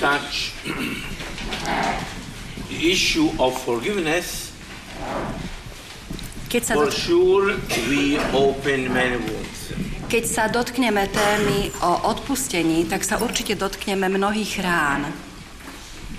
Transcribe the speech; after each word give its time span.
touch 0.00 0.56
the 2.72 2.80
issue 2.80 3.28
of 3.36 3.52
forgiveness, 3.60 4.56
Keď 6.50 6.62
sa, 6.66 6.74
for 6.74 6.90
sure 6.90 7.54
we 7.86 8.18
open 8.34 8.90
many 8.90 9.20
wounds. 9.20 9.76
keď 10.10 10.24
sa 10.26 10.44
dotkneme 10.50 11.06
témy 11.06 11.70
o 11.84 12.10
odpustení, 12.10 12.88
tak 12.90 13.06
sa 13.06 13.22
určite 13.22 13.54
dotkneme 13.54 14.10
mnohých 14.10 14.58
rán. 14.64 15.12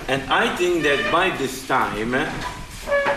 And 0.08 0.23
I 0.32 0.48
think 0.55 0.88
that 0.88 1.02
by 1.12 1.36
this 1.36 1.68
time, 1.68 2.16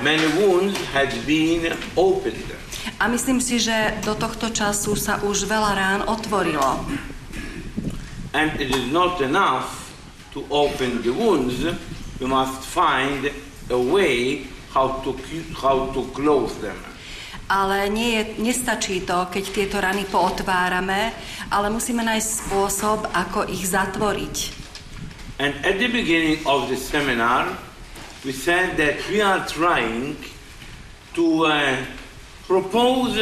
many 0.02 0.26
wounds 0.40 0.74
had 0.90 1.14
been 1.22 1.70
opened. 1.94 2.50
A 2.98 3.06
myslím 3.08 3.38
si, 3.38 3.62
že 3.62 3.94
do 4.02 4.18
tohto 4.18 4.50
času 4.50 4.98
sa 4.98 5.22
už 5.22 5.46
veľa 5.46 5.72
rán 5.78 6.00
otvorilo. 6.04 6.82
And 8.34 8.50
it 8.58 8.74
is 8.74 8.90
not 8.90 9.22
enough 9.22 9.83
to 10.34 10.42
open 10.50 11.00
the 11.06 11.14
wounds, 11.14 11.62
we 12.20 12.26
must 12.26 12.66
find 12.66 13.30
a 13.70 13.78
way 13.78 14.42
how 14.74 15.00
to, 15.06 15.14
how 15.54 15.88
to 15.94 16.02
close 16.10 16.58
them. 16.58 16.76
Ale 17.44 17.92
nie 17.92 18.18
je, 18.18 18.22
nestačí 18.40 19.04
to, 19.04 19.28
keď 19.28 19.44
tieto 19.52 19.76
rany 19.78 20.08
pootvárame, 20.08 21.12
ale 21.52 21.68
musíme 21.70 22.02
nájsť 22.02 22.30
spôsob, 22.48 23.06
ako 23.12 23.46
ich 23.46 23.68
zatvoriť. 23.68 24.36
And 25.38 25.52
at 25.66 25.78
the 25.78 25.90
beginning 25.90 26.40
of 26.46 26.70
the 26.70 26.78
seminar, 26.78 27.52
we 28.24 28.32
said 28.32 28.80
that 28.80 28.96
we 29.10 29.20
are 29.20 29.44
trying 29.44 30.16
to 31.14 31.46
uh, 31.46 31.76
propose 32.48 33.18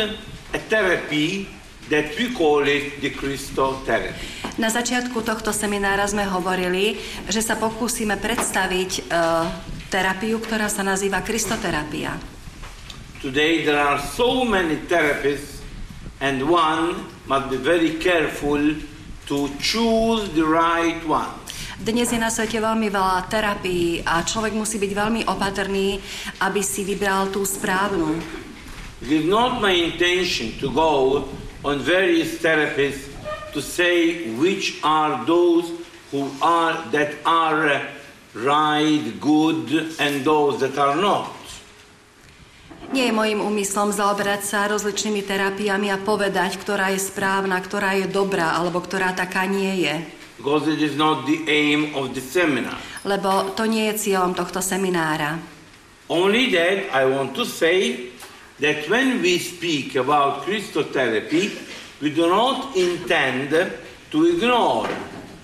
a 0.54 0.58
therapy 0.70 1.48
that 1.88 2.14
we 2.18 2.30
call 2.34 2.62
it 2.66 3.00
the 3.00 3.10
Christo 3.10 3.80
therapy. 3.82 4.42
Na 4.60 4.68
začiatku 4.68 5.24
tohto 5.24 5.50
seminára 5.50 6.04
sme 6.04 6.28
hovorili, 6.28 7.00
že 7.26 7.40
sa 7.40 7.56
pokúsime 7.56 8.20
predstaviť 8.20 8.90
e, 8.98 9.02
terapiu, 9.88 10.36
ktorá 10.38 10.68
sa 10.68 10.84
nazýva 10.84 11.24
Kristoterapia. 11.24 12.20
Today 13.24 13.64
there 13.64 13.80
are 13.80 14.02
so 14.12 14.44
many 14.44 14.76
therapists, 14.90 15.62
and 16.20 16.44
one 16.44 17.06
must 17.24 17.48
be 17.48 17.56
very 17.56 17.96
careful 17.96 18.60
to 19.24 19.48
choose 19.62 20.28
the 20.36 20.44
right 20.44 21.00
one. 21.08 21.32
Dnes 21.82 22.14
je 22.14 22.20
na 22.20 22.30
svete 22.30 22.62
veľmi 22.62 22.92
veľa 22.94 23.26
terapií 23.26 24.06
a 24.06 24.22
človek 24.22 24.54
musí 24.54 24.78
byť 24.78 24.92
veľmi 24.94 25.20
opatrný, 25.26 25.98
aby 26.44 26.60
si 26.62 26.86
vybral 26.86 27.32
tú 27.34 27.42
správnu. 27.42 28.22
It 29.02 29.10
is 29.10 29.26
not 29.26 29.58
my 29.58 29.74
intention 29.74 30.54
to 30.62 30.70
go 30.70 31.26
on 31.64 31.78
various 31.78 32.38
therapists 32.38 33.10
to 33.52 33.62
say 33.62 34.28
which 34.34 34.80
are 34.82 35.24
those 35.24 35.70
who 36.10 36.28
are 36.42 36.74
that 36.90 37.14
are 37.24 37.86
right, 38.34 39.04
good, 39.20 39.96
and 40.00 40.24
those 40.24 40.60
that 40.60 40.76
are 40.78 40.96
not. 40.96 41.30
Nie 42.92 43.08
je 43.08 43.14
mojim 43.16 43.40
úmyslom 43.40 43.88
zaoberať 43.88 44.44
sa 44.44 44.68
rozličnými 44.68 45.24
terapiami 45.24 45.88
a 45.88 45.96
povedať, 45.96 46.60
ktorá 46.60 46.92
je 46.92 47.00
správna, 47.00 47.56
ktorá 47.56 47.96
je 47.96 48.04
dobrá 48.04 48.52
alebo 48.52 48.84
ktorá 48.84 49.16
taká 49.16 49.48
nie 49.48 49.88
je. 49.88 49.96
Because 50.36 50.68
it 50.68 50.82
is 50.84 50.92
not 50.92 51.24
the 51.24 51.40
aim 51.48 51.96
of 51.96 52.12
the 52.12 52.20
seminar. 52.20 52.76
Lebo 53.08 53.56
to 53.56 53.64
nie 53.64 53.88
je 53.88 54.10
cieľom 54.10 54.36
tohto 54.36 54.60
seminára. 54.60 55.40
Only 56.12 56.52
that 56.52 56.92
I 56.92 57.08
want 57.08 57.32
to 57.40 57.48
say 57.48 58.11
that 58.62 58.86
when 58.86 59.18
we 59.18 59.42
speak 59.42 59.98
about 59.98 60.46
Christotherapy, 60.46 61.50
we 61.98 62.14
do 62.14 62.30
not 62.30 62.78
intend 62.78 63.50
to 64.14 64.18
ignore, 64.30 64.86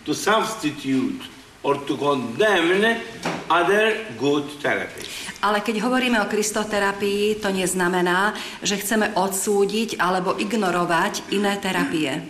to 0.06 0.14
substitute, 0.14 1.26
or 1.66 1.74
to 1.82 1.98
condemn 1.98 3.02
other 3.50 4.06
good 4.14 4.46
therapies. 4.62 5.10
Ale 5.42 5.62
keď 5.62 5.82
hovoríme 5.82 6.18
o 6.22 6.30
kristoterapii, 6.30 7.42
to 7.42 7.50
neznamená, 7.50 8.34
že 8.62 8.78
chceme 8.78 9.14
odsúdiť 9.14 9.98
alebo 9.98 10.38
ignorovať 10.38 11.34
iné 11.34 11.58
terapie. 11.58 12.22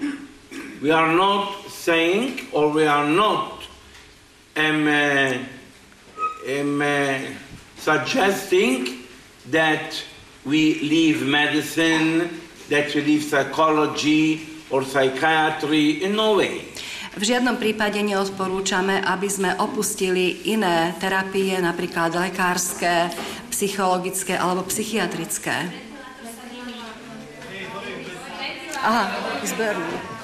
We 0.81 0.89
are 0.89 1.13
not 1.13 1.69
saying, 1.69 2.49
or 2.53 2.73
we 2.73 2.89
are 2.89 3.05
not 3.05 3.65
um, 4.57 4.89
um, 6.49 6.81
suggesting 7.77 9.05
that 9.53 10.05
we 10.49 10.81
leave 10.81 11.21
medicine, 11.21 12.41
that 12.73 12.89
we 12.97 13.05
leave 13.05 13.23
psychology 13.23 14.49
or 14.73 14.83
psychiatry, 14.83 16.03
in 16.03 16.17
no 16.17 16.41
way. 16.41 16.65
V 17.19 17.27
žiadnom 17.27 17.59
prípade 17.59 17.99
neodporúčame, 18.01 19.03
aby 19.03 19.29
sme 19.29 19.51
opustili 19.59 20.49
iné 20.55 20.95
terapie, 21.03 21.57
napríklad 21.59 22.15
lekárske, 22.15 23.11
psychologické 23.51 24.39
alebo 24.39 24.63
psychiatrické. 24.71 25.67
Aha, 28.79 29.11
zberú. 29.43 30.18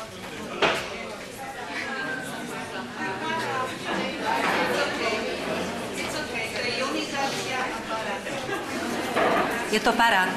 Je 9.74 9.80
to 9.80 9.92
parát. 9.92 10.28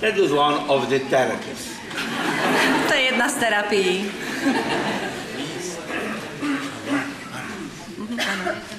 That 0.00 0.18
is 0.18 0.32
one 0.32 0.66
of 0.68 0.90
the 0.90 0.98
therapies. 0.98 1.78
To 2.88 2.94
je 2.94 3.00
jedna 3.00 3.28
z 3.28 3.34
terapií. 3.34 4.10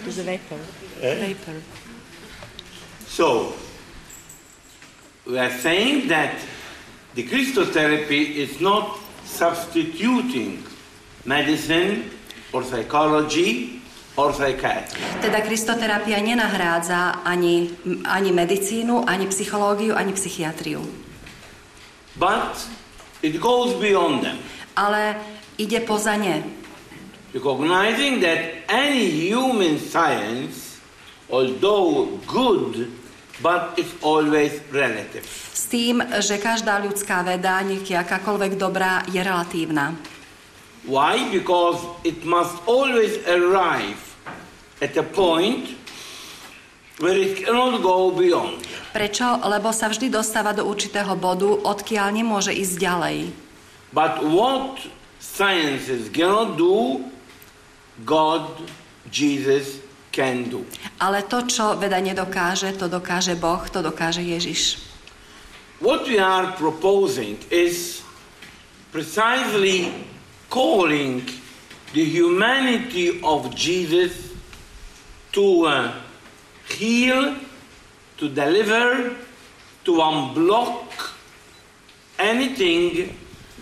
To 0.04 0.22
je 0.22 0.40
vapor. 1.02 1.28
Vapor. 1.28 1.62
So, 3.08 3.54
we 5.26 5.38
are 5.40 5.52
saying 5.52 6.08
that 6.10 6.36
the 7.16 7.24
Christotherapy 7.24 8.38
is 8.44 8.60
not 8.62 9.00
substituting 9.26 10.64
medicine 11.26 12.10
or 12.54 12.64
psychology 12.64 13.82
or 14.18 14.34
psychiatry. 14.34 15.02
Teda 15.22 15.42
kristoterapia 15.42 16.20
nenahrádza 16.22 17.22
ani, 17.26 17.70
ani 18.06 18.32
medicínu, 18.32 19.04
ani 19.10 19.28
psychológiu, 19.28 19.96
ani 19.96 20.14
psychiatriu. 20.14 20.82
But 22.16 22.58
it 23.22 23.40
goes 23.40 23.74
beyond 23.82 24.24
them, 24.24 24.38
Ale 24.76 25.16
ide 25.58 25.80
poza 25.80 26.18
ne. 26.18 26.44
recognizing 27.34 28.22
that 28.22 28.40
any 28.70 29.30
human 29.30 29.78
science, 29.80 30.67
although 31.30 32.20
good, 32.28 32.92
but 33.42 33.78
it's 33.78 33.94
always 34.02 34.62
relative. 34.72 35.26
S 35.54 35.68
tým, 35.70 36.02
že 36.24 36.40
každá 36.40 36.80
ľudská 36.82 37.22
veda, 37.28 37.60
nech 37.62 37.86
akákoľvek 37.86 38.56
dobrá, 38.56 39.04
je 39.12 39.20
relatívna. 39.20 39.94
Why? 40.88 41.28
Because 41.28 41.84
it 42.08 42.24
must 42.24 42.56
always 42.64 43.20
arrive 43.28 44.00
at 44.80 44.96
a 44.96 45.04
point 45.04 45.76
where 47.04 47.18
it 47.18 47.44
cannot 47.44 47.84
go 47.84 48.10
beyond. 48.16 48.64
Prečo? 48.96 49.44
Lebo 49.44 49.76
sa 49.76 49.92
vždy 49.92 50.08
dostáva 50.08 50.56
do 50.56 50.64
určitého 50.64 51.14
bodu, 51.20 51.52
odkiaľ 51.52 52.08
nemôže 52.16 52.56
ísť 52.56 52.76
ďalej. 52.80 53.18
But 53.92 54.24
what 54.24 54.80
sciences 55.20 56.08
cannot 56.08 56.56
do, 56.56 57.04
God, 58.08 58.48
Jesus 59.12 59.84
can 60.18 60.50
do. 60.50 60.66
Ale 60.98 61.22
to, 61.30 61.46
čo 61.46 61.78
veda 61.78 62.02
nedokáže, 62.02 62.74
to 62.74 62.90
dokáže 62.90 63.38
Boh, 63.38 63.62
to 63.70 63.86
dokáže 63.86 64.26
Ježiš. 64.26 64.82
What 65.78 66.10
we 66.10 66.18
are 66.18 66.58
proposing 66.58 67.38
is 67.54 68.02
precisely 68.90 69.94
calling 70.50 71.22
the 71.94 72.02
humanity 72.02 73.22
of 73.22 73.54
Jesus 73.54 74.34
to 75.38 75.70
uh, 75.70 75.94
heal, 76.66 77.38
to 78.18 78.26
deliver, 78.26 79.14
to 79.86 79.92
unblock 80.02 81.14
anything 82.18 83.14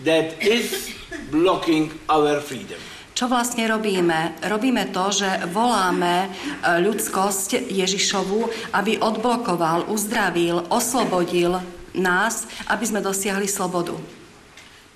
that 0.08 0.40
is 0.40 0.96
blocking 1.28 1.92
our 2.08 2.40
freedom. 2.40 2.80
Čo 3.16 3.32
vlastne 3.32 3.64
robíme? 3.64 4.44
Robíme 4.44 4.92
to, 4.92 5.08
že 5.08 5.48
voláme 5.48 6.28
e, 6.28 6.84
ľudskosť 6.84 7.64
Ježišovu, 7.72 8.44
aby 8.76 9.00
odblokoval, 9.00 9.88
uzdravil, 9.88 10.68
oslobodil 10.68 11.56
nás, 11.96 12.44
aby 12.68 12.84
sme 12.84 13.00
dosiahli 13.00 13.48
slobodu. 13.48 13.96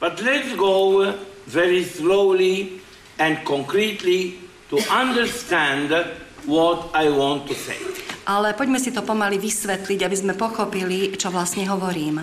But 0.05 0.21
let's 0.21 0.53
go 0.53 1.17
very 1.49 1.81
slowly 1.81 2.85
and 3.17 3.41
concretely 3.49 4.37
to 4.69 4.77
understand 4.93 5.89
what 6.45 6.93
I 6.93 7.09
want 7.09 7.49
to 7.49 7.57
say. 7.57 7.81
Ale 8.29 8.53
poďme 8.53 8.85
si 8.85 8.93
to 8.93 9.01
pomaly 9.01 9.41
vysvetliť, 9.41 10.05
aby 10.05 10.17
sme 10.21 10.37
pochopili, 10.37 11.17
čo 11.17 11.33
vlastne 11.33 11.65
hovorím. 11.73 12.21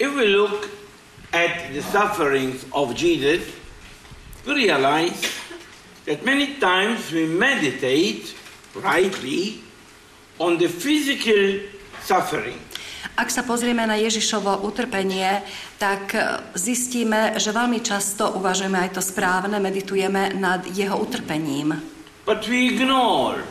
If 0.00 0.16
we 0.16 0.32
look 0.32 0.72
at 1.36 1.76
the 1.76 1.84
sufferings 1.92 2.64
of 2.72 2.96
Jesus, 2.96 3.59
realize 4.46 5.20
that 6.06 6.24
many 6.24 6.56
times 6.56 7.12
we 7.12 7.26
meditate 7.26 8.34
rightly 8.74 9.60
on 10.38 10.58
the 10.58 10.68
physical 10.68 11.60
suffering. 12.02 12.56
Ak 13.20 13.28
sa 13.28 13.44
pozrieme 13.44 13.84
na 13.84 14.00
Ježišovo 14.00 14.64
utrpenie, 14.64 15.44
tak 15.76 16.16
e, 16.16 16.20
zistíme, 16.56 17.36
že 17.36 17.52
veľmi 17.52 17.84
často 17.84 18.32
uvažujeme 18.40 18.80
aj 18.80 18.96
to 18.96 19.02
správne, 19.04 19.60
meditujeme 19.60 20.32
nad 20.40 20.64
jeho 20.72 20.96
utrpením. 20.96 21.76
But 22.24 22.48
we 22.48 22.72
ignore 22.72 23.44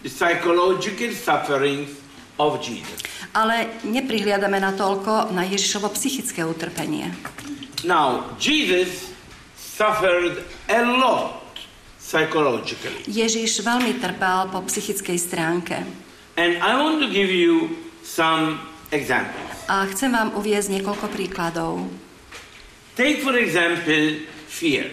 the 0.00 0.08
psychological 0.08 1.12
sufferings 1.12 2.00
of 2.40 2.64
Jesus. 2.64 3.04
Ale 3.36 3.84
neprihliadame 3.84 4.56
na 4.56 4.72
toľko 4.72 5.36
na 5.36 5.44
Ježišovo 5.44 5.92
psychické 5.92 6.40
utrpenie. 6.40 7.12
Now, 7.84 8.36
Jesus 8.40 9.09
suffered 9.80 10.44
a 10.68 10.80
lot 10.84 11.40
psychologically. 11.96 13.00
Ježiš 13.08 13.64
veľmi 13.64 13.96
trpel 13.96 14.52
po 14.52 14.60
psychickej 14.68 15.16
stránke. 15.16 15.80
And 16.36 16.60
I 16.60 16.76
want 16.76 17.00
to 17.00 17.08
give 17.08 17.32
you 17.32 17.80
some 18.04 18.60
examples. 18.92 19.48
A 19.72 19.88
chcem 19.88 20.12
vám 20.12 20.36
uviezť 20.36 20.68
niekoľko 20.76 21.08
príkladov. 21.08 21.88
Take, 22.92 23.24
for 23.24 23.32
example, 23.32 24.20
fear. 24.44 24.92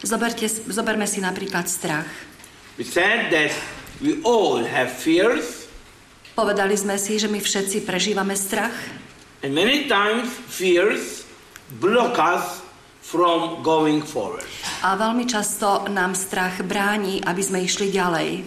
Zoberte, 0.00 0.48
zoberme 0.48 1.04
si 1.04 1.20
napríklad 1.20 1.68
strach. 1.68 2.08
We 2.80 2.88
said 2.88 3.28
that 3.36 3.52
we 4.00 4.24
all 4.24 4.64
have 4.64 4.88
fears, 4.88 5.62
Povedali 6.32 6.72
sme 6.80 6.96
si, 6.96 7.20
že 7.20 7.28
my 7.28 7.36
všetci 7.44 7.84
prežívame 7.84 8.32
strach 8.32 8.72
and 9.44 9.52
many 9.52 9.84
times 9.84 10.32
fears 10.48 11.28
block 11.76 12.16
us 12.16 12.61
from 13.12 13.60
going 13.60 14.00
forward. 14.00 14.48
a 14.80 14.96
veľmi 14.96 15.28
často 15.28 15.84
nám 15.92 16.16
strach 16.16 16.64
bráni, 16.64 17.20
aby 17.20 17.42
sme 17.44 17.60
išli 17.60 17.92
ďalej. 17.92 18.42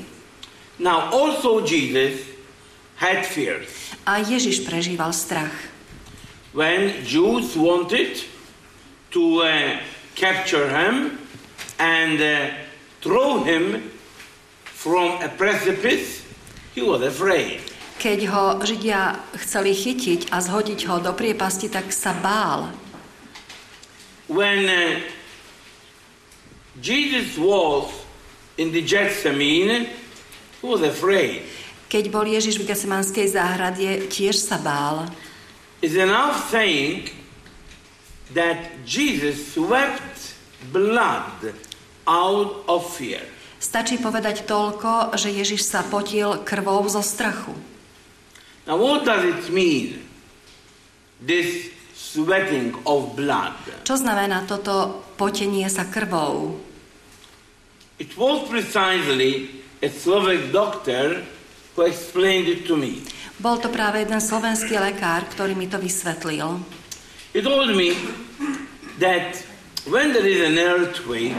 Now, 0.82 1.08
also 1.14 1.62
Jesus 1.62 2.20
had 3.00 3.24
fears. 3.24 3.70
A 4.10 4.20
Ježiš 4.20 4.66
prežíval 4.68 5.14
strach. 5.14 5.54
When 6.52 7.06
Jews 7.06 7.56
wanted 7.56 8.20
to 9.14 9.44
uh, 9.44 9.80
capture 10.16 10.68
him 10.68 11.20
and 11.80 12.20
uh, 12.20 12.52
throw 13.00 13.44
him 13.44 13.92
from 14.66 15.20
a 15.24 15.30
precipice, 15.32 16.24
he 16.76 16.84
was 16.84 17.04
afraid. 17.04 17.64
Keď 17.96 18.20
ho 18.28 18.60
Židia 18.60 19.24
chceli 19.40 19.72
chytiť 19.72 20.36
a 20.36 20.44
zhodiť 20.44 20.80
ho 20.92 21.00
do 21.00 21.16
priepasti, 21.16 21.72
tak 21.72 21.96
sa 21.96 22.12
bál. 22.12 22.76
When 24.28 24.66
uh, 24.66 25.02
Jesus 26.82 27.38
was 27.38 27.94
in 28.58 28.72
the 28.72 28.82
Gethsemane, 28.82 29.90
he 30.62 30.66
was 30.66 30.82
afraid. 30.82 31.46
Keď 31.86 32.10
bol 32.10 32.26
Ježiš 32.26 32.58
v 32.58 32.66
Gesimanskej 32.66 33.30
záhrade, 33.30 34.10
tiež 34.10 34.36
sa 34.42 34.58
bál. 34.58 35.06
It's 35.86 35.94
enough 35.94 36.50
saying 36.50 37.14
that 38.34 38.82
Jesus 38.82 39.54
wept 39.54 40.34
blood 40.74 41.54
out 42.10 42.66
of 42.66 42.82
fear. 42.90 43.22
Stačí 43.62 44.02
povedať 44.02 44.50
toľko, 44.50 45.14
že 45.14 45.30
Ježiš 45.30 45.66
sa 45.66 45.86
potil 45.86 46.42
krvou 46.42 46.82
zo 46.90 47.06
strachu. 47.06 47.54
Now, 48.66 48.82
what 48.82 49.06
does 49.06 49.22
it 49.22 49.54
mean? 49.54 50.02
This 51.22 51.75
sweating 52.16 52.72
of 52.88 53.12
blood. 53.20 53.60
Čo 53.84 54.00
znamená 54.00 54.48
toto 54.48 55.04
potenie 55.20 55.68
sa 55.68 55.84
krvou? 55.92 56.56
It 58.00 58.16
was 58.16 58.48
precisely 58.48 59.64
a 59.84 59.92
Slovak 59.92 60.52
doctor 60.56 61.24
who 61.76 61.84
explained 61.84 62.48
it 62.48 62.64
to 62.72 62.80
me. 62.80 63.04
Bol 63.36 63.60
to 63.60 63.68
práve 63.68 64.08
jeden 64.08 64.24
slovenský 64.24 64.80
lekár, 64.80 65.28
ktorý 65.28 65.60
mi 65.60 65.68
to 65.68 65.76
vysvetlil. 65.76 66.64
He 67.36 67.44
told 67.44 67.76
me 67.76 67.92
that 69.04 69.44
when 69.92 70.16
there 70.16 70.24
is 70.24 70.40
an 70.40 70.56
earthquake 70.56 71.36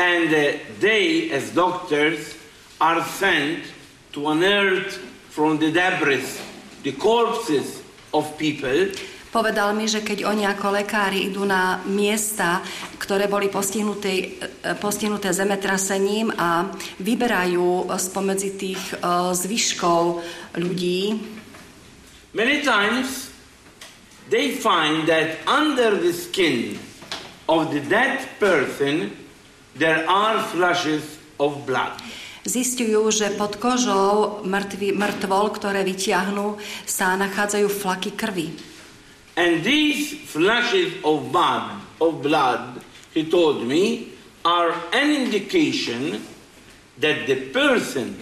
and 0.00 0.32
uh, 0.32 0.56
they, 0.80 1.28
as 1.28 1.52
doctors, 1.52 2.40
are 2.80 3.04
sent 3.04 3.68
to 4.16 4.32
unearth 4.32 4.96
from 5.28 5.60
the 5.60 5.68
debris 5.68 6.40
the 6.84 6.92
corpses 6.96 7.84
of 8.16 8.24
people, 8.40 8.88
Povedal 9.30 9.74
mi, 9.76 9.90
že 9.90 10.00
keď 10.00 10.24
oni 10.24 10.46
ako 10.48 10.80
lekári 10.80 11.28
idú 11.28 11.44
na 11.44 11.82
miesta, 11.84 12.62
ktoré 12.96 13.28
boli 13.28 13.52
postihnuté, 13.52 14.38
e, 14.40 14.74
postihnuté 14.78 15.34
zemetrasením 15.34 16.32
a 16.32 16.70
vyberajú 17.02 17.90
spomedzi 17.94 18.50
tých 18.56 18.82
e, 18.94 18.96
zvyškov 19.34 20.22
ľudí, 20.56 21.20
many 22.32 22.62
times 22.62 23.28
they 24.30 24.56
find 24.56 25.08
that 25.10 25.40
under 25.44 25.96
the 25.96 26.12
skin 26.12 26.78
of 27.48 27.70
the 27.70 27.82
dead 27.84 28.24
person 28.40 29.10
there 29.76 30.06
are 30.08 30.40
flashes 30.54 31.18
of 31.36 31.66
blood. 31.68 31.92
zistujú, 32.46 33.10
že 33.10 33.34
pod 33.34 33.58
kožou 33.58 34.40
mŕtvy, 34.46 34.94
mŕtvol, 34.94 35.46
ktoré 35.50 35.82
vyťahnú, 35.82 36.56
sa 36.86 37.18
nachádzajú 37.18 37.66
flaky 37.66 38.14
krvi. 38.14 38.54
And 39.36 39.60
these 39.60 40.16
flashes 40.16 40.96
of 41.04 41.28
blood, 41.28 41.76
of 42.00 42.24
blood, 42.24 42.80
he 43.12 43.28
told 43.28 43.68
me, 43.68 44.16
are 44.44 44.72
an 44.96 45.12
indication 45.12 46.24
that 46.98 47.26
the 47.28 47.36
person 47.52 48.16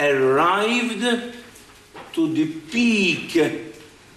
arrived 0.00 1.04
to 2.12 2.32
the 2.32 2.46
peak 2.72 3.36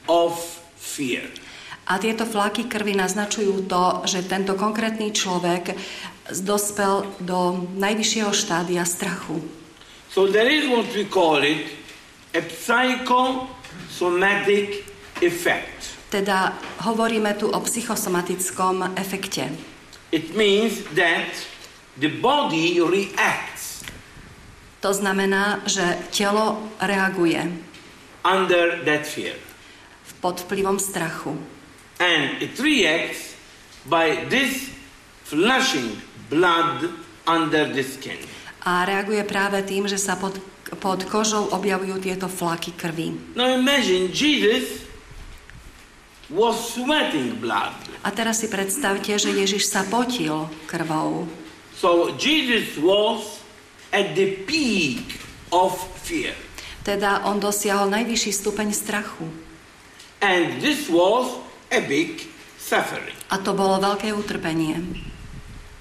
of 0.08 0.40
fear. 0.80 1.28
A 1.92 2.00
tieto 2.00 2.24
flaky 2.24 2.72
krvi 2.72 2.96
naznačujú 2.96 3.68
to, 3.68 4.08
že 4.08 4.24
tento 4.24 4.56
konkrétny 4.56 5.12
človek 5.12 5.76
dospel 6.32 7.04
do 7.20 7.68
najvyššieho 7.76 8.32
štádia 8.32 8.88
strachu. 8.88 9.44
So 10.08 10.32
there 10.32 10.48
is 10.48 10.72
what 10.72 10.88
we 10.96 11.04
call 11.04 11.44
it 11.44 11.68
a 12.32 12.40
psychosomatic 12.40 14.88
effect. 15.20 15.93
Teda 16.14 16.54
hovoríme 16.86 17.34
tu 17.34 17.50
o 17.50 17.58
psychosomatickom 17.58 18.94
efekte. 18.94 19.50
It 20.14 20.38
means 20.38 20.86
that 20.94 21.34
the 21.98 22.14
body 22.22 22.78
reacts 22.78 23.82
To 24.84 24.94
znamená, 24.94 25.64
že 25.66 25.98
telo 26.12 26.70
reaguje 26.78 27.40
under 28.22 28.84
that 28.86 29.08
fear. 29.10 29.34
pod 30.22 30.44
vplyvom 30.44 30.80
strachu. 30.80 31.34
And 32.00 32.38
it 32.44 32.60
reacts 32.60 33.34
by 33.90 34.30
this 34.30 34.70
flushing 35.24 35.98
blood 36.30 36.94
under 37.26 37.74
the 37.74 37.84
skin. 37.84 38.20
A 38.68 38.86
reaguje 38.86 39.24
práve 39.24 39.64
tým, 39.66 39.88
že 39.88 39.98
sa 39.98 40.14
pod, 40.16 40.38
pod 40.78 41.04
kožou 41.08 41.50
objavujú 41.52 42.00
tieto 42.04 42.28
flaky 42.28 42.76
krvi. 42.76 43.18
Now 43.34 43.50
imagine 43.56 44.14
Jesus 44.14 44.84
was 46.34 46.74
sweating 46.74 47.38
blood. 47.38 47.78
A 48.02 48.10
teraz 48.10 48.42
si 48.42 48.50
predstavte, 48.50 49.14
že 49.16 49.30
Ježiš 49.30 49.70
sa 49.70 49.86
potil 49.86 50.50
krvou. 50.66 51.30
So 51.78 52.18
Jesus 52.18 52.76
was 52.82 53.40
at 53.94 54.18
the 54.18 54.42
peak 54.50 55.22
of 55.54 55.78
fear. 56.02 56.34
Teda 56.84 57.24
on 57.24 57.40
dosiahol 57.40 57.88
najvyšší 57.94 58.32
stupeň 58.34 58.76
strachu. 58.76 59.24
And 60.20 60.60
this 60.60 60.90
was 60.90 61.40
a 61.72 61.80
big 61.80 62.28
suffering. 62.60 63.16
A 63.32 63.40
to 63.40 63.54
bolo 63.56 63.80
veľké 63.80 64.12
utrpenie. 64.12 64.82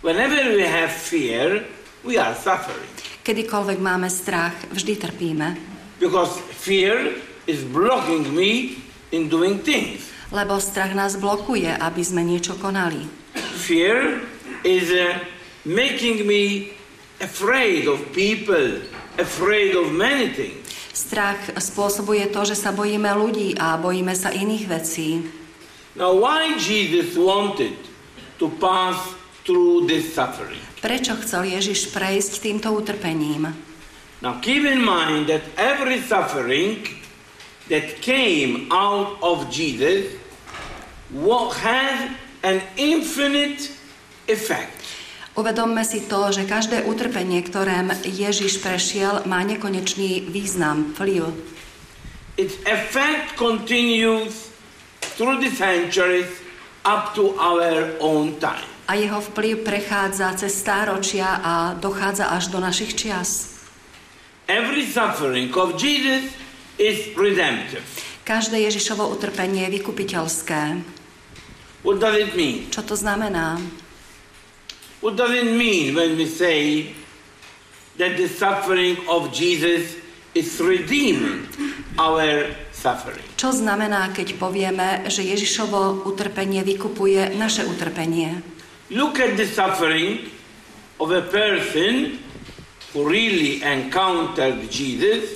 Whenever 0.05 0.55
we 0.55 0.67
have 0.67 0.93
fear, 0.93 1.67
we 2.07 2.21
are 2.21 2.35
suffering. 2.37 2.91
Kedykoľvek 3.23 3.79
máme 3.79 4.11
strach, 4.11 4.55
vždy 4.75 4.99
trpíme. 4.99 5.49
Because 6.03 6.35
fear 6.59 7.15
is 7.47 7.63
blocking 7.63 8.27
me 8.35 8.83
in 9.15 9.31
doing 9.31 9.63
things. 9.63 10.12
Lebo 10.33 10.57
strach 10.59 10.97
nás 10.97 11.21
blokuje, 11.21 11.69
aby 11.69 12.03
sme 12.03 12.25
niečo 12.25 12.57
konali. 12.57 13.05
Fear 13.37 14.25
is 14.65 14.89
uh, 14.89 15.21
making 15.69 16.25
me 16.25 16.73
afraid 17.21 17.85
of 17.85 18.01
people, 18.17 18.81
afraid 19.21 19.77
of 19.77 19.93
many 19.93 20.33
things. 20.33 20.57
Strach 20.93 21.53
spôsobuje 21.61 22.33
to, 22.33 22.49
že 22.49 22.57
sa 22.57 22.73
bojíme 22.73 23.09
ľudí 23.13 23.57
a 23.61 23.77
bojíme 23.77 24.13
sa 24.17 24.33
iných 24.33 24.65
vecí. 24.69 25.25
Now, 25.93 26.17
why 26.17 26.57
Jesus 26.57 27.17
wanted 27.21 27.77
to 28.41 28.49
pass 28.57 28.97
through 29.45 29.87
this 29.87 30.15
suffering. 30.15 30.61
Prečo 30.83 31.15
chcel 31.23 31.47
Ježiš 31.47 31.95
prejsť 31.95 32.33
týmto 32.43 32.75
utrpením? 32.75 33.55
Now 34.23 34.39
keep 34.39 34.63
in 34.63 34.83
mind 34.83 35.27
that 35.31 35.43
every 35.59 35.99
suffering 35.99 36.87
that 37.67 37.99
came 38.03 38.71
out 38.71 39.19
of 39.19 39.51
Jesus 39.51 40.15
wa- 41.13 41.53
had 41.53 42.17
an 42.43 42.61
infinite 42.77 43.71
effect. 44.27 44.83
Uvedomme 45.33 45.81
si 45.81 46.05
to, 46.05 46.29
že 46.29 46.45
každé 46.45 46.85
utrpenie, 46.85 47.41
ktorém 47.41 47.89
Ježiš 48.05 48.61
prešiel, 48.61 49.25
má 49.25 49.41
nekonečný 49.41 50.29
význam, 50.29 50.93
vplyv. 50.93 51.33
Its 52.37 52.61
effect 52.69 53.33
continues 53.41 54.53
through 55.17 55.41
the 55.41 55.49
centuries 55.53 56.29
up 56.85 57.17
to 57.17 57.33
our 57.41 57.97
own 58.01 58.37
time. 58.37 58.69
A 58.93 59.01
jeho 59.01 59.25
vplyv 59.33 59.65
prechádza 59.65 60.37
cez 60.37 60.53
stáročia 60.53 61.41
a 61.41 61.73
dochádza 61.81 62.29
až 62.29 62.53
do 62.53 62.61
našich 62.61 62.93
čias. 62.93 63.57
Every 64.51 64.85
suffering 64.85 65.49
of 65.57 65.81
Jesus 65.81 66.29
is 66.77 67.09
redemptive. 67.17 67.85
Každé 68.29 68.69
Ježišovo 68.69 69.09
utrpenie 69.09 69.65
je 69.65 69.81
vykupiteľské. 69.81 70.83
What 71.83 71.99
does 71.99 72.15
it 72.15 72.39
mean? 72.39 72.71
Čo 72.71 72.87
to 72.87 72.95
znamená? 72.95 73.59
What 75.03 75.19
does 75.19 75.35
it 75.35 75.51
mean 75.59 75.99
when 75.99 76.15
we 76.15 76.31
say 76.31 76.95
that 77.99 78.15
the 78.15 78.31
suffering 78.31 79.03
of 79.11 79.35
Jesus 79.35 79.99
is 80.31 80.47
redeeming 80.63 81.51
our 81.99 82.55
suffering? 82.71 83.27
Čo 83.35 83.51
znamená, 83.51 84.15
keď 84.15 84.39
povieme, 84.39 85.03
že 85.11 85.27
Ježišovo 85.27 86.07
utrpenie 86.07 86.63
vykupuje 86.63 87.35
naše 87.35 87.67
utrpenie? 87.67 88.39
Look 88.95 89.19
at 89.19 89.35
the 89.35 89.49
suffering 89.51 90.31
of 91.03 91.11
a 91.11 91.27
person 91.27 92.23
who 92.95 93.03
really 93.03 93.59
encountered 93.67 94.71
Jesus 94.71 95.35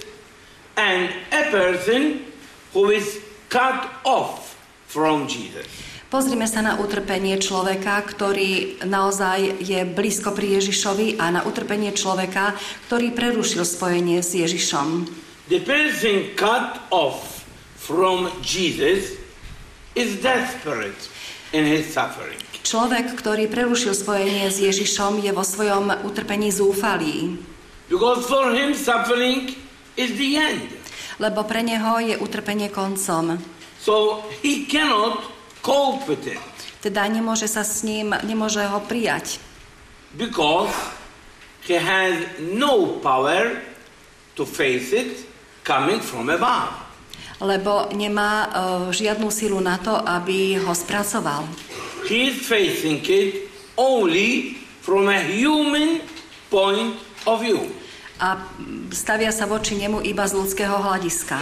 and 0.79 1.11
a 1.35 1.51
person 1.51 2.23
who 2.71 2.95
is 2.95 3.19
cut 3.51 3.91
off 4.07 4.55
from 4.87 5.27
Jesus. 5.27 5.67
Pozrime 6.17 6.49
sa 6.49 6.65
na 6.65 6.81
utrpenie 6.81 7.37
človeka, 7.37 8.01
ktorý 8.01 8.81
naozaj 8.89 9.61
je 9.61 9.85
blízko 9.85 10.33
pri 10.33 10.57
Ježišovi 10.57 11.21
a 11.21 11.29
na 11.29 11.45
utrpenie 11.45 11.93
človeka, 11.93 12.57
ktorý 12.89 13.13
prerušil 13.13 13.61
spojenie 13.69 14.25
s 14.25 14.33
Ježišom. 14.33 15.13
The 15.53 15.61
person 15.61 16.33
cut 16.33 16.81
off 16.89 17.45
from 17.77 18.33
Jesus 18.41 19.21
is 19.93 20.17
desperate 20.25 20.97
in 21.53 21.69
his 21.69 21.93
suffering. 21.93 22.41
Človek, 22.65 23.13
ktorý 23.21 23.53
prerušil 23.53 23.93
spojenie 23.93 24.49
s 24.49 24.57
Ježišom, 24.57 25.21
je 25.21 25.37
vo 25.37 25.45
svojom 25.45 26.01
utrpení 26.01 26.49
zúfalý, 26.49 27.37
Because 27.93 28.25
for 28.25 28.57
him, 28.57 28.73
suffering 28.73 29.53
is 30.01 30.17
the 30.17 30.41
end. 30.41 30.65
lebo 31.21 31.45
pre 31.45 31.61
neho 31.61 32.01
je 32.01 32.17
utrpenie 32.17 32.73
koncom. 32.73 33.37
So 33.77 34.25
he 34.41 34.65
cannot 34.65 35.36
it 36.09 36.39
Teda 36.81 37.03
nemôže 37.11 37.51
sa 37.51 37.67
s 37.67 37.83
ním, 37.83 38.15
nemôže 38.23 38.63
ho 38.63 38.79
prijať, 38.85 39.43
because 40.15 40.73
he 41.67 41.75
has 41.75 42.15
no 42.39 43.03
power 43.03 43.59
to 44.39 44.47
face 44.47 44.95
it 44.95 45.27
coming 45.67 45.99
from 45.99 46.31
above. 46.31 46.87
lebo 47.41 47.93
nemá 47.93 48.33
e, 48.33 48.49
žiadnu 48.97 49.29
silu 49.29 49.61
na 49.61 49.77
to, 49.77 49.93
aby 49.93 50.57
ho 50.57 50.73
spracoval. 50.73 51.45
He 52.09 52.33
is 52.33 52.49
facing 52.49 53.05
it 53.05 53.51
only 53.77 54.57
from 54.81 55.11
a 55.13 55.21
human 55.21 56.01
point 56.49 56.97
of 57.29 57.45
view. 57.45 57.61
A 58.17 58.41
stavia 58.89 59.29
sa 59.29 59.45
voči 59.45 59.77
nemu 59.77 60.01
iba 60.01 60.25
z 60.25 60.33
ľudského 60.33 60.81
hľadiska. 60.81 61.37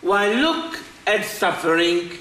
Why 0.00 0.32
look 0.40 0.80
at 1.04 1.28
suffering 1.28 2.16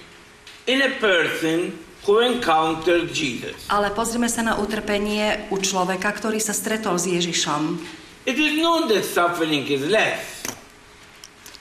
in 0.66 0.82
a 0.82 0.92
person 0.98 1.74
who 2.06 2.22
encountered 2.22 3.10
Jesus. 3.10 3.54
Ale 3.70 3.90
pozrime 3.92 4.30
sa 4.30 4.46
na 4.46 4.54
utrpenie 4.58 5.50
u 5.50 5.58
človeka, 5.58 6.14
ktorý 6.14 6.38
sa 6.38 6.54
stretol 6.54 6.98
s 6.98 7.10
Ježišom. 7.10 7.82
It 8.26 8.38
is 8.38 8.58
not 8.58 8.90
that 8.90 9.06
suffering 9.06 9.66
is 9.66 9.86
less. 9.86 10.46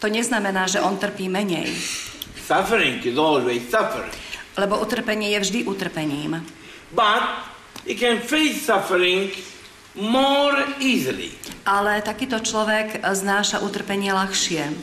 To 0.01 0.09
neznamená, 0.09 0.69
že 0.69 0.81
on 0.81 1.01
trpí 1.01 1.29
menej, 1.29 1.73
Suffering 2.45 3.01
is 3.01 3.17
always 3.17 3.65
suffering. 3.73 4.13
lebo 4.55 4.77
utrpenie 4.77 5.33
je 5.33 5.41
vždy 5.41 5.61
utrpením. 5.65 6.45
But 6.93 7.25
he 7.89 7.97
can 7.97 8.21
face 8.21 8.69
suffering 8.69 9.33
more 9.97 10.77
easily 10.77 11.33
Ale 11.65 12.05
takýto 12.05 12.45
človek 12.45 13.01
znáša 13.01 13.65
utrpenie 13.65 14.13
ľahšie, 14.13 14.77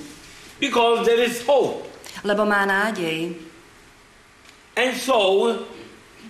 because 0.57 1.05
there 1.05 1.21
is 1.21 1.45
hope. 1.45 1.85
lebo 2.25 2.41
má 2.45 2.65
nádej. 2.65 3.37
And 4.75 4.95
so, 4.95 5.67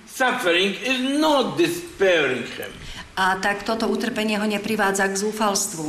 suffering 0.10 0.74
is 0.81 1.19
not 1.21 1.57
despairing 1.57 2.50
him. 2.57 2.71
A 3.13 3.38
tak 3.38 3.62
toto 3.62 3.86
utrpenie 3.86 4.39
ho 4.41 4.48
neprivádza 4.50 5.05
k 5.05 5.13
zúfalstvu. 5.13 5.86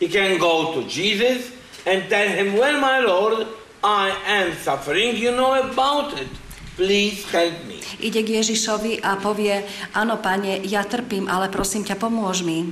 He 0.00 0.08
can 0.08 0.40
go 0.40 0.72
to 0.72 0.88
Jesus 0.88 1.52
and 1.84 2.08
tell 2.08 2.24
him, 2.24 2.56
Well, 2.56 2.80
my 2.80 3.04
Lord, 3.04 3.44
I 3.84 4.16
am 4.24 4.56
suffering. 4.56 5.20
You 5.20 5.36
know 5.36 5.60
about 5.60 6.16
it. 6.16 6.32
Please 6.80 7.20
help 7.28 7.68
me. 7.68 7.84
Ide 8.00 8.24
k 8.24 8.40
Ježišovi 8.40 9.04
a 9.04 9.20
povie, 9.20 9.60
áno, 9.92 10.16
pane, 10.16 10.64
ja 10.64 10.80
trpím, 10.88 11.28
ale 11.28 11.52
prosím 11.52 11.84
ťa, 11.84 12.00
pomôž 12.00 12.40
mi. 12.40 12.64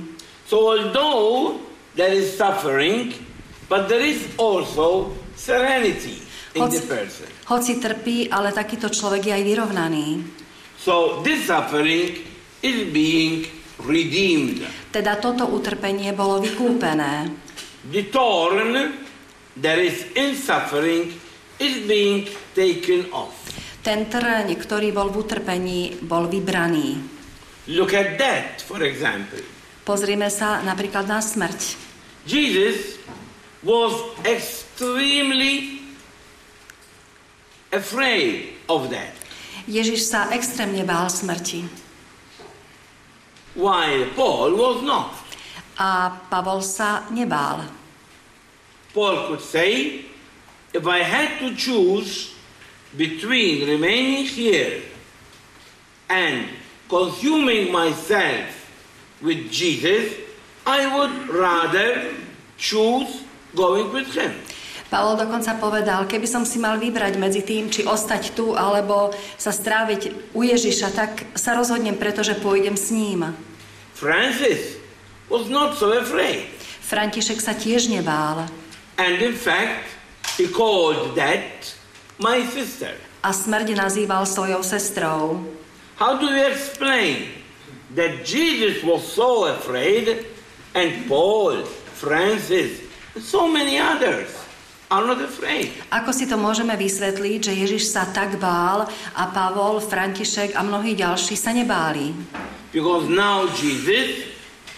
So, 0.49 0.73
although 0.73 1.61
there 1.93 2.09
is 2.09 2.33
suffering, 2.33 3.13
but 3.69 3.85
there 3.85 4.01
is 4.01 4.25
also 4.41 5.13
serenity 5.37 6.28
Hoci, 6.57 6.81
hoci 7.45 7.73
trpí, 7.77 8.25
ale 8.33 8.49
takýto 8.49 8.89
človek 8.89 9.29
je 9.29 9.33
aj 9.37 9.43
vyrovnaný. 9.45 10.07
So, 10.81 11.21
this 11.21 11.45
suffering 11.45 12.25
is 12.65 12.89
being 12.89 13.45
redeemed. 13.85 14.65
Teda 14.89 15.21
toto 15.21 15.45
utrpenie 15.45 16.09
bolo 16.17 16.41
vykúpené. 16.41 17.29
The 17.93 18.03
thorn 18.09 18.97
that 19.61 19.77
is 19.77 20.09
in 20.17 20.33
suffering 20.33 21.13
is 21.61 21.85
being 21.85 22.25
taken 22.57 23.13
off. 23.13 23.35
Ten 23.79 24.11
trň, 24.11 24.49
ktorý 24.59 24.91
bol 24.91 25.13
v 25.13 25.23
utrpení, 25.23 25.79
bol 26.03 26.27
vybraný. 26.27 26.99
Look 27.69 27.93
at 27.93 28.17
that, 28.17 28.65
for 28.65 28.81
example. 28.81 29.39
Pozrime 29.87 30.27
sa 30.27 30.59
napríklad 30.65 31.05
na 31.07 31.21
smrť. 31.23 31.77
Jesus 32.27 32.99
was 33.63 33.93
extremely 34.27 35.78
afraid 37.71 38.57
of 38.67 38.89
that, 38.89 39.13
Ježiš 39.69 40.09
sa 40.09 40.29
extrémne 40.33 40.81
bál 40.85 41.09
smrti. 41.09 41.89
while 43.59 44.05
Paul 44.15 44.55
was 44.55 44.83
not. 44.83 45.13
A 45.79 46.11
Pavol 46.29 46.61
sa 46.61 47.07
nebál. 47.11 47.67
Paul 48.93 49.27
could 49.27 49.41
say, 49.41 50.05
if 50.73 50.85
I 50.87 50.99
had 50.99 51.39
to 51.39 51.55
choose 51.55 52.35
between 52.97 53.67
remaining 53.67 54.25
here 54.25 54.81
and 56.09 56.47
consuming 56.89 57.71
myself 57.71 58.49
with 59.21 59.51
Jesus, 59.51 60.15
I 60.65 60.89
would 60.89 61.29
rather 61.29 62.13
choose 62.57 63.23
going 63.55 63.93
with 63.93 64.13
him. 64.13 64.33
Pavol 64.89 65.21
dokonca 65.21 65.53
povedal, 65.61 66.09
keby 66.09 66.25
som 66.25 66.41
si 66.41 66.57
mal 66.57 66.81
vybrať 66.81 67.13
medzi 67.21 67.45
tým, 67.45 67.69
či 67.69 67.85
ostať 67.85 68.33
tu, 68.33 68.57
alebo 68.57 69.13
sa 69.37 69.53
stráviť 69.53 70.33
u 70.33 70.41
Ježiša, 70.41 70.89
tak 70.97 71.11
sa 71.37 71.53
rozhodnem, 71.53 71.93
pretože 71.93 72.33
pôjdem 72.41 72.73
s 72.73 72.89
ním. 72.89 73.29
Francis 73.93 74.81
was 75.29 75.45
not 75.45 75.77
so 75.77 75.93
afraid. 75.93 76.49
František 76.81 77.37
sa 77.37 77.53
tiež 77.53 77.93
nebál. 77.93 78.49
And 78.97 79.21
in 79.21 79.37
fact, 79.37 79.85
he 80.41 80.49
called 80.49 81.13
that 81.13 81.69
my 82.17 82.41
sister. 82.49 82.97
A 83.21 83.29
smrť 83.29 83.77
nazýval 83.77 84.25
svojou 84.25 84.65
sestrou. 84.65 85.45
How 86.01 86.17
do 86.17 86.33
you 86.33 86.49
explain 86.49 87.29
that 87.93 88.25
Jesus 88.25 88.81
was 88.81 89.05
so 89.05 89.45
afraid 89.45 90.25
and 90.73 91.05
Paul, 91.05 91.61
Francis, 91.93 92.81
and 93.13 93.21
so 93.21 93.45
many 93.45 93.77
others 93.77 94.48
not 94.89 95.21
afraid? 95.21 95.69
Ako 95.93 96.09
si 96.09 96.25
to 96.25 96.33
môžeme 96.33 96.73
vysvetliť, 96.73 97.39
že 97.45 97.53
Ježiš 97.53 97.93
sa 97.93 98.09
tak 98.09 98.41
bál 98.41 98.89
a 99.13 99.23
Pavol, 99.29 99.77
František 99.77 100.57
a 100.57 100.65
mnohí 100.65 100.97
ďalší 100.97 101.37
sa 101.37 101.53
nebáli? 101.53 102.09
Because 102.73 103.05
now 103.05 103.45
Jesus, 103.53 104.25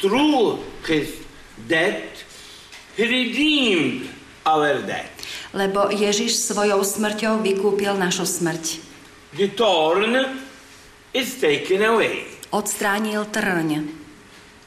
through 0.04 0.60
his 0.84 1.16
death, 1.68 2.28
he 3.00 3.08
redeemed 3.08 4.12
our 4.44 4.84
death. 4.84 5.12
Lebo 5.56 5.92
Ježiš 5.92 6.52
svojou 6.52 6.80
smrťou 6.84 7.44
vykúpil 7.44 7.96
našu 7.96 8.28
smrť. 8.28 8.80
The 9.36 9.48
thorn 9.56 10.44
is 11.16 11.40
taken 11.40 11.84
away. 11.88 12.28
Odstránil 12.52 13.32
trň. 13.32 13.70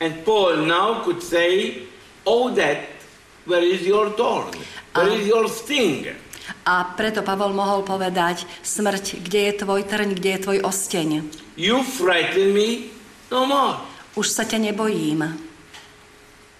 And 0.01 0.13
Paul 0.25 0.65
now 0.65 1.05
could 1.05 1.21
say, 1.21 1.85
Oh, 2.25 2.49
death, 2.49 2.81
where 3.47 3.65
is 3.65 3.83
your 3.83 4.11
thorn? 4.13 4.53
Where 4.93 5.11
Ah. 5.11 5.17
is 5.17 5.27
your 5.27 5.47
sting? 5.49 6.07
A 6.65 6.93
preto 6.93 7.25
Pavol 7.25 7.57
mohol 7.57 7.81
povedať, 7.83 8.45
smrť, 8.61 9.21
kde 9.21 9.41
je 9.49 9.53
tvoj 9.65 9.81
trň, 9.85 10.09
kde 10.13 10.31
je 10.37 10.41
tvoj 10.41 10.59
osteň? 10.61 11.09
You 11.57 11.81
frighten 11.81 12.53
me 12.53 12.93
no 13.29 13.49
more. 13.49 13.81
Už 14.15 14.29
sa 14.29 14.45
ťa 14.45 14.61
nebojím. 14.61 15.25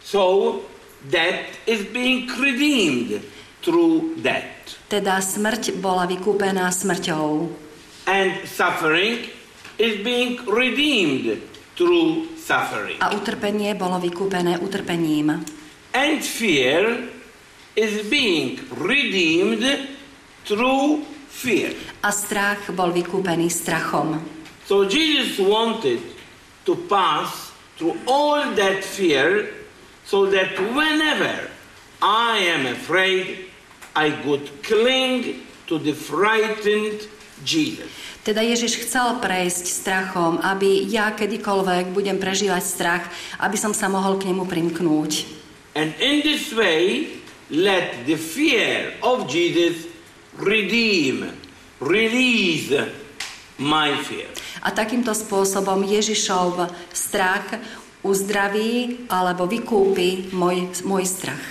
So, 0.03 0.61
death 1.07 1.49
is 1.65 1.85
being 1.93 2.29
redeemed 2.37 3.23
through 3.61 4.21
death. 4.21 4.77
Teda 4.89 5.21
smrť 5.21 5.81
bola 5.81 6.05
vykúpená 6.05 6.69
smrťou. 6.69 7.49
And 8.05 8.45
suffering 8.45 9.33
is 9.81 10.01
being 10.05 10.41
redeemed 10.45 11.41
through 11.75 12.37
suffering. 12.37 13.01
A 13.01 13.17
utrpenie 13.17 13.73
bolo 13.73 13.97
vykúpené 13.97 14.61
utrpením. 14.61 15.41
And 15.95 16.27
fear 16.27 17.07
is 17.79 18.03
being 18.11 18.59
redeemed 18.75 19.63
through 20.43 21.07
fear. 21.31 21.71
A 22.03 22.11
strach 22.11 22.67
bol 22.75 22.91
vykúpený 22.91 23.47
strachom. 23.47 24.19
So 24.67 24.91
Jesus 24.91 25.39
wanted 25.39 26.03
to 26.67 26.75
pass 26.91 27.55
through 27.79 27.95
all 28.11 28.43
that 28.59 28.83
fear 28.83 29.55
so 30.03 30.27
that 30.35 30.59
whenever 30.75 31.51
I 32.03 32.43
am 32.43 32.67
afraid, 32.67 33.47
I 33.95 34.11
could 34.27 34.51
cling 34.67 35.47
to 35.71 35.79
the 35.79 35.95
frightened 35.95 37.07
Jesus. 37.47 37.87
Teda 38.25 38.41
Ježiš 38.41 38.83
chcel 38.83 39.21
prejsť 39.21 39.69
strachom, 39.69 40.41
aby 40.41 40.89
ja 40.89 41.13
kedykoľvek 41.13 41.93
budem 41.93 42.17
prežívať 42.17 42.63
strach, 42.65 43.05
aby 43.39 43.55
som 43.55 43.77
sa 43.77 43.87
mohol 43.93 44.17
k 44.17 44.33
nemu 44.33 44.49
primknúť. 44.49 45.44
And 45.75 45.91
in 45.99 46.23
this 46.23 46.55
way, 46.55 47.11
let 47.51 48.07
the 48.07 48.15
fear 48.15 48.95
of 49.03 49.27
Jesus 49.27 49.91
redeem, 50.39 51.35
release 51.83 52.71
my 53.59 53.99
fear. 54.07 54.31
A 54.63 54.71
takýmto 54.71 55.11
spôsobom 55.13 55.83
Ježišov 55.83 56.71
strach 56.95 57.59
uzdraví 58.07 59.07
alebo 59.11 59.51
vykúpi 59.51 60.31
môj, 60.31 60.87
môj 60.87 61.05
strach. 61.05 61.43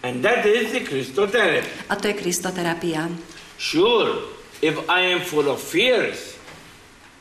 And 0.00 0.24
that 0.24 0.46
is 0.46 0.72
the 0.72 0.80
Christotherapy. 0.80 1.66
A 1.90 1.94
to 2.00 2.08
je 2.08 2.14
kristoterapia. 2.14 3.10
Sure, 3.58 4.24
if 4.62 4.76
I 4.88 5.12
am 5.12 5.20
full 5.20 5.52
of 5.52 5.58
fears, 5.58 6.38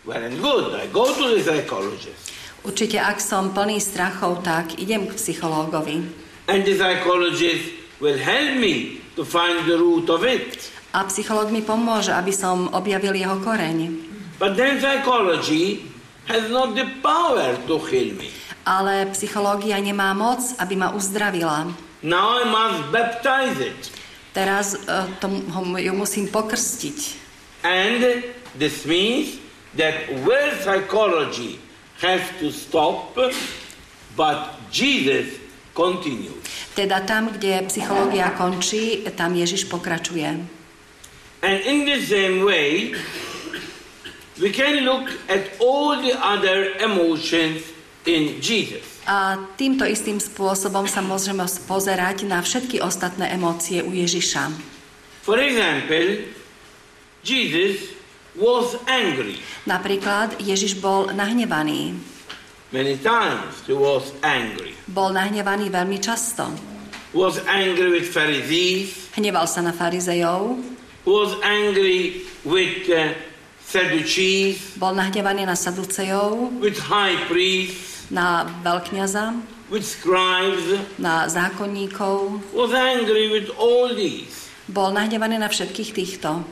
well 0.06 0.22
and 0.22 0.38
good, 0.40 0.78
I 0.78 0.88
go 0.88 1.10
to 1.10 1.36
the 1.36 1.42
psychologist. 1.42 2.32
Určite, 2.66 2.98
ak 2.98 3.22
som 3.22 3.54
plný 3.54 3.78
strachov, 3.78 4.42
tak 4.42 4.82
idem 4.82 5.06
k 5.06 5.14
psychológovi. 5.14 6.25
And 6.46 6.62
the 6.62 6.78
psychologist 6.78 7.74
will 7.98 8.18
help 8.18 8.62
me 8.62 9.02
to 9.16 9.26
find 9.26 9.66
the 9.66 9.78
root 9.78 10.10
of 10.10 10.22
it. 10.22 10.70
A 10.94 11.10
psychológ 11.10 11.52
mi 11.52 11.66
pomôže, 11.66 12.14
aby 12.14 12.32
som 12.32 12.72
objavil 12.72 13.18
jeho 13.18 13.42
koreň. 13.42 13.92
But 14.38 14.56
then 14.56 14.80
psychology 14.80 15.90
has 16.30 16.48
not 16.54 16.78
the 16.78 16.88
power 17.02 17.58
to 17.68 17.82
heal 17.90 18.14
me. 18.16 18.30
Ale 18.64 19.10
psychológia 19.12 19.82
nemá 19.82 20.14
moc, 20.14 20.56
aby 20.62 20.76
ma 20.78 20.94
uzdravila. 20.94 21.72
Now 22.06 22.40
I 22.40 22.44
must 22.46 22.80
baptize 22.94 23.58
it. 23.60 23.80
Teraz 24.36 24.76
uh, 24.86 25.10
to, 25.24 25.28
ho, 25.32 25.60
ju 25.80 25.94
musím 25.96 26.28
pokrstiť. 26.30 27.00
And 27.66 28.22
this 28.54 28.86
means 28.86 29.42
that 29.80 30.12
where 30.22 30.54
psychology 30.62 31.58
has 32.04 32.22
to 32.44 32.52
stop, 32.52 33.16
but 34.14 34.40
Jesus 34.70 35.45
continues. 35.76 36.40
Teda 36.72 37.04
tam, 37.04 37.36
kde 37.36 37.68
psychológia 37.68 38.32
končí, 38.32 39.04
tam 39.14 39.36
Ježiš 39.36 39.68
pokračuje. 39.68 40.48
And 41.44 41.58
in 41.68 41.86
the 41.86 42.00
same 42.02 42.42
way, 42.42 42.96
we 44.40 44.50
can 44.50 44.88
look 44.88 45.12
at 45.30 45.60
all 45.60 46.00
the 46.00 46.16
other 46.16 46.74
emotions 46.80 47.62
in 48.08 48.40
Jesus. 48.42 49.04
A 49.06 49.38
týmto 49.54 49.86
istým 49.86 50.18
spôsobom 50.18 50.90
sa 50.90 51.04
môžeme 51.06 51.46
pozerať 51.70 52.26
na 52.26 52.42
všetky 52.42 52.82
ostatné 52.82 53.30
emócie 53.30 53.86
u 53.86 53.94
Ježiša. 53.94 54.50
For 55.22 55.38
example, 55.38 56.26
Jesus 57.22 57.94
was 58.38 58.78
angry. 58.86 59.42
Napríklad 59.66 60.38
Ježiš 60.42 60.78
bol 60.82 61.10
nahnevaný. 61.14 61.98
Many 62.74 62.98
times 62.98 63.62
he 63.70 63.74
was 63.74 64.14
angry. 64.26 64.75
Bol 64.86 65.18
nahnevaný 65.18 65.74
veľmi 65.74 65.98
často. 65.98 66.46
Was 67.16 67.42
angry 67.50 67.90
with 67.90 68.08
Pharisees, 68.12 69.10
Hneval 69.16 69.48
sa 69.48 69.64
na 69.64 69.72
farizejov, 69.72 70.60
was 71.08 71.32
angry 71.42 72.28
with 72.44 72.86
uh, 72.92 73.16
Sadducees, 73.66 74.78
bol 74.78 74.94
nahnevaný 74.94 75.48
na 75.48 75.56
saducejov, 75.58 76.60
with 76.62 76.78
high 76.78 77.18
priests, 77.26 78.06
na 78.14 78.46
veľkňaza, 78.62 79.42
with 79.74 79.82
scribes, 79.82 80.78
na 81.02 81.26
zákonníkov. 81.26 82.44
was 82.54 82.76
angry 82.76 83.32
with 83.32 83.50
all 83.58 83.90
these. 83.96 84.52
Bol 84.70 84.94
nahnevaný 84.94 85.42
na 85.42 85.50
všetkých 85.50 85.92
týchto. 85.96 86.46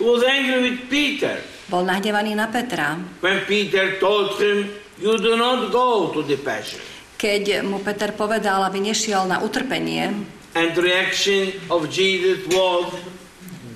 Was 0.00 0.22
angry 0.24 0.58
with 0.68 0.78
Peter 0.92 1.40
Bol 1.70 1.86
nahnevaný 1.86 2.34
na 2.34 2.50
Petra, 2.50 2.98
when 3.22 3.40
Peter 3.46 3.94
told 4.02 4.36
him, 4.42 4.68
You 5.00 5.16
do 5.16 5.32
not 5.38 5.70
go 5.72 6.12
to 6.12 6.20
the 6.26 6.36
passion. 6.36 6.82
Keď 7.20 7.60
mu 7.60 7.84
Peter 7.84 8.16
povedal, 8.16 8.64
aby 8.64 8.80
nešiel 8.80 9.28
na 9.28 9.44
utrpenie. 9.44 10.08
And 10.56 10.72
the 10.72 10.80
reaction 10.80 11.52
of 11.68 11.92
Jesus 11.92 12.48
was, 12.48 12.96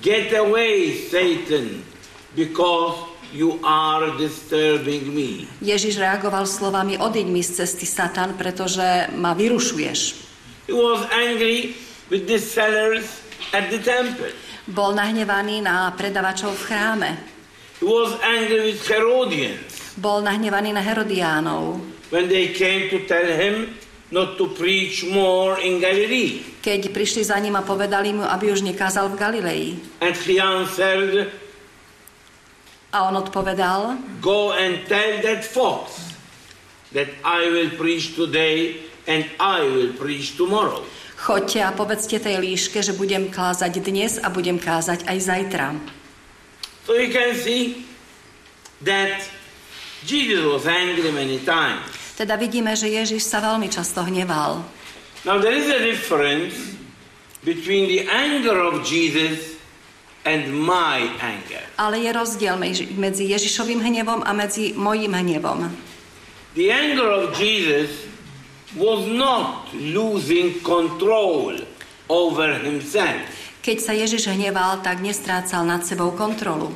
Get 0.01 0.33
away, 0.33 0.97
Satan, 1.09 1.85
because 2.33 3.09
you 3.33 3.57
are 3.61 4.17
disturbing 4.17 5.13
me. 5.13 5.49
Ježiš 5.61 5.97
reagoval 5.97 6.49
slovami, 6.49 6.97
odiď 6.97 7.25
mi 7.29 7.41
z 7.45 7.61
cesty, 7.61 7.85
Satan, 7.85 8.33
pretože 8.33 9.13
ma 9.13 9.37
vyrušuješ. 9.37 9.99
He 10.65 10.73
was 10.73 11.05
angry 11.13 11.77
with 12.09 12.25
the 12.25 12.41
sellers 12.41 13.21
at 13.53 13.69
the 13.69 13.81
temple. 13.81 14.29
Bol 14.65 14.97
nahnevaný 14.97 15.61
na 15.61 15.93
predavačov 15.93 16.57
v 16.57 16.63
chráme. 16.65 17.09
He 17.77 17.85
was 17.85 18.17
angry 18.25 18.73
with 18.73 18.81
Herodians 18.89 19.74
Bol 19.95 20.27
nahnevaný 20.27 20.75
na 20.75 20.83
Herodiánov, 20.83 21.79
when 22.11 22.27
they 22.27 22.51
came 22.51 22.91
to 22.91 23.07
tell 23.07 23.25
him 23.25 23.71
not 24.11 24.35
to 24.37 24.51
preach 24.53 25.07
more 25.07 25.57
in 25.57 25.79
Galilee. 25.79 26.43
keď 26.59 26.91
prišli 26.91 27.23
za 27.23 27.39
ním 27.39 27.55
a 27.55 27.63
povedali 27.63 28.13
mu, 28.13 28.25
aby 28.27 28.51
už 28.51 28.61
nekázal 28.61 29.09
v 29.13 29.15
Galilei. 29.15 29.63
And 30.03 30.13
he 30.27 30.35
answered, 30.37 31.31
A 32.91 33.07
on 33.07 33.15
odpovedal, 33.19 33.99
Go 34.19 34.51
and 34.55 34.83
tell 34.87 35.19
that 35.23 35.43
fox 35.43 35.99
that 36.91 37.11
I 37.23 37.47
will 37.51 37.71
preach 37.75 38.15
today 38.15 38.87
and 39.03 39.27
I 39.35 39.63
will 39.67 39.91
preach 39.95 40.35
tomorrow. 40.35 40.83
choďte 41.15 41.59
a 41.65 41.73
povedzte 41.73 42.21
tej 42.21 42.37
líške, 42.37 42.85
že 42.85 42.93
budem 42.93 43.33
kázať 43.33 43.81
dnes 43.81 44.21
a 44.21 44.29
budem 44.29 44.61
kázať 44.61 45.07
aj 45.09 45.17
zajtra. 45.23 45.67
So 46.85 46.93
you 46.93 47.09
can 47.09 47.33
see 47.33 47.83
that 48.85 49.25
Jesus 50.05 50.45
was 50.45 50.63
angry 50.69 51.09
many 51.11 51.41
times. 51.41 51.81
Teda 52.15 52.39
vidíme, 52.39 52.71
že 52.77 52.87
Ježiš 52.87 53.27
sa 53.27 53.43
veľmi 53.43 53.67
často 53.67 54.05
hneval. 54.05 54.63
Now 55.25 55.41
there 55.41 55.57
is 55.57 55.67
a 55.67 55.81
difference 55.81 56.77
between 57.43 57.89
the 57.89 58.07
anger 58.07 58.55
of 58.61 58.85
Jesus 58.85 59.57
and 60.23 60.49
my 60.53 61.09
anger. 61.19 61.61
Ale 61.75 61.99
je 62.01 62.09
rozdiel 62.13 62.55
medzi 62.95 63.23
Ježišovým 63.29 63.81
hnevom 63.81 64.21
a 64.23 64.31
medzi 64.31 64.73
mojím 64.77 65.13
hnevom. 65.13 65.69
The 66.55 66.71
anger 66.71 67.09
of 67.11 67.35
Jesus 67.35 67.91
was 68.77 69.05
not 69.09 69.69
losing 69.73 70.61
control 70.63 71.57
over 72.07 72.53
himself, 72.61 73.25
Keď 73.65 73.77
sa 73.81 73.97
Ježiš 73.97 74.29
hneval, 74.29 74.85
tak 74.85 75.01
nestrácal 75.01 75.65
nad 75.65 75.81
sebou 75.81 76.13
kontrolu. 76.13 76.69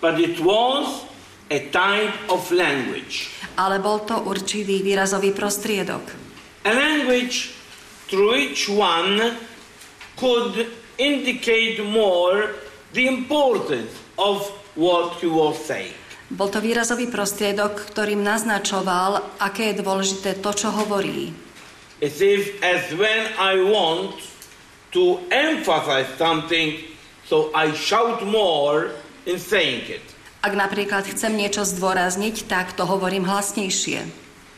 but 0.00 0.16
it 0.16 0.40
was 0.40 1.04
a 1.50 1.58
type 1.74 2.14
of 2.30 2.46
language. 2.54 3.34
Ale 3.58 3.82
bol 3.82 4.06
to 4.06 4.22
určitý 4.22 4.80
výrazový 4.86 5.34
prostriedok. 5.34 6.06
A 6.62 6.70
language 6.70 7.50
through 8.06 8.30
which 8.38 8.70
one 8.70 9.34
could 10.14 10.70
indicate 10.96 11.82
more 11.82 12.54
the 12.94 13.10
importance 13.10 13.90
of 14.14 14.46
what 14.78 15.18
he 15.18 15.26
was 15.26 15.58
saying. 15.58 15.94
Bol 16.30 16.46
to 16.46 16.62
výrazový 16.62 17.10
prostriedok, 17.10 17.90
ktorým 17.90 18.22
naznačoval, 18.22 19.42
aké 19.42 19.74
je 19.74 19.82
dôležité 19.82 20.38
to, 20.38 20.54
čo 20.54 20.70
hovorí. 20.70 21.34
As 21.98 22.22
if, 22.22 22.62
as 22.62 22.86
when 22.94 23.26
I 23.34 23.58
want 23.66 24.14
to 24.94 25.18
emphasize 25.34 26.06
something, 26.14 26.78
so 27.26 27.50
I 27.50 27.74
shout 27.74 28.22
more 28.22 28.94
in 29.26 29.42
saying 29.42 29.90
it. 29.90 30.09
Ak 30.40 30.56
napríklad 30.56 31.04
chcem 31.04 31.36
niečo 31.36 31.68
zdôrazniť, 31.68 32.48
tak 32.48 32.72
to 32.72 32.88
hovorím 32.88 33.28
hlasnejšie. 33.28 34.08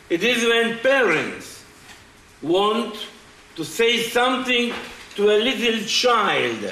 It 0.07 0.23
is 0.23 0.47
when 0.47 0.79
parents 0.79 1.59
want 2.39 2.95
to 3.59 3.67
say 3.67 3.99
something 3.99 4.71
to 5.19 5.27
a 5.27 5.37
little 5.43 5.83
child. 5.83 6.71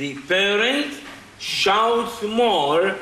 The 0.00 0.16
parent 0.24 0.88
shouts 1.36 2.24
more 2.24 2.96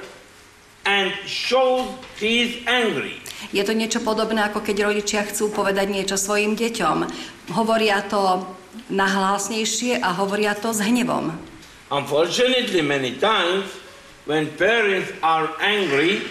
and 0.83 1.15
shows 1.23 1.87
he 2.19 2.43
is 2.43 2.53
angry. 2.67 3.23
Je 3.55 3.63
to 3.63 3.79
niečo 3.79 4.03
podobné, 4.03 4.43
ako 4.43 4.59
keď 4.59 4.91
rodičia 4.91 5.23
chcú 5.23 5.55
povedať 5.55 5.87
niečo 5.87 6.19
svojim 6.19 6.59
deťom. 6.59 7.07
Hovoria 7.55 8.03
to 8.11 8.43
nahlásnejšie 8.91 10.03
a 10.03 10.19
hovoria 10.19 10.59
to 10.59 10.75
s 10.75 10.83
hnevom. 10.83 11.31
Unfortunately, 11.95 12.83
many 12.83 13.15
times 13.23 13.84
when 14.25 14.49
parents 14.57 15.13
are 15.23 15.53
angry, 15.61 16.25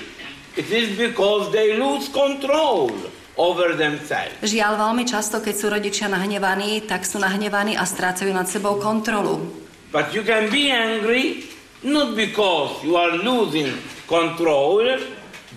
it 0.57 0.69
is 0.69 0.97
because 0.97 1.51
they 1.53 1.77
lose 1.77 2.09
control 2.09 2.89
over 3.37 3.73
themselves. 3.73 4.37
Žiaľ, 4.45 4.73
veľmi 4.77 5.03
často, 5.09 5.41
keď 5.41 5.55
sú 5.57 5.65
rodičia 5.69 6.07
nahnevaní, 6.09 6.85
tak 6.85 7.05
sú 7.05 7.17
nahnevaní 7.17 7.73
a 7.73 7.85
strácajú 7.85 8.29
nad 8.29 8.45
sebou 8.45 8.77
kontrolu. 8.77 9.41
But 9.93 10.13
you 10.13 10.25
can 10.25 10.49
be 10.49 10.73
angry 10.73 11.45
not 11.85 12.17
because 12.17 12.81
you 12.81 12.97
are 12.97 13.13
losing 13.17 13.77
control, 14.09 14.81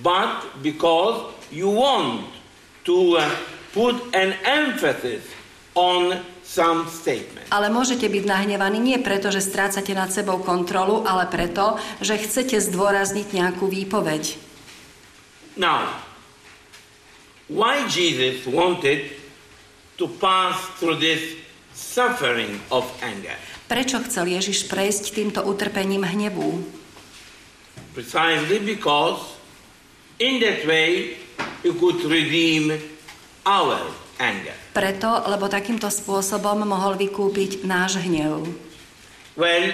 but 0.04 0.44
because 0.60 1.32
you 1.48 1.68
want 1.72 2.28
to 2.84 3.16
uh, 3.16 3.24
put 3.72 3.96
an 4.12 4.36
emphasis 4.44 5.24
on 5.74 6.20
some 6.46 6.86
statement. 6.86 7.50
Ale 7.50 7.68
môžete 7.68 8.06
byť 8.06 8.24
nahnevaní 8.24 8.78
nie 8.78 8.98
preto, 9.02 9.34
že 9.34 9.42
strácate 9.42 9.92
nad 9.92 10.14
sebou 10.14 10.38
kontrolu, 10.40 11.02
ale 11.02 11.26
preto, 11.26 11.76
že 11.98 12.16
chcete 12.16 12.62
zdôrazniť 12.62 13.26
nejakú 13.34 13.66
výpoveď. 13.66 14.38
Now, 15.58 16.00
why 17.50 17.84
Jesus 17.90 18.46
wanted 18.46 19.10
to 19.98 20.06
pass 20.22 20.56
through 20.78 21.02
this 21.02 21.34
suffering 21.74 22.62
of 22.70 22.86
anger? 23.02 23.36
Prečo 23.66 23.98
chcel 24.06 24.30
Ježiš 24.30 24.70
prejsť 24.70 25.10
týmto 25.10 25.40
utrpením 25.42 26.06
hnevu? 26.06 26.62
Precisely 27.96 28.62
because 28.62 29.18
in 30.22 30.38
that 30.38 30.62
way 30.68 31.18
he 31.64 31.72
could 31.74 31.98
redeem 32.06 32.76
our 33.42 33.80
anger. 34.20 34.56
Preto, 34.72 35.24
lebo 35.28 35.48
takýmto 35.48 35.88
spôsobom 35.88 36.64
mohol 36.64 36.96
vykúpiť 36.96 37.64
náš 37.64 38.00
hnev. 38.00 38.44
Well, 39.36 39.66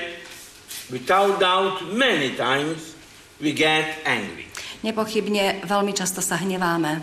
without 0.90 1.38
doubt, 1.38 1.86
many 1.94 2.34
times 2.34 2.98
we 3.38 3.54
get 3.54 4.02
angry. 4.02 4.50
Nepochybne 4.82 5.62
veľmi 5.62 5.94
často 5.94 6.18
sa 6.18 6.38
hneváme. 6.42 6.98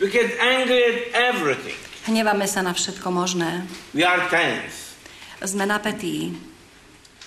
We 0.00 0.12
get 0.12 0.36
angry 0.40 0.80
at 0.84 0.98
everything. 1.32 1.76
Hneváme 2.08 2.48
sa 2.48 2.64
na 2.64 2.72
všetko 2.72 3.08
možné. 3.12 3.68
We 3.92 4.04
are 4.04 4.28
tense. 4.32 4.96
Sme 5.40 5.64
napätí. 5.64 6.36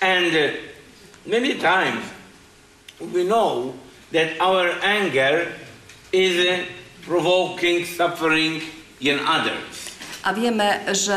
And 0.02 0.30
uh, 0.34 0.54
many 1.26 1.58
times 1.58 2.02
we 2.98 3.26
know 3.26 3.74
that 4.10 4.38
our 4.38 4.70
anger 4.82 5.50
is 6.14 6.38
uh, 6.38 6.66
provoking 7.06 7.86
suffering 7.86 8.62
in 9.00 9.18
others. 9.24 9.94
A 10.24 10.32
vieme, 10.32 10.80
že 10.96 11.16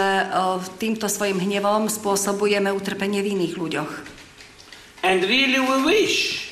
týmto 0.82 1.08
svojim 1.08 1.40
hnevom 1.40 1.88
spôsobujeme 1.88 2.68
utrpenie 2.76 3.24
v 3.24 3.40
iných 3.40 3.54
ľuďoch. 3.56 3.92
And 5.06 5.24
really 5.24 5.64
we 5.64 5.78
wish 5.88 6.52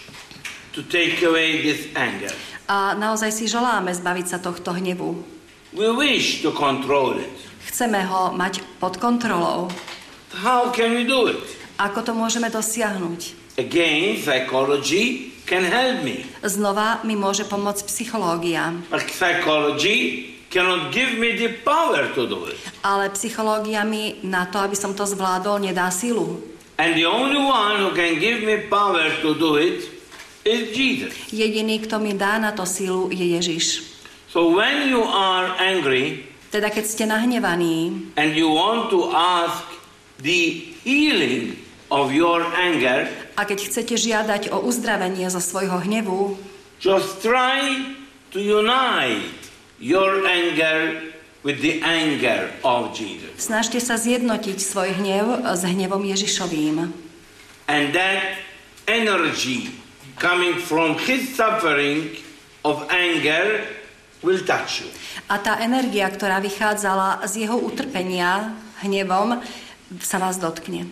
to 0.72 0.80
take 0.86 1.20
away 1.26 1.60
this 1.66 1.92
anger. 1.96 2.32
A 2.72 2.96
naozaj 2.96 3.36
si 3.36 3.46
želáme 3.52 3.92
zbaviť 3.92 4.26
sa 4.26 4.38
tohto 4.40 4.72
hnevu. 4.72 5.20
We 5.76 5.92
wish 5.92 6.40
to 6.48 6.56
control 6.56 7.20
it. 7.20 7.36
Chceme 7.68 8.08
ho 8.08 8.32
mať 8.32 8.64
pod 8.80 9.02
kontrolou. 9.04 9.68
How 10.40 10.72
can 10.72 10.96
we 10.96 11.04
do 11.04 11.28
it? 11.28 11.44
Ako 11.76 12.08
to 12.08 12.16
môžeme 12.16 12.48
dosiahnuť? 12.48 13.36
Again, 13.60 14.16
psychology 14.20 15.36
can 15.44 15.68
help 15.68 16.08
me. 16.08 16.24
Znova 16.40 17.04
mi 17.04 17.20
môže 17.20 17.44
pomôcť 17.48 17.84
psychológia. 17.92 18.76
But 18.88 19.08
psychology 19.12 20.32
cannot 20.56 20.96
give 20.96 21.20
me 21.20 21.36
the 21.36 21.60
power 21.68 22.08
to 22.16 22.24
do 22.24 22.48
it. 22.48 22.56
Ale 22.80 23.12
psychológia 23.12 23.84
mi 23.84 24.24
na 24.24 24.48
to, 24.48 24.64
aby 24.64 24.80
som 24.80 24.96
to 24.96 25.04
zvládol, 25.04 25.60
nedá 25.60 25.92
silu. 25.92 26.40
And 26.80 26.96
the 26.96 27.04
only 27.04 27.40
one 27.40 27.84
who 27.84 27.92
can 27.92 28.16
give 28.24 28.48
me 28.48 28.72
power 28.72 29.12
to 29.20 29.36
do 29.36 29.60
it 29.60 29.84
is 30.48 30.72
Jesus. 30.72 31.12
Jediný, 31.36 31.84
kto 31.84 32.00
mi 32.00 32.16
dá 32.16 32.40
na 32.40 32.56
to 32.56 32.64
silu, 32.64 33.12
je 33.12 33.36
Ježiš. 33.36 33.84
So 34.32 34.56
when 34.56 34.88
you 34.88 35.04
are 35.04 35.52
angry 35.60 36.32
Teda 36.56 36.72
keď 36.72 36.86
ste 36.88 37.04
nahnevaní 37.04 38.16
and 38.16 38.32
you 38.32 38.48
want 38.48 38.88
to 38.88 39.12
ask 39.12 39.68
the 40.24 40.72
healing 40.88 41.60
of 41.92 42.16
your 42.16 42.48
anger, 42.56 43.12
a 43.36 43.44
keď 43.44 43.60
chcete 43.68 43.96
žiadať 44.00 44.56
o 44.56 44.64
uzdravenie 44.64 45.28
zo 45.28 45.44
svojho 45.44 45.84
hnevu, 45.84 46.40
just 46.80 47.20
try 47.20 47.60
to 48.32 48.40
unite 48.40 49.45
your 49.80 50.26
anger 50.26 51.12
with 51.46 51.62
the 51.62 51.82
anger 51.86 52.50
of 52.66 52.96
Jesus. 52.98 53.38
snažte 53.38 53.78
sa 53.78 54.00
zjednotiť 54.00 54.58
svoj 54.58 54.98
hnev 54.98 55.46
s 55.46 55.62
hnevom 55.62 56.02
Ježišovým. 56.02 56.90
And 57.70 57.94
that 57.94 58.42
energy 58.88 59.74
coming 60.18 60.58
from 60.58 60.98
his 61.02 61.34
suffering 61.34 62.18
of 62.66 62.86
anger 62.90 63.66
will 64.26 64.42
touch 64.42 64.86
you. 64.86 64.90
A 65.30 65.38
tá 65.42 65.62
energia, 65.62 66.10
ktorá 66.10 66.42
vychádzala 66.42 67.26
z 67.30 67.46
jeho 67.46 67.58
utrpenia 67.62 68.58
hnevom, 68.82 69.42
sa 70.02 70.18
vás 70.18 70.42
dotkne. 70.42 70.90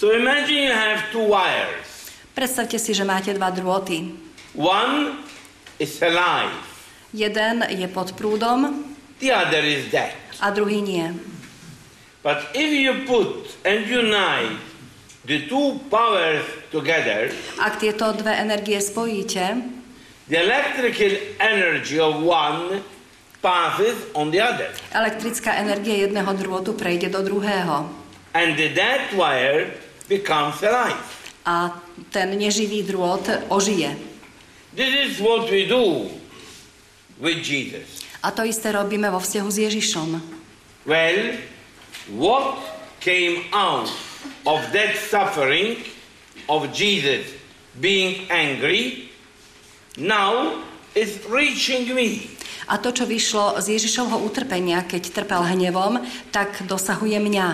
So 0.00 0.16
imagine 0.16 0.72
you 0.72 0.72
have 0.72 1.12
two 1.12 1.24
wires. 1.28 2.08
Predstavte 2.32 2.80
si, 2.80 2.96
že 2.96 3.04
máte 3.04 3.36
dva 3.36 3.52
drôty. 3.52 4.16
One 4.56 5.20
is 5.76 6.00
alive, 6.00 6.56
Jeden 7.12 7.66
je 7.68 7.88
pod 7.90 8.12
prúdom 8.14 8.86
the 9.18 9.32
other 9.34 9.64
is 9.64 9.90
dead. 9.90 10.14
a 10.40 10.50
druhý 10.50 10.80
nie. 10.82 11.10
But 12.22 12.52
if 12.54 12.70
you 12.70 12.92
put 13.08 13.48
and 13.64 13.88
unite 13.88 14.60
the 15.24 15.48
two 15.48 15.80
powers 15.90 16.44
together, 16.70 17.32
Ak 17.58 17.80
tieto 17.80 18.12
dve 18.12 18.36
energie 18.36 18.78
spojíte, 18.80 19.60
the 20.28 20.36
electrical 20.38 21.12
energy 21.40 21.96
of 22.00 22.20
one 22.22 22.84
passes 23.42 23.96
on 24.14 24.30
the 24.30 24.40
other. 24.40 24.68
elektrická 24.92 25.56
energia 25.58 25.96
jedného 26.06 26.30
drôtu 26.36 26.72
prejde 26.76 27.08
do 27.08 27.22
druhého. 27.24 27.88
And 28.36 28.54
the 28.54 28.68
dead 28.70 29.10
wire 29.16 29.74
becomes 30.08 30.62
alive. 30.62 31.00
A 31.48 31.72
ten 32.12 32.38
neživý 32.38 32.84
drôt 32.86 33.24
ožije. 33.48 33.96
This 34.76 34.92
is 34.94 35.18
what 35.18 35.50
we 35.50 35.66
do 35.66 36.19
with 37.20 37.44
Jesus. 37.44 38.02
A 38.24 38.32
to 38.32 38.44
isté 38.44 38.72
robíme 38.72 39.08
vo 39.08 39.20
vzťahu 39.20 39.48
s 39.48 39.58
Ježišom. 39.60 40.08
Well, 40.84 41.36
what 42.12 42.60
came 43.00 43.48
out 43.52 43.88
of 44.44 44.60
that 44.72 44.96
suffering 44.96 45.80
of 46.48 46.68
Jesus 46.72 47.28
being 47.80 48.28
angry 48.28 49.12
now 49.96 50.64
is 50.96 51.20
reaching 51.28 51.92
me. 51.96 52.28
A 52.70 52.78
to, 52.78 52.92
čo 52.92 53.08
vyšlo 53.08 53.58
z 53.58 53.80
Ježišovho 53.80 54.20
utrpenia, 54.20 54.84
keď 54.84 55.10
trpel 55.10 55.42
hnevom, 55.42 56.00
tak 56.30 56.62
dosahuje 56.64 57.18
mňa. 57.18 57.48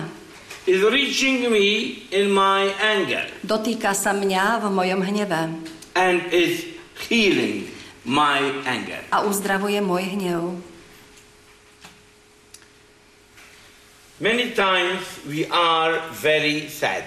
Is 0.67 0.83
reaching 0.83 1.47
me 1.47 1.95
in 2.11 2.27
my 2.27 2.67
anger 2.83 3.23
Dotýka 3.39 3.95
sa 3.95 4.11
mňa 4.11 4.59
v 4.59 4.65
mojom 4.67 4.99
hneve 4.99 5.63
and 5.95 6.19
is 6.27 6.67
healing 7.07 7.71
my 8.07 8.39
anger. 8.63 9.03
a 9.11 9.27
uzdravuje 9.27 9.83
môj 9.83 10.15
hnev. 10.15 10.55
Many 14.17 14.55
times 14.57 15.03
we 15.29 15.45
are 15.51 16.01
very 16.15 16.71
sad. 16.71 17.05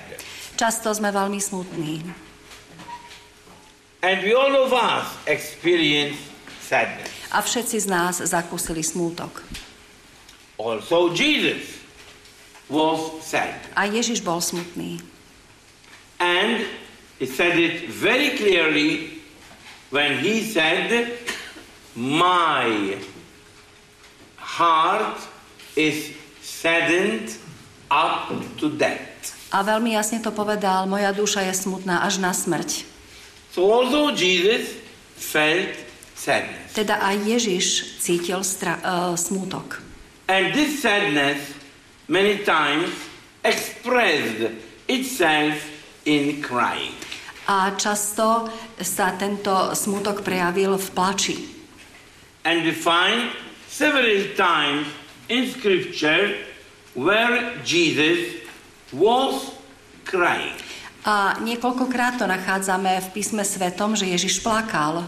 Často 0.55 0.95
sme 0.95 1.11
veľmi 1.11 1.43
smutní. 1.43 2.07
And 4.05 4.23
we 4.23 4.31
all 4.37 4.55
of 4.63 4.71
us 4.71 5.11
experience 5.27 6.21
sadness. 6.63 7.11
A 7.35 7.43
všetci 7.43 7.83
z 7.83 7.87
nás 7.91 8.23
zakúsili 8.23 8.85
smútok. 8.85 9.43
Also 10.61 11.11
Jesus 11.17 11.83
was 12.71 13.25
sad. 13.27 13.59
A 13.75 13.91
Ježiš 13.91 14.23
bol 14.23 14.39
smutný. 14.39 15.03
And 16.21 16.63
he 17.19 17.27
said 17.27 17.59
it 17.59 17.89
very 17.89 18.37
clearly 18.39 19.20
when 19.91 20.19
he 20.19 20.43
said, 20.43 21.19
My 21.95 22.97
heart 24.39 25.19
is 25.77 26.15
saddened 26.41 27.37
up 27.91 28.31
to 28.59 28.71
death. 28.75 29.35
A 29.51 29.67
veľmi 29.67 29.99
jasne 29.99 30.23
to 30.23 30.31
povedal, 30.31 30.87
moja 30.87 31.11
duša 31.11 31.43
je 31.51 31.55
smutná 31.67 32.07
až 32.07 32.23
na 32.23 32.31
smrť. 32.31 32.87
So 33.51 33.67
also 33.67 34.15
Jesus 34.15 34.79
felt 35.19 35.75
sadness. 36.15 36.71
Teda 36.71 37.03
aj 37.03 37.27
Ježiš 37.27 37.99
cítil 37.99 38.47
stra- 38.47 38.79
uh, 38.79 39.19
smútok. 39.19 39.83
And 40.31 40.55
this 40.55 40.79
sadness 40.79 41.43
many 42.07 42.47
times 42.47 42.95
expressed 43.43 44.55
itself 44.87 45.59
in 46.07 46.39
crying. 46.39 46.95
A 47.51 47.75
často 47.75 48.47
sa 48.79 49.19
tento 49.19 49.75
smútok 49.75 50.23
prejavil 50.23 50.79
v 50.79 50.89
plači. 50.95 51.37
And 52.47 52.63
we 52.63 52.71
find 52.71 53.35
several 53.67 54.31
times 54.39 54.87
in 55.27 55.51
scripture 55.51 56.39
where 56.95 57.59
Jesus 57.67 58.39
was 58.95 59.51
crying. 60.07 60.55
A 61.03 61.43
niekoľkokrát 61.43 62.23
to 62.23 62.31
nachádzame 62.31 63.03
v 63.03 63.09
písme 63.11 63.43
svetom, 63.43 63.99
že 63.99 64.07
Ježiš 64.07 64.47
plakal. 64.47 65.03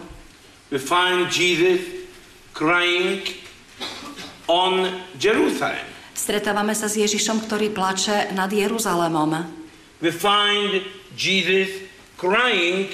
We 0.74 0.82
find 0.82 1.30
Jesus 1.30 1.84
crying 2.58 3.22
on 4.50 4.88
Jerusalem. 5.14 5.84
Stretávame 6.10 6.74
sa 6.74 6.90
s 6.90 6.98
Ježišom, 6.98 7.46
ktorý 7.46 7.70
plače 7.70 8.34
nad 8.34 8.50
Jeruzalemom. 8.50 9.62
We 10.02 10.10
find 10.10 10.82
Jesus 11.14 11.91
crying 12.22 12.86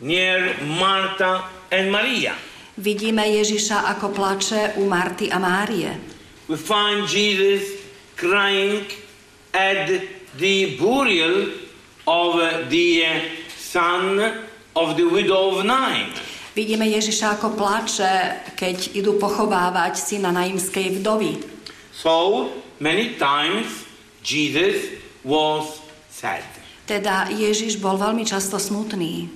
near 0.00 0.56
Martha 0.64 1.44
and 1.68 1.92
Maria. 1.92 2.32
Vidíme 2.80 3.28
Ježiša, 3.28 3.92
ako 3.92 4.16
plače 4.16 4.80
u 4.80 4.88
Marty 4.88 5.28
a 5.28 5.36
Márie. 5.36 5.92
We 6.48 6.56
find 6.56 7.04
Jesus 7.04 7.76
crying 8.16 8.88
at 9.52 10.00
the 10.40 10.80
burial 10.80 11.52
of 12.08 12.40
the 12.72 13.04
son 13.52 14.16
of 14.72 14.96
the 14.96 15.04
widow 15.04 15.52
of 15.52 15.68
Nain. 15.68 16.08
Vidíme 16.56 16.88
Ježiša, 16.88 17.36
ako 17.36 17.52
plače, 17.52 18.48
keď 18.56 18.96
idú 18.96 19.20
pochovávať 19.20 20.00
syna 20.00 20.32
naimskej 20.32 21.02
vdovy. 21.02 21.36
So 21.92 22.48
many 22.80 23.18
times 23.20 23.84
Jesus 24.24 25.02
was 25.26 25.82
sad. 26.08 26.57
Teda 26.88 27.28
Ježiš 27.28 27.76
bol 27.76 28.00
veľmi 28.00 28.24
často 28.24 28.56
smutný. 28.56 29.28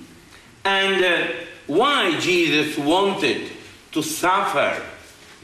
And 0.65 0.97
uh, 1.05 1.29
why 1.69 2.17
Jesus 2.17 2.73
wanted 2.81 3.53
to 3.93 4.01
suffer 4.01 4.81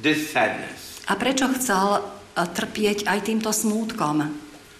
this 0.02 0.34
sadness? 0.34 1.06
A 1.06 1.13
prečo 1.13 1.45
chcel 1.54 2.02
eh, 2.02 2.50
trpieť 2.50 3.06
aj 3.06 3.19
týmto 3.30 3.54
smútkom? 3.54 4.26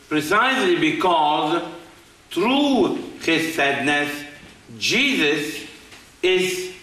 Precisely 0.10 0.82
because 0.82 1.62
through 2.34 2.98
his 3.22 3.54
sadness, 3.54 4.10
Jesus 4.82 5.70
is 6.26 6.74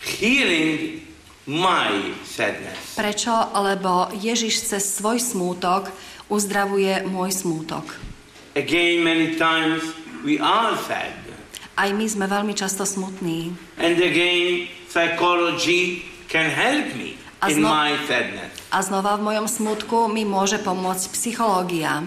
healing 0.00 1.04
my 1.44 2.16
sadness. 2.24 2.96
Prečo? 2.96 3.32
Lebo 3.52 4.08
Ježiš 4.16 4.64
cez 4.64 4.96
svoj 4.96 5.20
smútok 5.20 5.92
uzdravuje 6.32 7.04
môj 7.04 7.36
smútok. 7.36 8.09
Again, 8.58 9.06
many 9.06 9.38
times 9.38 9.94
we 10.26 10.42
are 10.42 10.74
sad. 10.90 11.14
Aj 11.78 11.86
my 11.94 12.02
sme 12.02 12.26
veľmi 12.26 12.50
často 12.58 12.82
smutní. 12.82 13.54
And 13.78 13.94
again, 14.02 14.66
psychology 14.90 16.02
can 16.26 16.50
help 16.50 16.98
me 16.98 17.14
A 17.38 17.54
in 17.54 17.62
my 17.62 17.94
sadness. 18.10 18.50
A 18.74 18.82
znova 18.82 19.14
v 19.22 19.30
mojom 19.30 19.46
smutku 19.46 20.10
mi 20.10 20.26
môže 20.26 20.58
pomôcť 20.66 21.14
psychológia. 21.14 22.02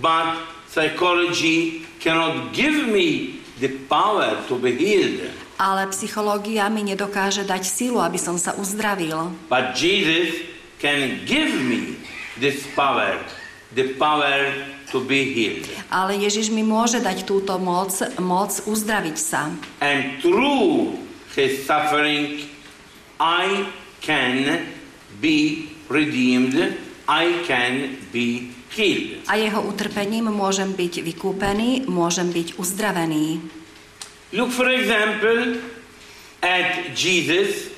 But 0.00 0.40
psychology 0.72 1.84
cannot 2.00 2.56
give 2.56 2.88
me 2.88 3.44
the 3.60 3.68
power 3.84 4.40
to 4.48 4.56
be 4.56 4.72
healed. 4.72 5.36
Ale 5.60 5.92
psychológia 5.92 6.72
mi 6.72 6.80
nedokáže 6.80 7.44
dať 7.44 7.60
silu, 7.60 8.00
aby 8.00 8.16
som 8.16 8.40
sa 8.40 8.56
uzdravil. 8.56 9.36
But 9.52 9.76
Jesus 9.76 10.48
can 10.80 11.28
give 11.28 11.52
me 11.52 12.00
this 12.40 12.64
power, 12.72 13.20
the 13.76 13.94
power 14.00 14.73
to 14.94 15.02
be 15.02 15.34
healed. 15.34 15.66
Ale 15.90 16.14
Ježiš 16.14 16.54
mi 16.54 16.62
môže 16.62 17.02
dať 17.02 17.26
túto 17.26 17.58
moc, 17.58 17.90
moc 18.22 18.54
uzdraviť 18.62 19.16
sa. 19.18 19.50
And 19.82 20.22
through 20.22 21.02
his 21.34 21.66
suffering, 21.66 22.46
I 23.18 23.66
can 23.98 24.70
be 25.18 25.74
redeemed, 25.90 26.78
I 27.10 27.42
can 27.42 27.98
be 28.14 28.54
healed. 28.70 29.26
A 29.26 29.34
jeho 29.34 29.66
utrpením 29.66 30.30
môžem 30.30 30.70
byť 30.78 31.02
vykúpený, 31.02 31.90
môžem 31.90 32.30
byť 32.30 32.54
uzdravený. 32.54 33.42
Look, 34.30 34.54
for 34.54 34.70
example, 34.70 35.58
at 36.42 36.94
Jesus 36.94 37.74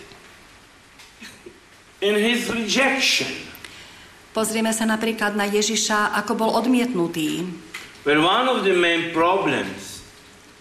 in 2.00 2.16
his 2.16 2.48
rejection, 2.52 3.45
Pozrieme 4.37 4.68
sa 4.77 4.85
napríklad 4.85 5.33
na 5.33 5.49
Ježiša, 5.49 6.12
ako 6.12 6.33
bol 6.37 6.51
odmietnutý. 6.61 7.49
where 8.05 8.20
one 8.20 8.46
of 8.46 8.68
the 8.68 8.77
main 8.77 9.11
problems 9.16 10.05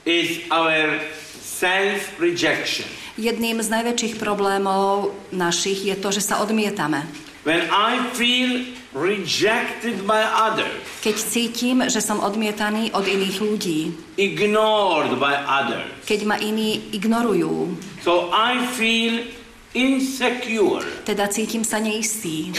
is 0.08 0.42
our 0.48 1.04
self 1.44 2.08
rejection. 2.18 2.88
Jedným 3.20 3.60
z 3.60 3.68
najväčších 3.68 4.16
problémov 4.16 5.12
našich 5.36 5.92
je 5.92 5.96
to, 6.00 6.10
že 6.16 6.24
sa 6.24 6.40
odmietame. 6.40 7.04
When 7.46 7.68
I 7.70 8.00
feel 8.18 8.64
rejected 8.96 10.08
by 10.08 10.24
others, 10.24 10.80
Keď 11.04 11.16
cítim, 11.20 11.78
že 11.86 12.00
som 12.02 12.24
odmietaný 12.24 12.96
od 12.96 13.06
iných 13.06 13.38
ľudí, 13.44 13.80
ignored 14.18 15.20
by 15.20 15.36
others, 15.46 15.92
keď 16.08 16.20
ma 16.26 16.40
iní 16.40 16.96
ignorujú, 16.96 17.76
so 18.02 18.32
I 18.32 18.56
feel 18.74 19.20
insecure. 19.76 20.82
teda 21.06 21.28
cítim 21.30 21.62
sa 21.62 21.78
neistý. 21.78 22.56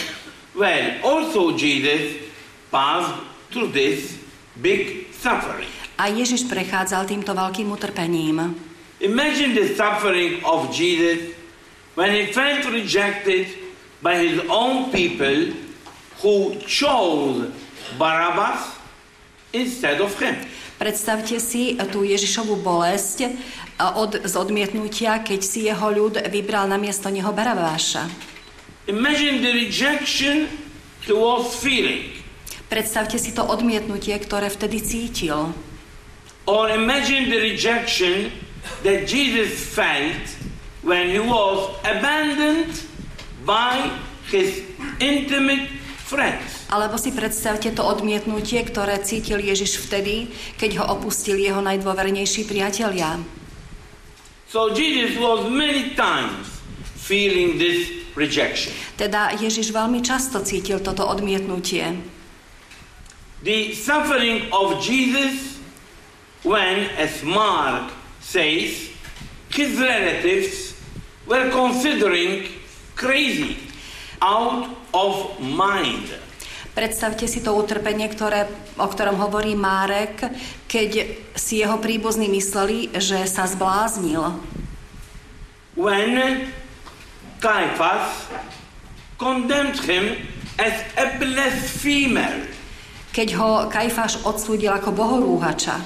Well, 0.57 1.05
also 1.05 1.53
Jesus 1.53 2.17
passed 2.73 3.13
through 3.53 3.77
this 3.77 4.17
big 4.57 5.13
suffering. 5.13 5.69
A 6.01 6.09
Ježiš 6.09 6.49
prechádzal 6.49 7.05
týmto 7.05 7.37
veľkým 7.37 7.69
utrpením. 7.69 8.57
Imagine 9.05 9.53
the 9.53 9.77
suffering 9.77 10.41
of 10.49 10.73
Jesus 10.73 11.37
when 11.93 12.09
he 12.09 12.33
felt 12.33 12.65
rejected 12.73 13.53
by 14.01 14.17
his 14.17 14.41
own 14.49 14.89
people 14.89 15.53
who 16.25 16.57
chose 16.65 17.53
Barabbas 18.01 18.81
instead 19.53 20.01
of 20.01 20.17
him. 20.17 20.41
Predstavte 20.81 21.37
si 21.37 21.77
tú 21.93 22.01
Ježišovú 22.05 22.61
bolesť 22.65 23.29
a 23.77 24.01
od, 24.01 24.25
z 24.25 24.35
odmietnutia, 24.37 25.21
keď 25.21 25.41
si 25.45 25.69
jeho 25.69 25.89
ľud 25.93 26.21
vybral 26.33 26.65
na 26.65 26.81
miesto 26.81 27.13
neho 27.13 27.29
Barabáša. 27.33 28.36
Imagine 28.87 29.43
the 29.43 29.51
rejection 29.67 30.47
he 31.03 31.11
was 31.11 31.59
feeling. 31.59 32.15
Predstavte 32.71 33.19
si 33.19 33.35
to 33.35 33.43
odmietnutie, 33.43 34.15
ktoré 34.15 34.47
vtedy 34.47 34.79
cítil. 34.79 35.51
Or 36.47 36.71
imagine 36.71 37.27
the 37.27 37.43
rejection 37.43 38.31
that 38.87 39.11
Jesus 39.11 39.59
felt 39.59 40.23
when 40.87 41.11
he 41.11 41.19
was 41.19 41.75
abandoned 41.83 42.79
by 43.43 43.91
his 44.31 44.63
intimate 45.03 45.67
friends. 46.07 46.71
Alebo 46.71 46.95
si 46.95 47.11
predstavte 47.11 47.75
to 47.75 47.83
odmietnutie, 47.83 48.63
ktoré 48.63 49.03
cítil 49.03 49.43
Ježiš 49.43 49.83
vtedy, 49.83 50.31
keď 50.55 50.79
ho 50.79 50.85
opustili 50.95 51.43
jeho 51.51 51.59
najdôvernejší 51.59 52.47
priatelia. 52.47 53.19
So 54.47 54.71
Jesus 54.71 55.19
was 55.19 55.51
many 55.51 55.99
times 55.99 56.47
feeling 56.95 57.59
this 57.59 58.06
rejection. 58.17 58.73
Teda 58.97 59.37
Ježiš 59.37 59.71
veľmi 59.71 60.01
často 60.01 60.41
cítil 60.43 60.81
toto 60.81 61.05
odmietnutie. 61.05 62.01
The 63.45 63.77
suffering 63.77 64.49
of 64.51 64.81
Jesus 64.83 65.57
when, 66.47 66.91
as 66.97 67.23
Mark 67.23 67.93
says, 68.23 68.91
his 69.51 69.79
relatives 69.79 70.75
were 71.27 71.51
considering 71.51 72.49
crazy, 72.95 73.59
out 74.23 74.71
of 74.95 75.37
mind. 75.43 76.07
Predstavte 76.77 77.25
si 77.25 77.41
to 77.41 77.57
utrpenie, 77.57 78.07
ktoré, 78.13 78.47
o 78.77 78.85
ktorom 78.85 79.17
hovorí 79.17 79.57
Márek, 79.57 80.29
keď 80.69 81.09
si 81.33 81.65
jeho 81.65 81.81
príbuzní 81.81 82.29
mysleli, 82.29 82.93
že 83.01 83.25
sa 83.25 83.49
zbláznil. 83.49 84.37
When 85.73 86.53
Caiaphas 87.41 88.29
condemned 89.19 89.79
him 89.81 90.17
as 90.59 90.73
a 90.97 91.19
blasphemer, 91.21 92.49
Keď 93.13 93.29
ho 93.41 93.69
Kajfáš 93.73 94.21
odsúdil 94.29 94.73
ako 94.73 94.93
bohorúhača. 94.93 95.81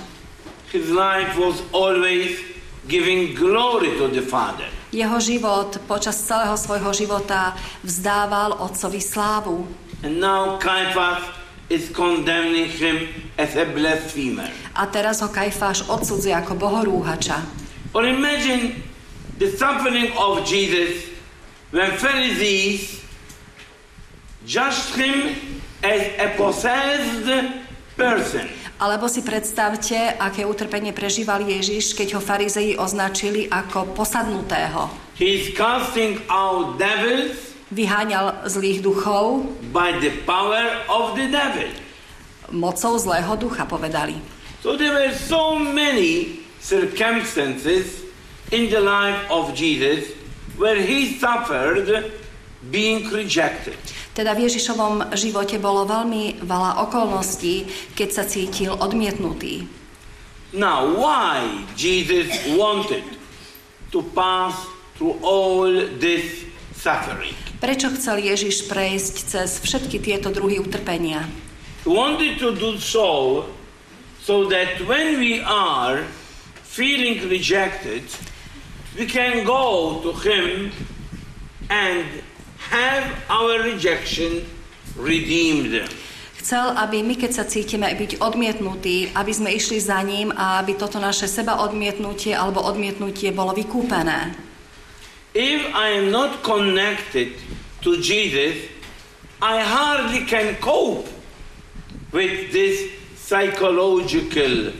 his 0.71 0.87
life 0.91 1.35
was 1.35 1.59
always 1.75 2.39
giving 2.87 3.35
glory 3.35 3.91
to 3.99 4.07
the 4.11 4.23
Father. 4.23 4.67
Jeho 4.91 5.19
život 5.23 5.79
počas 5.87 6.19
celého 6.19 6.55
svojho 6.59 6.91
života 6.95 7.55
vzdával 7.83 8.55
otcovi 8.59 8.99
slávu. 9.03 9.67
And 10.03 10.19
now 10.19 10.59
Caiaphas 10.59 11.23
is 11.71 11.91
condemning 11.91 12.67
him 12.67 13.11
as 13.39 13.55
a 13.55 13.67
blasphemer. 13.67 14.51
A 14.75 14.87
teraz 14.91 15.23
ho 15.23 15.31
Kajfáš 15.31 15.87
odsudzuje 15.87 16.35
ako 16.35 16.55
bohorúhača. 16.59 17.43
Or 17.95 18.07
imagine 18.07 18.83
the 19.39 19.51
suffering 19.55 20.11
of 20.19 20.43
Jesus 20.47 21.10
when 21.71 21.91
Pharisees 21.99 23.03
judged 24.47 24.95
him 24.95 25.35
as 25.83 26.03
a 26.19 26.29
possessed 26.37 27.27
person. 27.97 28.47
Alebo 28.81 29.13
si 29.13 29.21
predstavte, 29.21 30.17
aké 30.17 30.49
utrpenie 30.49 30.97
prežíval 30.97 31.45
Ježiš, 31.45 31.93
keď 31.93 32.17
ho 32.17 32.21
farizei 32.25 32.81
označili 32.81 33.45
ako 33.45 33.93
posadnutého. 33.93 34.89
He's 35.21 35.53
casting 35.53 36.25
out 36.33 36.81
devils 36.81 37.53
Vyháňal 37.71 38.51
zlých 38.51 38.83
duchov 38.83 39.47
by 39.71 39.95
the 40.03 40.11
power 40.27 40.83
of 40.91 41.15
the 41.15 41.31
devil. 41.31 41.71
mocou 42.51 42.99
zlého 42.99 43.37
ducha, 43.39 43.63
povedali. 43.63 44.19
So 44.63 44.77
there 44.77 44.93
were 44.93 45.15
so 45.15 45.55
many 45.55 46.43
circumstances 46.61 48.03
in 48.51 48.69
the 48.69 48.83
life 48.83 49.23
of 49.31 49.55
Jesus 49.55 50.20
where 50.61 50.77
he 50.77 51.17
suffered 51.17 51.89
being 52.69 53.09
rejected. 53.09 53.81
Teda 54.13 54.37
v 54.37 54.45
Ježišovom 54.45 55.17
živote 55.17 55.57
bolo 55.57 55.89
veľmi 55.89 56.45
veľa 56.45 56.85
okolností, 56.85 57.65
keď 57.97 58.09
sa 58.13 58.25
cítil 58.29 58.77
odmietnutý. 58.77 59.65
Now, 60.53 60.85
why 60.85 61.65
Jesus 61.79 62.29
wanted 62.53 63.07
to 63.95 64.05
pass 64.13 64.53
through 65.01 65.17
all 65.25 65.73
this 65.97 66.45
suffering? 66.77 67.33
Prečo 67.63 67.89
chcel 67.97 68.21
Ježiš 68.21 68.69
prejsť 68.69 69.15
cez 69.25 69.51
všetky 69.65 69.97
tieto 70.03 70.29
druhy 70.29 70.61
utrpenia? 70.61 71.25
He 71.87 71.89
wanted 71.89 72.37
to 72.45 72.53
do 72.53 72.77
so 72.77 73.49
so 74.21 74.45
that 74.53 74.85
when 74.85 75.17
we 75.17 75.41
are 75.41 76.05
feeling 76.67 77.25
rejected, 77.31 78.05
we 78.99 79.07
can 79.07 79.45
go 79.45 80.01
to 80.03 80.11
Him 80.13 80.73
and 81.71 82.07
have 82.71 83.07
our 83.31 83.63
rejection 83.63 84.47
redeemed. 84.97 85.87
Chcel, 86.41 86.73
aby 86.73 87.05
my, 87.05 87.21
keď 87.21 87.31
sa 87.37 87.45
cítime 87.45 87.85
byť 87.93 88.17
odmietnutí, 88.25 89.13
aby 89.13 89.33
sme 89.33 89.53
išli 89.53 89.77
za 89.77 90.01
ním 90.01 90.33
a 90.33 90.65
aby 90.65 90.73
toto 90.73 90.97
naše 90.97 91.29
seba 91.29 91.61
odmietnutie 91.61 92.33
alebo 92.33 92.65
odmietnutie 92.65 93.29
bolo 93.31 93.53
vykúpené. 93.53 94.33
If 95.37 95.63
I 95.77 96.01
am 96.01 96.11
not 96.11 96.43
connected 96.43 97.37
to 97.85 98.01
Jesus, 98.01 98.57
I 99.39 99.63
hardly 99.63 100.27
can 100.27 100.57
cope 100.59 101.07
with 102.11 102.51
this 102.51 102.89
psychological. 103.15 104.75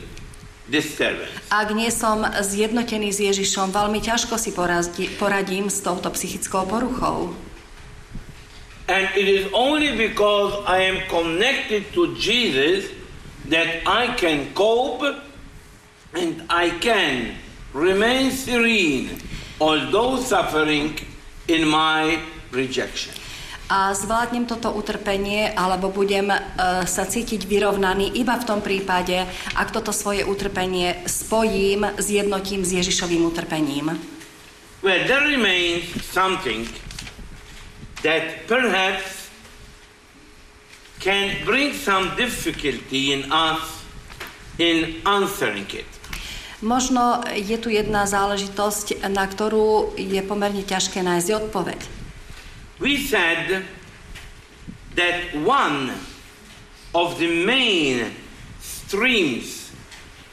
Ak 1.51 1.67
nie 1.75 1.91
som 1.91 2.23
zjednotený 2.23 3.11
s 3.11 3.19
Ježišom, 3.19 3.75
veľmi 3.75 3.99
ťažko 3.99 4.39
si 4.39 4.55
poradí, 4.55 5.11
poradím 5.19 5.67
s 5.67 5.83
touto 5.83 6.07
psychickou 6.15 6.63
poruchou. 6.63 7.35
And 8.87 9.07
it 9.15 9.27
is 9.27 9.47
only 9.51 9.95
because 9.95 10.51
I 10.67 10.83
am 10.87 11.07
connected 11.07 11.91
to 11.95 12.15
Jesus 12.15 12.91
that 13.47 13.83
I 13.87 14.15
can 14.19 14.51
cope 14.51 15.03
and 16.11 16.43
I 16.51 16.75
can 16.83 17.35
remain 17.73 18.31
serene, 18.31 19.15
although 19.59 20.19
suffering 20.19 20.99
in 21.47 21.67
my 21.67 22.19
rejection. 22.51 23.20
A 23.71 23.95
zvládnem 23.95 24.43
toto 24.43 24.75
utrpenie, 24.75 25.47
alebo 25.55 25.87
budem 25.95 26.27
e, 26.27 26.39
sa 26.83 27.07
cítiť 27.07 27.47
vyrovnaný 27.47 28.19
iba 28.19 28.35
v 28.35 28.43
tom 28.43 28.59
prípade, 28.59 29.23
ak 29.55 29.71
toto 29.71 29.95
svoje 29.95 30.27
utrpenie 30.27 31.07
spojím, 31.07 31.87
zjednotím 31.95 32.67
s 32.67 32.75
Ježišovým 32.83 33.23
utrpením. 33.31 33.95
Well, 34.83 35.07
there 35.07 35.23
remains 35.23 35.87
something 36.03 36.67
that 38.03 38.43
perhaps 38.51 39.31
can 40.99 41.39
bring 41.47 41.71
some 41.71 42.11
difficulty 42.19 43.15
in 43.15 43.31
us 43.31 43.87
in 44.59 44.99
answering 45.07 45.71
it. 45.71 45.87
Možno 46.59 47.23
je 47.31 47.55
tu 47.55 47.71
jedna 47.71 48.03
záležitosť, 48.03 49.07
na 49.07 49.23
ktorú 49.23 49.95
je 49.95 50.19
pomerne 50.27 50.61
ťažké 50.61 50.99
nájsť 51.07 51.29
odpoveď. 51.47 52.00
We 52.81 52.97
said 52.97 53.61
that 54.97 55.37
one 55.37 55.93
of 56.97 57.21
the 57.21 57.29
main 57.45 58.09
streams 58.57 59.69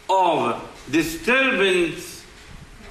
of 0.09 0.57
disturbance 0.89 2.25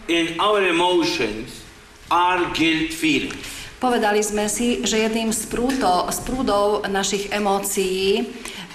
in 0.07 0.39
our 0.39 0.61
emotions 0.61 1.65
are 2.13 2.53
guilt 2.53 2.93
feelings. 2.93 3.41
Povedali 3.81 4.21
sme 4.21 4.45
si, 4.45 4.85
že 4.85 5.01
jedným 5.09 5.33
z, 5.33 5.49
prúto, 5.49 6.05
z 6.09 6.19
prúdov 6.21 6.85
našich 6.85 7.29
emócií 7.33 8.29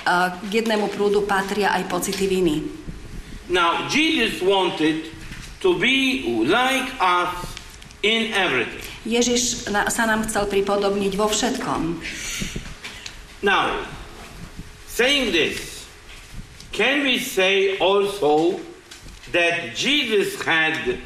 k 0.06 0.50
jednému 0.50 0.90
prúdu 0.90 1.22
patria 1.22 1.74
aj 1.78 1.86
pocity 1.86 2.26
viny. 2.26 2.62
Now, 3.46 3.86
Jesus 3.86 4.42
wanted 4.42 5.10
to 5.62 5.78
be 5.78 6.26
like 6.42 6.90
us 6.98 7.34
in 8.02 8.34
everything. 8.34 8.91
Ježiš 9.02 9.66
sa 9.66 10.04
nám 10.06 10.30
chcel 10.30 10.46
pripodobniť 10.46 11.12
vo 11.18 11.26
všetkom. 11.26 11.98
Now, 13.42 13.82
saying 14.86 15.34
this, 15.34 15.82
can 16.70 17.02
we 17.02 17.18
say 17.18 17.74
also 17.82 18.62
that 19.34 19.74
Jesus 19.74 20.38
had 20.46 21.02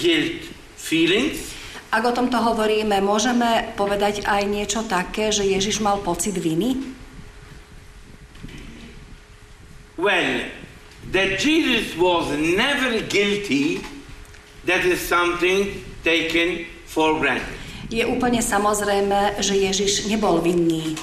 guilt 0.00 0.48
feelings? 0.80 1.52
Ak 1.94 2.02
o 2.02 2.16
tomto 2.16 2.40
hovoríme, 2.40 2.98
môžeme 3.04 3.70
povedať 3.78 4.24
aj 4.26 4.42
niečo 4.48 4.82
také, 4.88 5.30
že 5.30 5.46
Ježiš 5.46 5.78
mal 5.84 6.00
pocit 6.02 6.34
viny? 6.34 6.80
Well, 9.94 10.50
that 11.14 11.38
Jesus 11.38 11.94
was 11.94 12.32
never 12.34 12.98
guilty, 13.06 13.78
that 14.66 14.82
is 14.82 14.98
something 14.98 15.84
taken 16.02 16.66
for 16.94 17.18
granted. 17.18 17.58
Je 17.90 18.06
úplne 18.06 18.38
samozrejme, 18.38 19.42
že 19.42 19.58
Ježiš 19.58 20.06
nebol 20.06 20.38
vinný. 20.38 20.94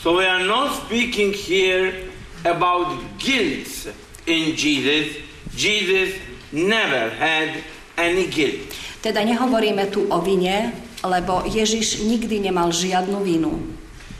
So 0.00 0.16
we 0.16 0.24
are 0.24 0.42
not 0.42 0.72
speaking 0.88 1.36
here 1.36 2.08
about 2.48 2.96
guilt 3.20 3.92
in 4.24 4.56
Jesus. 4.56 5.20
Jesus 5.52 6.16
never 6.50 7.12
had 7.12 7.60
any 8.00 8.26
guilt. 8.32 8.72
Teda 9.04 9.22
nehovoríme 9.22 9.86
tu 9.92 10.08
o 10.08 10.18
vine, 10.24 10.74
lebo 11.04 11.44
Ježiš 11.46 12.02
nikdy 12.02 12.42
nemal 12.42 12.72
žiadnu 12.72 13.22
vinu. 13.22 13.52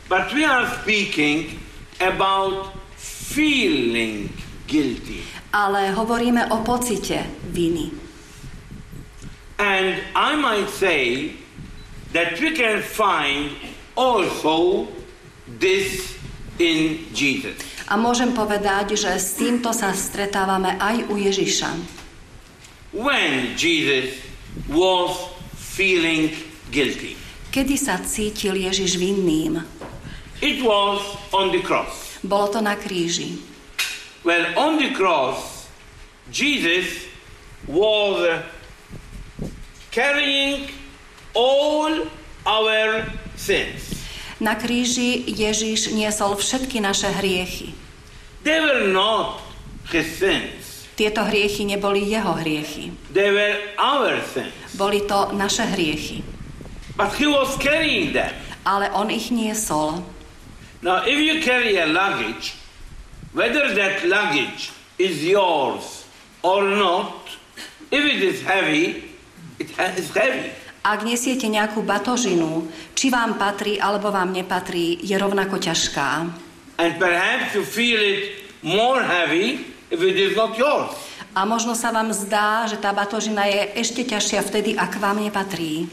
But 0.07 0.31
we 0.31 0.47
are 0.47 0.63
speaking 0.79 1.59
about 1.99 2.71
feeling 3.33 4.31
guilty. 4.71 5.25
Ale 5.51 5.91
hovoríme 5.91 6.47
o 6.53 6.63
pocite 6.63 7.27
viny. 7.51 8.06
And 9.57 9.97
I 10.13 10.37
might 10.37 10.69
say 10.69 11.33
that 12.13 12.39
we 12.39 12.53
can 12.53 12.81
find 12.81 13.51
also 13.97 14.87
this 15.59 16.13
in 16.61 17.09
Jesus. 17.13 17.57
A 17.87 17.95
môžem 17.97 18.35
povedať, 18.35 18.99
že 18.99 19.09
s 19.15 19.39
týmto 19.39 19.71
sa 19.73 19.95
stretávame 19.95 20.75
aj 20.77 21.07
u 21.09 21.15
Ježiša. 21.17 21.71
When 22.93 23.55
Jesus 23.57 24.19
was 24.69 25.13
feeling 25.55 26.33
guilty, 26.69 27.15
Kedy 27.47 27.75
sa 27.79 27.97
cítil 28.03 28.59
Ježiš 28.59 28.99
vinným? 29.01 29.63
it 30.43 30.61
was 30.61 31.01
on 31.33 31.49
the 31.49 31.61
cross. 31.65 32.21
Bolo 32.21 32.53
to 32.53 32.61
na 32.61 32.77
kríži. 32.77 33.41
Well, 34.21 34.53
on 34.53 34.77
the 34.77 34.93
cross, 34.93 35.65
Jesus 36.29 37.07
was 37.65 38.43
carrying 39.97 40.69
all 41.33 42.05
our 42.45 43.01
sins. 43.33 43.97
Na 44.37 44.53
kríži 44.53 45.25
Ježiš 45.25 45.89
niesol 45.97 46.37
všetky 46.37 46.77
naše 46.77 47.09
hriechy. 47.09 47.73
They 48.45 48.61
were 48.61 48.93
not 48.93 49.41
his 49.89 50.05
sins, 50.05 50.85
Tieto 50.93 51.25
hriechy 51.25 51.65
neboli 51.65 52.05
jeho 52.05 52.37
hriechy. 52.37 52.93
they 53.09 53.33
were 53.33 53.57
our 53.81 54.21
sins. 54.21 54.53
Boli 54.77 55.01
to 55.09 55.33
naše 55.33 55.65
hriechy. 55.65 56.21
But 56.93 57.17
he 57.17 57.25
was 57.25 57.57
carrying 57.57 58.13
them. 58.13 58.33
Ale 58.65 58.93
on 58.93 59.09
ich 59.09 59.33
niesol. 59.33 60.05
Now, 60.85 61.01
if 61.09 61.17
you 61.17 61.41
carry 61.41 61.81
a 61.81 61.89
luggage, 61.89 62.53
whether 63.33 63.73
that 63.73 64.05
luggage 64.05 64.69
is 65.01 65.25
yours 65.25 66.05
or 66.45 66.61
not, 66.77 67.25
if 67.89 68.05
it 68.05 68.21
is 68.21 68.45
heavy, 68.45 69.06
Ak 70.87 71.03
nesiete 71.03 71.49
nejakú 71.51 71.83
batožinu, 71.83 72.69
či 72.95 73.11
vám 73.11 73.35
patrí 73.35 73.75
alebo 73.81 74.13
vám 74.13 74.31
nepatrí, 74.31 75.01
je 75.03 75.17
rovnako 75.17 75.59
ťažká. 75.59 76.09
And 76.77 76.91
perhaps 77.01 77.57
you 77.57 77.65
feel 77.65 77.97
it 77.97 78.47
more 78.61 79.01
heavy 79.01 79.65
if 79.89 79.99
it 79.99 80.15
is 80.15 80.37
not 80.37 80.55
yours. 80.55 80.93
A 81.37 81.45
možno 81.45 81.77
sa 81.77 81.93
vám 81.93 82.09
zdá, 82.13 82.65
že 82.65 82.81
tá 82.81 82.89
batožina 82.93 83.45
je 83.45 83.77
ešte 83.77 84.01
ťažšia 84.05 84.41
vtedy, 84.41 84.73
ak 84.73 84.97
vám 84.97 85.21
nepatrí. 85.21 85.85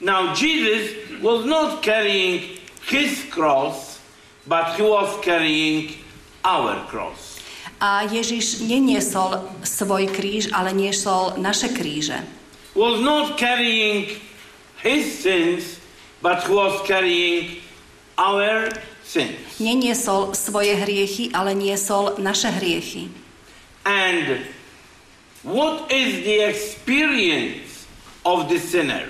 Now, 0.00 0.36
Jesus 0.36 0.92
was 1.20 1.44
not 1.48 1.80
carrying 1.80 2.60
his 2.88 3.24
cross, 3.32 4.00
but 4.44 4.76
he 4.76 4.84
was 4.84 5.12
carrying 5.24 5.96
our 6.44 6.84
cross. 6.88 7.40
A 7.80 8.08
Ježiš 8.08 8.64
neniesol 8.64 9.44
svoj 9.60 10.08
kríž, 10.08 10.48
ale 10.52 10.72
niesol 10.72 11.36
naše 11.36 11.72
kríže. 11.76 12.24
Was 12.76 13.00
not 13.00 13.40
carrying 13.40 14.20
his 14.84 15.08
sins, 15.24 15.80
but 16.20 16.44
was 16.44 16.84
carrying 16.84 17.64
our 18.20 18.68
sins. 19.00 19.40
Neniesol 19.56 20.36
svoje 20.36 20.76
hriechy, 20.76 21.32
ale 21.32 21.56
niesol 21.56 22.20
naše 22.20 22.52
hriechy. 22.52 23.08
And 23.88 24.44
what 25.40 25.88
is 25.88 26.20
the 26.20 26.44
experience 26.52 27.88
of 28.28 28.52
the 28.52 28.60
sinner? 28.60 29.08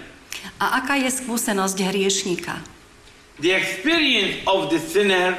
A 0.63 0.79
aká 0.79 1.03
je 1.03 1.11
skúsenosť 1.11 1.79
hriešníka? 1.83 2.63
The 3.43 3.51
experience 3.51 4.47
of 4.47 4.71
the 4.71 4.79
sinner 4.79 5.35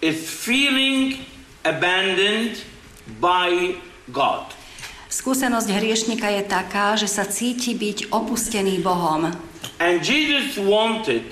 is 0.00 0.24
feeling 0.24 1.20
abandoned 1.68 2.64
by 3.20 3.76
God. 4.08 4.56
Skúsenosť 5.08 5.68
hriešníka 5.72 6.28
je 6.36 6.42
taká, 6.44 6.92
že 6.94 7.08
sa 7.08 7.24
cíti 7.24 7.72
byť 7.72 8.12
opustený 8.12 8.84
Bohom. 8.84 9.32
And 9.80 10.04
Jesus 10.04 10.60
wanted 10.60 11.24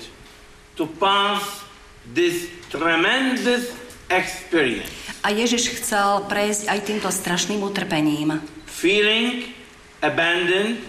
to 0.75 0.89
pass 0.97 1.61
this 2.09 2.49
tremendous 2.73 3.69
experience, 4.09 4.89
A 5.21 5.35
Ježiš 5.35 5.77
chcel 5.81 6.23
prejsť 6.25 6.71
aj 6.71 6.79
týmto 6.87 7.09
strašným 7.11 7.59
utrpením. 7.59 8.39
feeling 8.65 9.51
abandoned 9.99 10.79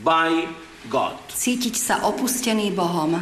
by 0.00 0.48
God. 0.88 1.18
Cítiť 1.28 1.74
sa 1.76 1.94
opustený 2.06 2.72
Bohom. 2.72 3.20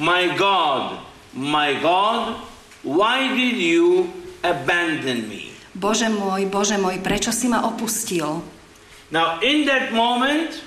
My 0.00 0.32
God, 0.34 1.02
my 1.36 1.76
God, 1.78 2.40
why 2.82 3.30
did 3.30 3.58
you 3.58 4.08
abandon 4.40 5.28
me? 5.28 5.52
Bože 5.76 6.08
môj, 6.08 6.48
Bože 6.48 6.80
môj, 6.80 7.04
prečo 7.04 7.28
si 7.28 7.52
ma 7.52 7.68
opustil? 7.68 8.40
Now, 9.10 9.38
in 9.40 9.66
that 9.66 9.92
moment, 9.92 10.62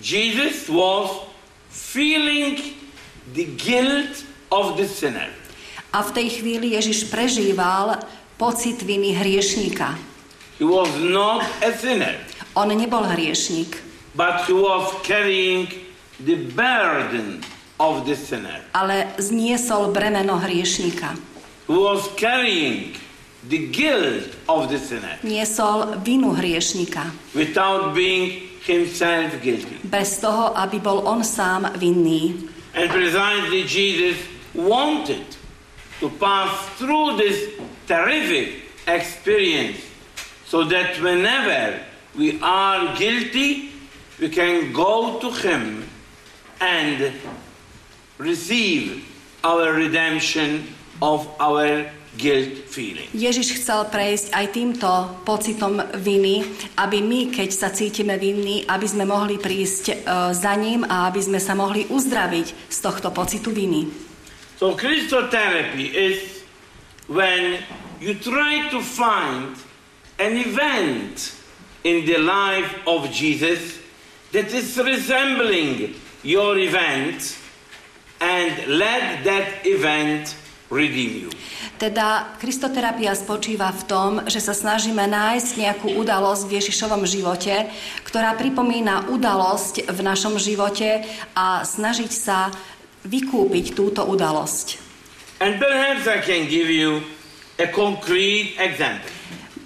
Jesus 0.00 0.68
was 0.68 1.10
feeling 1.70 2.76
the 3.32 3.44
guilt 3.56 4.24
of 4.52 4.76
the 4.76 4.86
sinner. 4.86 5.28
A 5.92 6.02
v 6.06 6.10
tej 6.14 6.28
chvíli 6.38 6.78
Ježiš 6.78 7.10
prežíval 7.10 7.98
pocit 8.38 8.78
viny 8.82 9.10
hriešníka. 9.16 9.98
He 10.60 10.66
was 10.68 10.92
not 11.00 11.42
a 11.64 11.72
sinner, 11.74 12.14
On 12.54 12.68
nebol 12.68 13.02
hriešník, 13.06 13.78
but 14.14 14.44
he 14.46 14.54
was 14.54 14.90
carrying 15.02 15.66
the 16.20 16.36
burden 16.52 17.40
of 17.80 18.04
the 18.06 18.14
sinner. 18.14 18.60
ale 18.74 19.08
zniesol 19.18 19.90
bremeno 19.90 20.36
hriešníka. 20.38 21.16
He 21.66 21.74
was 21.74 22.06
carrying 22.14 22.94
the 23.48 23.68
guilt 23.72 24.36
of 24.48 24.68
the 24.68 24.78
sinner 24.78 25.16
Niesol 25.22 25.96
vinu 26.04 26.34
hriešníka. 26.36 27.10
without 27.34 27.94
being 27.94 28.48
himself 28.66 29.32
guilty. 29.42 29.80
Bez 29.84 30.20
toho, 30.20 30.52
aby 30.58 30.78
bol 30.78 31.08
on 31.08 31.24
sám 31.24 31.72
vinný. 31.80 32.48
And 32.74 32.90
precisely 32.90 33.64
Jesus 33.64 34.16
wanted 34.54 35.24
to 36.00 36.08
pass 36.20 36.52
through 36.78 37.16
this 37.16 37.50
terrific 37.86 38.62
experience 38.86 39.80
so 40.46 40.64
that 40.64 41.00
whenever 41.00 41.80
we 42.16 42.38
are 42.42 42.96
guilty, 42.96 43.70
we 44.18 44.28
can 44.28 44.72
go 44.72 45.18
to 45.20 45.30
Him 45.30 45.84
and 46.60 47.12
receive 48.18 49.06
our 49.42 49.72
redemption 49.72 50.66
of 51.00 51.26
our 51.40 51.88
guilt 52.18 52.66
feeling. 52.66 53.06
Ježiš 53.14 53.62
chcel 53.62 53.86
prejsť 53.86 54.34
aj 54.34 54.46
týmto 54.50 54.88
pocitom 55.22 55.78
viny, 55.98 56.42
aby 56.74 56.98
my, 56.98 57.30
keď 57.30 57.50
sa 57.54 57.68
cítime 57.70 58.18
vinní, 58.18 58.66
aby 58.66 58.86
sme 58.86 59.06
mohli 59.06 59.38
prísť 59.38 59.84
e, 59.90 59.94
za 60.34 60.54
ním 60.58 60.82
a 60.82 61.06
aby 61.06 61.20
sme 61.22 61.38
sa 61.38 61.54
mohli 61.54 61.86
uzdraviť 61.86 62.46
z 62.66 62.78
tohto 62.82 63.14
pocitu 63.14 63.54
viny. 63.54 63.86
So 64.58 64.74
Christotherapy 64.76 65.88
is 65.88 66.42
when 67.06 67.62
you 68.02 68.18
try 68.18 68.68
to 68.74 68.82
find 68.82 69.56
an 70.18 70.36
event 70.36 71.32
in 71.84 72.04
the 72.04 72.18
life 72.18 72.74
of 72.86 73.08
Jesus 73.10 73.78
that 74.32 74.52
is 74.52 74.76
resembling 74.76 75.94
your 76.22 76.58
event 76.58 77.38
and 78.20 78.52
let 78.68 79.24
that 79.24 79.64
event 79.64 80.36
redeem 80.68 81.24
you. 81.24 81.30
Teda 81.80 82.36
kristoterapia 82.36 83.16
spočíva 83.16 83.72
v 83.72 83.82
tom, 83.88 84.10
že 84.28 84.36
sa 84.36 84.52
snažíme 84.52 85.00
nájsť 85.00 85.50
nejakú 85.56 85.96
udalosť 85.96 86.44
v 86.44 86.60
Ježišovom 86.60 87.08
živote, 87.08 87.72
ktorá 88.04 88.36
pripomína 88.36 89.08
udalosť 89.08 89.88
v 89.88 90.00
našom 90.04 90.36
živote 90.36 91.00
a 91.32 91.64
snažiť 91.64 92.12
sa 92.12 92.52
vykúpiť 93.08 93.72
túto 93.72 94.04
udalosť. 94.04 94.76
And 95.40 95.56
perhaps 95.56 96.04
I 96.04 96.20
can 96.20 96.52
give 96.52 96.68
you 96.68 97.00
a 97.56 97.64
concrete 97.72 98.60
example. 98.60 99.08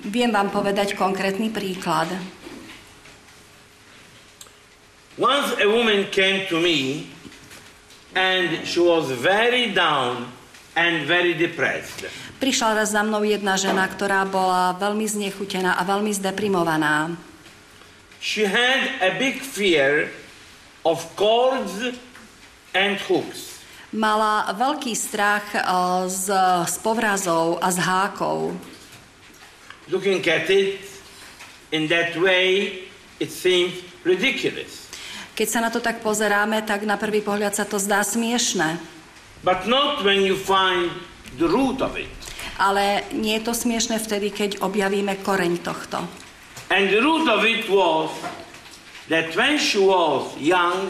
Viem 0.07 0.31
vám 0.31 0.55
povedať 0.55 0.95
konkrétny 0.95 1.51
príklad. 1.51 2.07
Once 5.19 5.51
a 5.59 5.67
woman 5.67 6.07
came 6.15 6.47
to 6.47 6.63
me 6.63 7.11
and 8.15 8.63
she 8.63 8.79
was 8.79 9.11
very 9.11 9.75
down 9.75 10.31
and 10.75 11.07
very 11.07 11.35
depressed. 11.35 12.07
Prišla 12.43 12.83
raz 12.83 12.93
za 12.93 13.03
mnou 13.07 13.23
jedna 13.23 13.55
žena, 13.55 13.87
ktorá 13.87 14.27
bola 14.27 14.75
veľmi 14.77 15.07
znechutená 15.07 15.79
a 15.79 15.83
veľmi 15.87 16.11
zdeprimovaná. 16.13 17.15
She 18.19 18.45
had 18.45 19.05
a 19.05 19.15
big 19.21 19.41
fear 19.41 20.11
of 20.83 21.05
cords 21.15 21.95
and 22.75 22.99
hooks. 23.07 23.63
Mala 23.95 24.51
veľký 24.59 24.91
strach 24.99 25.47
eh, 25.55 25.63
z, 26.11 26.35
z 26.67 26.77
povrazov 26.83 27.63
a 27.63 27.71
z 27.71 27.79
hákov. 27.79 28.59
Looking 29.93 30.25
at 30.27 30.49
it 30.49 30.81
in 31.71 31.87
that 31.93 32.17
way, 32.17 32.83
it 33.21 33.31
seems 33.31 33.85
ridiculous. 34.03 34.89
Keď 35.35 35.49
sa 35.51 35.61
na 35.61 35.71
to 35.71 35.83
tak 35.83 35.99
pozeráme, 36.01 36.63
tak 36.63 36.87
na 36.87 36.95
prvý 36.95 37.19
pohľad 37.19 37.59
sa 37.59 37.67
to 37.67 37.77
zdá 37.77 38.01
smiešne. 38.07 38.94
But 39.45 39.69
not 39.69 40.01
when 40.01 40.25
you 40.25 40.41
find 40.41 40.89
the 41.37 41.45
root 41.45 41.85
of 41.85 42.01
it. 42.01 42.09
Ale 42.57 43.05
nie 43.13 43.37
je 43.37 43.45
to 43.45 43.53
smiešne 43.53 44.01
vtedy, 44.01 44.33
keď 44.33 44.65
objavíme 44.65 45.21
koreň 45.21 45.61
tohto. 45.61 46.01
And 46.73 46.89
the 46.89 47.05
root 47.05 47.29
of 47.29 47.45
it 47.45 47.69
was 47.69 48.09
that 49.13 49.37
when 49.37 49.61
she 49.61 49.77
was 49.77 50.33
young, 50.41 50.89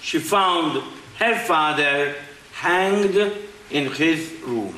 she 0.00 0.16
found 0.16 0.80
her 1.20 1.36
father 1.44 2.16
hanged 2.64 3.18
in 3.68 3.92
his 3.92 4.32
room. 4.48 4.72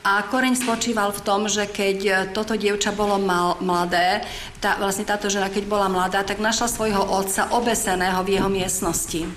A 0.00 0.24
koreň 0.24 0.56
spočíval 0.56 1.12
v 1.12 1.20
tom, 1.20 1.44
že 1.44 1.68
keď 1.68 1.98
e, 2.00 2.12
toto 2.32 2.56
dievča 2.56 2.88
bolo 2.96 3.20
mal, 3.20 3.60
mladé, 3.60 4.24
tá, 4.56 4.80
vlastne 4.80 5.04
táto 5.04 5.28
žena, 5.28 5.52
keď 5.52 5.68
bola 5.68 5.92
mladá, 5.92 6.24
tak 6.24 6.40
našla 6.40 6.72
svojho 6.72 7.04
otca 7.04 7.52
obeseného 7.52 8.24
v 8.24 8.40
jeho 8.40 8.48
miestnosti. 8.48 9.28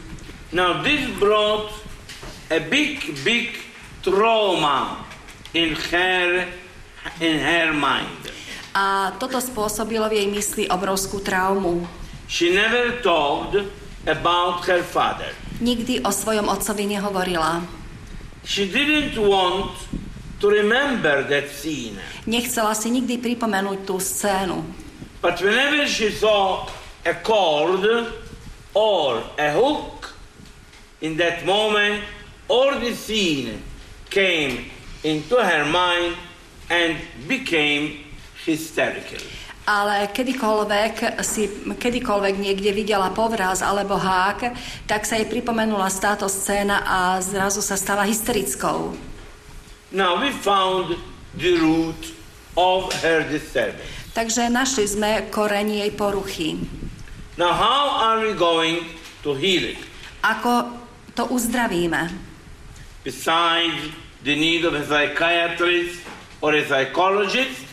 Now 0.56 0.80
this 0.80 1.04
brought 1.20 1.83
a 2.54 2.60
big, 2.62 3.02
big 3.26 3.58
trauma 4.06 5.02
in 5.54 5.74
her 5.90 6.46
in 7.18 7.42
her 7.42 7.74
mind. 7.74 8.30
A 8.78 9.14
toto 9.18 9.42
spôsobilo 9.42 10.06
v 10.10 10.22
jej 10.22 10.28
mysli 10.30 10.64
obrovskú 10.70 11.22
traumu. 11.22 11.86
She 12.30 12.54
never 12.54 13.02
talked 13.02 13.58
about 14.06 14.66
her 14.70 14.82
father. 14.86 15.34
Nikdy 15.62 16.06
o 16.06 16.10
svojom 16.10 16.50
otcovi 16.50 16.90
nehovorila. 16.90 17.62
She 18.46 18.70
didn't 18.70 19.18
want 19.18 19.78
to 20.42 20.46
remember 20.50 21.26
that 21.30 21.50
scene. 21.50 21.98
Nechcela 22.26 22.74
si 22.74 22.90
nikdy 22.90 23.22
pripomenúť 23.22 23.86
tú 23.86 24.02
scénu. 24.02 24.62
But 25.22 25.40
whenever 25.40 25.88
she 25.88 26.12
saw 26.12 26.68
a 27.08 27.16
cord 27.16 27.86
or 28.76 29.24
a 29.40 29.50
hook, 29.56 30.12
in 31.04 31.20
that 31.20 31.46
moment, 31.46 32.04
all 32.54 32.78
the 32.78 32.94
scene 32.94 33.58
came 34.14 34.70
into 35.02 35.42
her 35.42 35.66
mind 35.66 36.14
and 36.70 37.02
became 37.26 38.06
hysterical. 38.46 39.18
Ale 39.64 40.12
kedykoľvek, 40.12 41.24
si, 41.24 41.48
kedykoľvek 41.80 42.36
niekde 42.36 42.76
videla 42.76 43.10
povraz 43.16 43.64
alebo 43.64 43.96
hák, 43.96 44.54
tak 44.86 45.08
sa 45.08 45.16
jej 45.16 45.26
pripomenula 45.26 45.88
táto 45.88 46.28
scéna 46.28 46.84
a 46.84 47.00
zrazu 47.24 47.64
sa 47.64 47.80
stala 47.80 48.04
hysterickou. 48.04 48.92
Now 49.96 50.20
we 50.20 50.36
found 50.36 51.00
the 51.40 51.56
root 51.58 52.12
of 52.60 52.92
her 53.02 53.24
disturbance. 53.24 53.88
Takže 54.14 54.52
našli 54.52 54.86
sme 54.86 55.32
koreň 55.32 55.82
jej 55.82 55.92
poruchy. 55.96 56.62
Now, 57.34 57.50
how 57.50 58.14
are 58.14 58.18
we 58.22 58.38
going 58.38 58.86
to 59.26 59.34
heal 59.34 59.74
it? 59.74 59.82
Ako 60.22 60.70
to 61.18 61.26
uzdravíme? 61.34 62.33
Besides 63.04 63.92
the 64.24 64.36
need 64.36 64.64
of 64.64 64.74
a 64.74 64.86
psychiatrist 64.86 66.00
or 66.40 66.56
a 66.56 66.64
psychologist, 66.64 67.68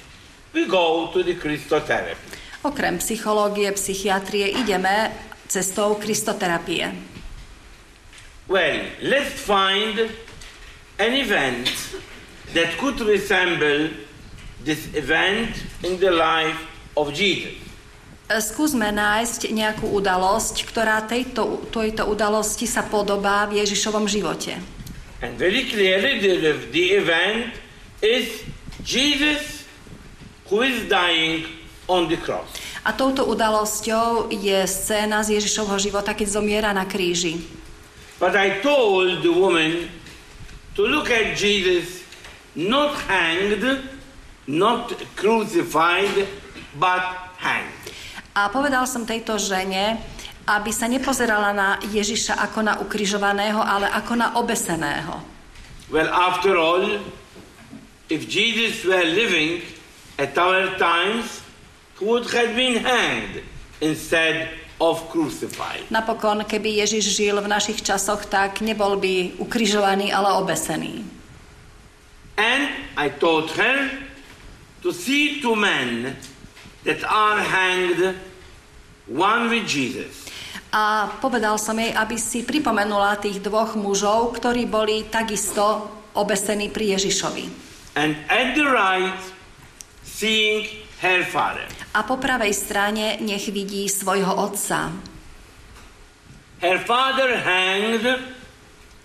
we 0.52 0.66
go 0.66 1.10
to 1.12 1.22
the 1.22 1.34
Christotherapy. 1.34 2.38
Okrem 2.62 2.98
psychológie, 3.00 3.72
psychiatrie 3.72 4.50
ideme 4.58 5.12
cestou 5.48 5.94
kristoterapie. 5.94 6.92
Well, 8.48 8.90
let's 9.02 9.32
find 9.46 10.10
an 10.98 11.12
event 11.14 11.70
that 12.52 12.76
could 12.78 13.00
resemble 13.00 13.94
this 14.64 14.90
event 14.94 15.54
in 15.82 15.98
the 16.02 16.10
life 16.10 16.58
of 16.96 17.14
Jesus. 17.14 17.54
Skúsme 18.30 18.90
nájsť 18.94 19.50
nejakú 19.50 19.90
udalosť, 19.90 20.62
ktorá 20.66 21.02
tejto, 21.02 21.66
tejto 21.70 22.06
udalosti 22.06 22.66
sa 22.66 22.82
podobá 22.86 23.46
v 23.50 23.62
Ježišovom 23.62 24.06
živote. 24.06 24.58
And 25.20 25.36
very 25.36 25.68
clearly, 25.68 26.20
the, 26.20 26.52
the 26.72 26.86
event 26.96 27.52
is 28.00 28.40
Jesus 28.82 29.68
who 30.48 30.62
is 30.62 30.88
dying 30.88 31.44
on 31.88 32.08
the 32.08 32.16
cross. 32.16 32.48
A 32.80 32.96
touto 32.96 33.28
udalosťou 33.28 34.32
je 34.32 34.64
scéna 34.64 35.20
z 35.20 35.36
Ježišovho 35.36 35.76
života, 35.76 36.16
keď 36.16 36.40
zomiera 36.40 36.70
na 36.72 36.88
kríži. 36.88 37.36
But 38.16 38.32
I 38.32 38.64
told 38.64 39.20
the 39.20 39.32
woman 39.32 39.92
to 40.76 40.88
look 40.88 41.12
at 41.12 41.36
Jesus 41.36 42.00
not 42.56 42.96
hanged, 43.04 43.84
not 44.48 44.96
crucified, 45.12 46.24
but 46.80 47.04
hanged. 47.36 47.92
A 48.32 48.48
povedal 48.48 48.88
som 48.88 49.04
tejto 49.04 49.36
žene, 49.36 50.00
aby 50.46 50.70
sa 50.72 50.88
nepozerala 50.88 51.52
na 51.52 51.68
Ježiša 51.84 52.40
ako 52.50 52.60
na 52.64 52.74
ukrižovaného, 52.80 53.60
ale 53.60 53.88
ako 53.92 54.12
na 54.16 54.28
obeseného. 54.40 55.20
Well, 55.90 56.08
after 56.08 56.54
all, 56.54 57.02
if 58.08 58.26
Jesus 58.30 58.86
were 58.86 59.04
living 59.04 59.62
at 60.18 60.38
our 60.38 60.78
times, 60.78 61.42
he 61.98 62.04
would 62.06 62.30
have 62.30 62.54
been 62.54 62.80
hanged 62.80 63.42
instead 63.80 64.54
of 64.80 65.04
crucified. 65.12 65.84
Napokon, 65.92 66.48
keby 66.48 66.80
Ježiš 66.80 67.12
žil 67.12 67.36
v 67.36 67.48
našich 67.48 67.84
časoch, 67.84 68.24
tak 68.24 68.64
nebol 68.64 68.96
by 68.96 69.36
ukrižovaný, 69.36 70.08
ale 70.08 70.40
obesený. 70.40 71.04
And 72.40 72.72
I 72.96 73.12
taught 73.12 73.52
her 73.60 73.92
to 74.80 74.92
see 74.96 75.44
two 75.44 75.52
men 75.52 76.16
that 76.88 77.04
are 77.04 77.36
hanged, 77.36 78.16
one 79.04 79.52
with 79.52 79.68
Jesus. 79.68 80.19
A 80.70 81.10
povedal 81.18 81.58
som 81.58 81.74
jej, 81.74 81.90
aby 81.90 82.14
si 82.14 82.46
pripomenula 82.46 83.18
tých 83.18 83.42
dvoch 83.42 83.74
mužov, 83.74 84.38
ktorí 84.38 84.70
boli 84.70 85.10
takisto 85.10 85.90
obesení 86.14 86.70
pri 86.70 86.94
Ježišovi. 86.94 87.44
And 87.98 88.14
at 88.30 88.54
the 88.54 88.70
right, 88.70 89.18
seeing 90.06 90.66
her 91.02 91.26
father. 91.26 91.66
A 91.90 92.06
po 92.06 92.22
pravej 92.22 92.54
strane 92.54 93.18
nech 93.18 93.50
vidí 93.50 93.90
svojho 93.90 94.30
otca. 94.30 94.94
Her 96.62 96.78
father 96.86 97.34
hanged 97.34 98.06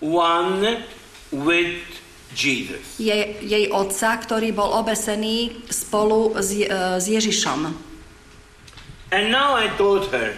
one 0.05 0.85
with 1.33 1.81
Jesus. 2.35 2.99
Je, 2.99 3.41
jej 3.41 3.65
otca, 3.71 4.19
ktorý 4.21 4.51
bol 4.51 4.69
obesený 4.75 5.65
spolu 5.71 6.35
s, 6.35 6.51
e, 6.51 6.67
s 6.99 7.05
Ježišom. 7.07 7.73
And 9.15 9.31
now 9.31 9.55
I 9.55 9.71
told 9.79 10.11
her, 10.11 10.35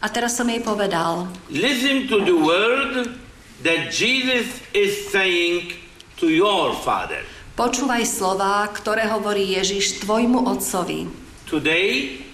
A 0.00 0.08
teraz 0.08 0.32
som 0.32 0.48
jej 0.48 0.64
povedal, 0.64 1.28
listen 1.52 2.08
to 2.08 2.24
the 2.24 2.32
word 2.32 3.12
that 3.60 3.92
Jesus 3.92 4.48
is 4.72 5.12
saying 5.12 5.76
to 6.16 6.32
your 6.32 6.72
father. 6.80 7.20
počúvaj 7.60 8.08
slova, 8.08 8.64
ktoré 8.72 9.04
hovorí 9.12 9.52
Ježiš 9.52 10.00
tvojmu 10.00 10.48
otcovi. 10.48 11.04
Today 11.44 12.24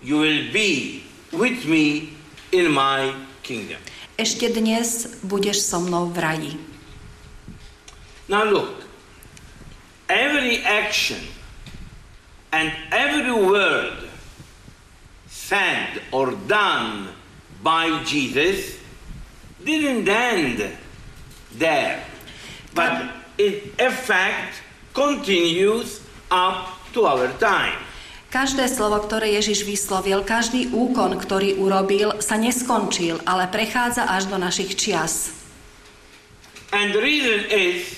you 0.00 0.16
will 0.16 0.48
be 0.48 1.04
with 1.36 1.68
me 1.68 2.16
in 2.56 2.72
my 2.72 3.12
kingdom. 3.44 3.76
Ešte 4.16 4.48
dnes 4.48 5.20
budeš 5.20 5.60
so 5.60 5.84
mnou 5.84 6.08
v 6.08 6.16
raji. 6.16 6.54
Now 8.32 8.48
look, 8.48 8.88
every 10.08 10.64
action 10.64 11.20
and 12.56 12.72
every 12.88 13.36
word 13.36 14.05
said 15.46 16.02
or 16.10 16.34
done 16.50 17.14
by 17.62 18.02
Jesus 18.02 18.78
didn't 19.62 20.08
end 20.08 20.66
there, 21.54 22.02
but 22.74 23.14
in 23.38 23.62
effect 23.78 24.58
continues 24.90 26.02
up 26.30 26.74
to 26.90 27.06
our 27.06 27.30
time. 27.38 27.78
Každé 28.26 28.66
slovo, 28.66 28.98
ktoré 29.06 29.38
Ježiš 29.38 29.62
vyslovil, 29.62 30.26
každý 30.26 30.74
úkon, 30.74 31.14
ktorý 31.14 31.56
urobil, 31.62 32.18
sa 32.18 32.34
neskončil, 32.34 33.22
ale 33.22 33.46
prechádza 33.46 34.02
až 34.02 34.26
do 34.26 34.36
našich 34.36 34.74
čias. 34.74 35.30
And 36.74 36.90
the 36.90 37.00
reason 37.00 37.46
is 37.46 37.96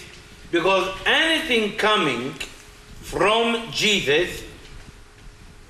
because 0.52 0.92
anything 1.08 1.74
coming 1.80 2.36
from 3.00 3.72
Jesus 3.72 4.44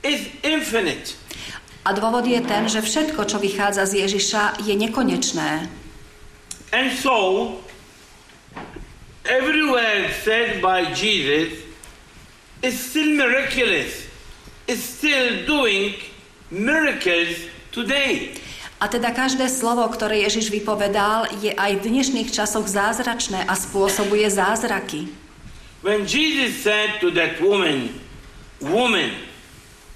is 0.03 0.27
infinite. 0.43 1.15
A 1.87 1.95
dôvod 1.95 2.27
je 2.27 2.41
ten, 2.43 2.67
že 2.67 2.83
všetko, 2.83 3.27
čo 3.27 3.39
vychádza 3.39 3.87
z 3.87 4.07
Ježiša, 4.07 4.63
je 4.67 4.75
nekonečné. 4.75 5.67
And 6.75 6.93
so, 6.93 7.59
every 9.25 9.65
word 9.65 10.13
said 10.25 10.61
by 10.61 10.93
Jesus 10.93 11.55
is 12.61 12.75
still 12.77 13.15
miraculous, 13.17 14.05
is 14.69 14.83
still 14.83 15.47
doing 15.49 15.97
miracles 16.51 17.49
today. 17.73 18.37
A 18.79 18.87
teda 18.87 19.11
každé 19.11 19.51
slovo, 19.51 19.83
ktoré 19.91 20.23
Ježiš 20.23 20.55
vypovedal, 20.55 21.27
je 21.43 21.51
aj 21.51 21.83
v 21.83 21.99
dnešných 21.99 22.31
časoch 22.31 22.69
zázračné 22.69 23.43
a 23.43 23.55
spôsobuje 23.59 24.29
zázraky. 24.31 25.11
When 25.83 26.07
Jesus 26.07 26.63
said 26.63 27.03
to 27.03 27.11
that 27.15 27.43
woman, 27.43 27.91
Woman, 28.61 29.15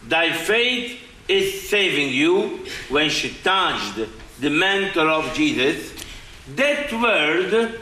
thy 0.06 0.30
faith 0.30 1.01
is 1.32 1.68
saving 1.72 2.12
you, 2.12 2.60
when 2.92 3.08
she 3.08 3.32
touched 3.40 4.04
the 4.36 4.52
mantle 4.52 5.08
of 5.08 5.32
Jesus, 5.32 5.96
that 6.56 6.92
word 6.92 7.80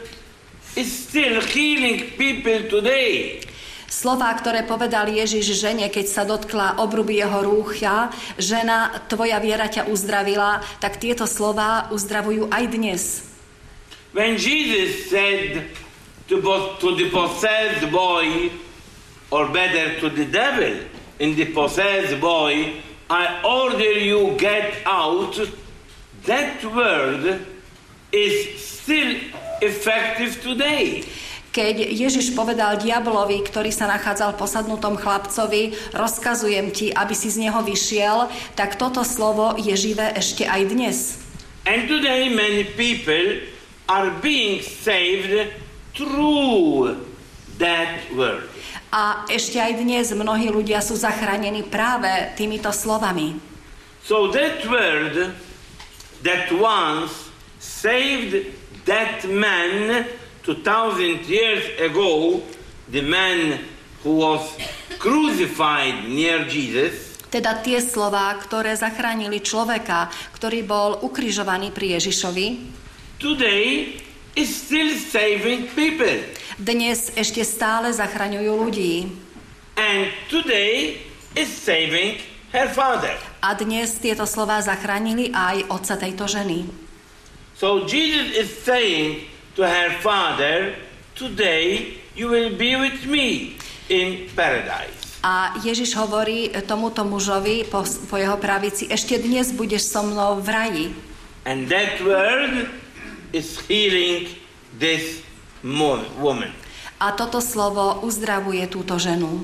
is 0.79 0.87
still 0.87 1.43
healing 1.43 2.15
people 2.15 2.63
today. 2.71 3.43
Slová, 3.91 4.31
ktoré 4.39 4.63
povedal 4.63 5.11
Ježiš 5.11 5.59
žene, 5.59 5.91
keď 5.91 6.05
sa 6.07 6.23
dotkla 6.23 6.79
obruby 6.79 7.19
jeho 7.19 7.43
rúcha, 7.43 8.07
žena, 8.39 9.03
tvoja 9.11 9.35
viera 9.43 9.67
ťa 9.67 9.91
uzdravila, 9.91 10.63
tak 10.79 10.95
tieto 10.95 11.27
slová 11.27 11.91
uzdravujú 11.91 12.47
aj 12.47 12.63
dnes. 12.71 13.03
When 14.15 14.39
Jesus 14.39 15.11
said 15.11 15.67
to, 16.31 16.39
to 16.79 16.87
the 16.95 17.11
possessed 17.11 17.83
boy, 17.91 18.47
or 19.27 19.51
better 19.51 19.99
to 19.99 20.07
the 20.07 20.27
devil 20.27 20.87
in 21.19 21.35
the 21.35 21.51
possessed 21.51 22.15
boy, 22.23 22.79
I 23.11 23.43
order 23.43 23.99
you 23.99 24.39
get 24.39 24.71
out, 24.87 25.35
that 26.23 26.63
word 26.63 27.43
is 28.07 28.55
still 28.55 29.19
effective 29.59 30.39
today. 30.39 31.03
Keď 31.51 31.91
Ježiš 31.91 32.31
povedal 32.31 32.79
diablovi, 32.79 33.43
ktorý 33.43 33.67
sa 33.75 33.91
nachádzal 33.91 34.39
v 34.39 34.39
posadnutom 34.39 34.95
chlapcovi, 34.95 35.75
rozkazujem 35.91 36.71
ti, 36.71 36.87
aby 36.95 37.11
si 37.11 37.27
z 37.27 37.43
neho 37.43 37.59
vyšiel, 37.59 38.31
tak 38.55 38.79
toto 38.79 39.03
slovo 39.03 39.59
je 39.59 39.75
živé 39.75 40.15
ešte 40.15 40.47
aj 40.47 40.61
dnes. 40.71 41.19
And 41.67 41.91
today 41.91 42.31
many 42.31 42.63
people 42.63 43.43
are 43.91 44.07
being 44.23 44.63
saved 44.63 45.51
through 45.91 46.95
that 47.59 48.07
word. 48.15 48.50
A 48.91 49.23
ešte 49.31 49.55
aj 49.55 49.79
dnes 49.79 50.11
mnohí 50.11 50.51
ľudia 50.51 50.83
sú 50.83 50.99
zachránení 50.99 51.63
práve 51.63 52.11
týmito 52.35 52.67
slovami. 52.75 53.39
So 54.03 54.27
that 54.35 54.67
word 54.67 55.31
that 56.27 56.51
once 56.51 57.31
saved 57.63 58.51
that 58.83 59.23
man 59.31 60.03
2000 60.43 61.23
years 61.23 61.63
ago, 61.79 62.43
the 62.91 62.99
man 62.99 63.63
who 64.03 64.19
was 64.19 64.43
crucified 64.99 66.11
near 66.11 66.43
Jesus, 66.51 67.15
Teda 67.31 67.63
tie 67.63 67.79
slová, 67.79 68.35
ktoré 68.43 68.75
zachránili 68.75 69.39
človeka, 69.39 70.11
ktorý 70.35 70.67
bol 70.67 70.99
ukrižovaný 70.99 71.71
pri 71.71 71.95
Ježišovi, 71.95 72.47
today 73.23 73.95
is 74.35 74.49
still 74.49 74.91
saving 74.97 75.67
people. 75.75 76.23
dnes 76.61 77.09
ešte 77.17 77.41
stále 77.41 77.89
zachraňujú 77.89 78.53
ľudí. 78.53 79.09
And 79.75 80.13
today 80.29 81.01
is 81.33 81.49
saving 81.49 82.21
her 82.53 82.69
father. 82.69 83.17
A 83.41 83.57
dnes 83.57 83.97
tieto 83.97 84.29
slova 84.29 84.61
zachránili 84.61 85.33
aj 85.33 85.65
otca 85.73 85.95
tejto 85.97 86.29
ženy. 86.29 86.69
So 87.57 87.85
Jesus 87.89 88.35
is 88.37 88.49
saying 88.61 89.25
to 89.57 89.65
her 89.65 89.97
father, 90.05 90.77
Today 91.17 92.01
you 92.17 92.31
will 92.31 92.55
be 92.57 92.73
with 92.73 93.05
me 93.05 93.57
in 93.91 94.25
paradise. 94.33 95.21
A 95.21 95.53
Ježiš 95.61 95.93
hovorí 96.01 96.49
tomuto 96.65 97.05
mužovi 97.05 97.69
po, 97.69 97.85
po 97.85 98.15
jeho 98.17 98.41
pravici, 98.41 98.89
ešte 98.89 99.21
dnes 99.21 99.53
budeš 99.53 99.93
so 99.93 100.01
mnou 100.01 100.41
v 100.41 100.47
raji. 100.49 100.85
And 101.45 101.69
that 101.69 102.01
word 102.01 102.73
is 103.33 103.59
healing 103.67 104.29
this 104.77 105.23
woman. 105.63 106.51
A 107.01 107.11
toto 107.17 107.41
slovo 107.41 108.05
uzdravuje 108.05 108.69
túto 108.69 108.97
ženu. 109.01 109.41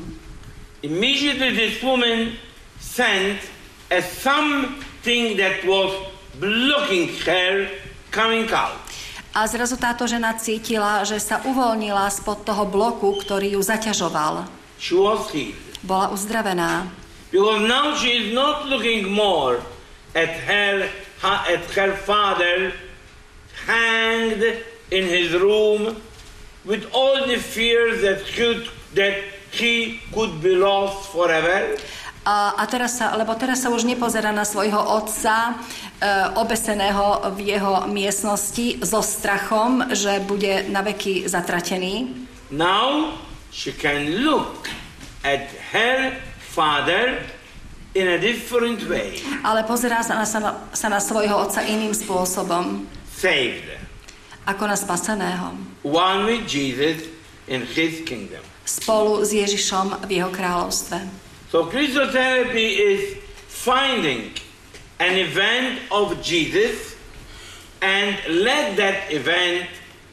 Immediately 0.86 1.58
this 1.58 1.82
woman 1.82 2.38
sent 2.78 3.42
as 3.90 4.06
something 4.06 5.38
that 5.42 5.66
was 5.66 5.90
blocking 6.38 7.10
her 7.26 7.66
coming 8.14 8.46
out. 8.54 8.78
A 9.34 9.46
zrazu 9.46 9.78
táto 9.78 10.06
žena 10.10 10.38
cítila, 10.38 11.06
že 11.06 11.22
sa 11.22 11.42
uvoľnila 11.46 12.10
spod 12.10 12.46
toho 12.46 12.66
bloku, 12.66 13.18
ktorý 13.22 13.58
ju 13.58 13.62
zaťažoval. 13.62 14.50
She 14.82 14.98
was 14.98 15.30
healed. 15.34 15.58
Bola 15.86 16.10
uzdravená. 16.10 16.90
Because 17.30 17.62
now 17.66 17.94
she 17.98 18.18
is 18.18 18.28
not 18.34 18.66
looking 18.66 19.06
more 19.10 19.62
at 20.18 20.32
her 20.46 20.90
at 21.22 21.66
her 21.74 21.92
father 22.06 22.74
hanged 23.68 24.64
in 24.90 25.04
his 25.06 25.36
room 25.36 26.00
with 26.64 26.88
all 26.96 27.28
the 27.28 27.38
fears 27.38 28.02
that 28.02 28.24
could 28.32 28.72
that 28.96 29.20
he 29.52 30.00
could 30.16 30.40
be 30.42 30.56
lost 30.56 31.12
forever. 31.12 31.76
A, 32.28 32.60
a 32.60 32.68
teraz 32.68 33.00
sa, 33.00 33.16
lebo 33.16 33.32
teraz 33.40 33.64
sa 33.64 33.72
už 33.72 33.88
nepozerá 33.88 34.36
na 34.36 34.44
svojho 34.44 34.76
otca, 34.76 35.56
e, 35.96 36.12
obeseného 36.36 37.24
v 37.32 37.56
jeho 37.56 37.88
miestnosti 37.88 38.84
so 38.84 39.00
strachom, 39.00 39.96
že 39.96 40.20
bude 40.28 40.68
na 40.68 40.84
veky 40.84 41.24
zatratený. 41.24 42.28
Now 42.52 43.16
she 43.48 43.72
can 43.72 44.28
look 44.28 44.68
at 45.24 45.48
her 45.72 46.20
father 46.52 47.24
in 47.96 48.12
a 48.12 48.20
different 48.20 48.84
way. 48.92 49.24
Ale 49.48 49.64
pozerá 49.64 50.04
sa 50.04 50.20
na, 50.20 50.28
sa, 50.28 50.88
na, 50.92 51.00
svojho 51.00 51.48
otca 51.48 51.64
iným 51.64 51.96
spôsobom, 51.96 52.84
Saved. 53.18 53.88
ako 54.48 54.64
na 54.72 54.80
spaseného. 54.80 55.60
One 55.84 56.24
with 56.24 56.48
Jesus 56.48 57.12
in 57.52 57.68
his 57.68 58.08
kingdom. 58.08 58.40
Spolu 58.64 59.20
s 59.20 59.36
Ježišom 59.36 60.08
v 60.08 60.24
jeho 60.24 60.32
kráľovstve. 60.32 61.04
So 61.52 61.68
Christotherapy 61.68 62.80
is 62.80 63.20
finding 63.52 64.36
an 65.04 65.20
event 65.20 65.84
of 65.92 66.20
Jesus 66.24 66.96
and 67.84 68.16
let 68.28 68.80
that 68.80 69.12
event 69.12 69.68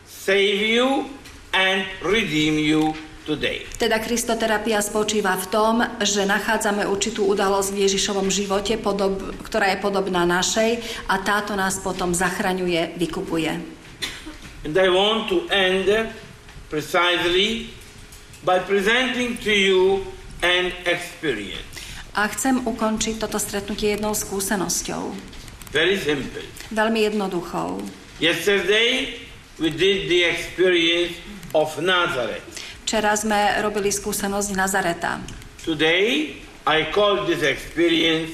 save 0.07 0.63
you 0.63 1.11
and 1.55 1.87
redeem 2.03 2.59
you 2.59 2.95
today. 3.25 3.65
Teda 3.81 3.99
kristoterapia 3.99 4.85
spočíva 4.85 5.35
v 5.41 5.47
tom, 5.49 5.75
že 6.05 6.29
nachádzame 6.29 6.85
určitú 6.85 7.25
udalosť 7.27 7.69
v 7.73 7.79
Ježišovom 7.89 8.29
živote, 8.29 8.77
podob, 8.77 9.35
ktorá 9.43 9.73
je 9.75 9.79
podobná 9.81 10.29
našej 10.29 10.81
a 11.09 11.19
táto 11.25 11.57
nás 11.57 11.81
potom 11.81 12.13
zachraňuje, 12.13 12.95
vykupuje. 13.01 13.53
And 14.65 14.77
I 14.77 14.89
want 14.89 15.29
to 15.29 15.45
end 15.53 15.89
precisely 16.73 17.69
by 18.45 18.61
presenting 18.65 19.37
to 19.41 19.53
you 19.53 20.05
an 20.45 20.73
experience. 20.85 21.65
A 22.15 22.31
chcem 22.31 22.63
ukončiť 22.63 23.19
toto 23.19 23.43
stretnutie 23.43 23.99
jednou 23.99 24.15
skúsenosťou. 24.15 25.13
Very 25.75 25.99
simple. 25.99 26.47
Veľmi 26.71 27.11
jednoduchou. 27.11 27.83
Yesterday 28.23 29.19
we 29.59 29.75
did 29.75 30.07
the 30.07 30.23
experience 30.23 31.19
of 31.51 31.75
Nazareth. 31.83 32.54
Včera 32.85 33.17
sme 33.17 33.65
robili 33.65 33.89
skúsenosť 33.89 34.53
Nazareta. 34.53 35.17
Today 35.65 36.37
I 36.69 36.93
call 36.93 37.25
this 37.25 37.41
experience 37.41 38.29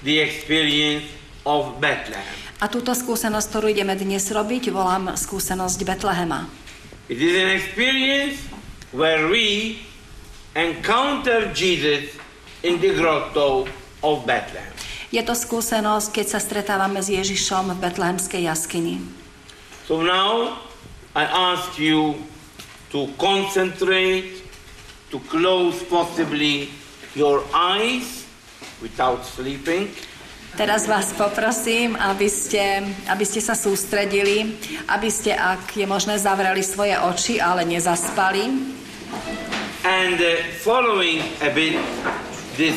the 0.00 0.24
experience 0.24 1.04
of 1.44 1.76
Bethlehem. 1.84 2.32
A 2.64 2.72
túto 2.72 2.96
skúsenosť, 2.96 3.46
ktorú 3.52 3.68
ideme 3.68 3.92
dnes 4.00 4.24
robiť, 4.32 4.72
volám 4.72 5.12
skúsenosť 5.20 5.84
Betlehema. 5.84 6.48
It 7.12 7.20
is 7.20 7.36
an 7.36 7.52
experience 7.52 8.40
where 8.96 9.28
we 9.28 9.84
encounter 10.56 11.52
Jesus 11.52 12.16
in 12.64 12.80
the 12.80 12.96
grotto 12.96 13.68
of 14.00 14.24
Bethlehem. 14.24 14.72
Je 15.12 15.20
to 15.20 15.36
skúsenosť, 15.36 16.24
keď 16.24 16.26
sa 16.32 16.40
stretávame 16.40 17.04
s 17.04 17.12
Ježišom 17.12 17.76
v 17.76 17.78
betlehemskej 17.84 18.48
jaskyni. 18.48 19.04
So 19.84 20.00
now 20.00 20.56
I 21.12 21.28
ask 21.28 21.76
you 21.76 22.16
to 22.90 23.06
concentrate, 23.18 24.42
to 25.10 25.18
close 25.30 25.82
possibly 25.86 26.68
your 27.14 27.42
eyes 27.54 28.26
without 28.82 29.24
sleeping. 29.24 29.90
Teraz 30.58 30.90
vás 30.90 31.14
poprosím, 31.14 31.94
aby 31.94 32.26
ste, 32.26 32.82
aby 33.06 33.22
ste 33.22 33.38
sa 33.38 33.54
sústredili, 33.54 34.58
aby 34.90 35.06
ste, 35.06 35.30
ak 35.30 35.78
je 35.78 35.86
možné, 35.86 36.18
zavreli 36.18 36.58
svoje 36.66 36.98
oči, 36.98 37.38
ale 37.38 37.62
nezaspali. 37.62 38.50
And 39.86 40.18
uh, 40.18 40.42
following 40.60 41.22
a 41.38 41.54
bit 41.54 41.78
this 42.58 42.74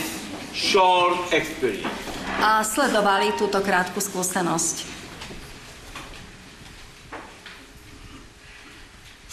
short 0.53 1.17
experience. 1.33 1.89
A 2.37 2.61
sledovali 2.61 3.33
túto 3.41 3.57
krátku 3.65 3.97
skúsenosť. 3.97 5.02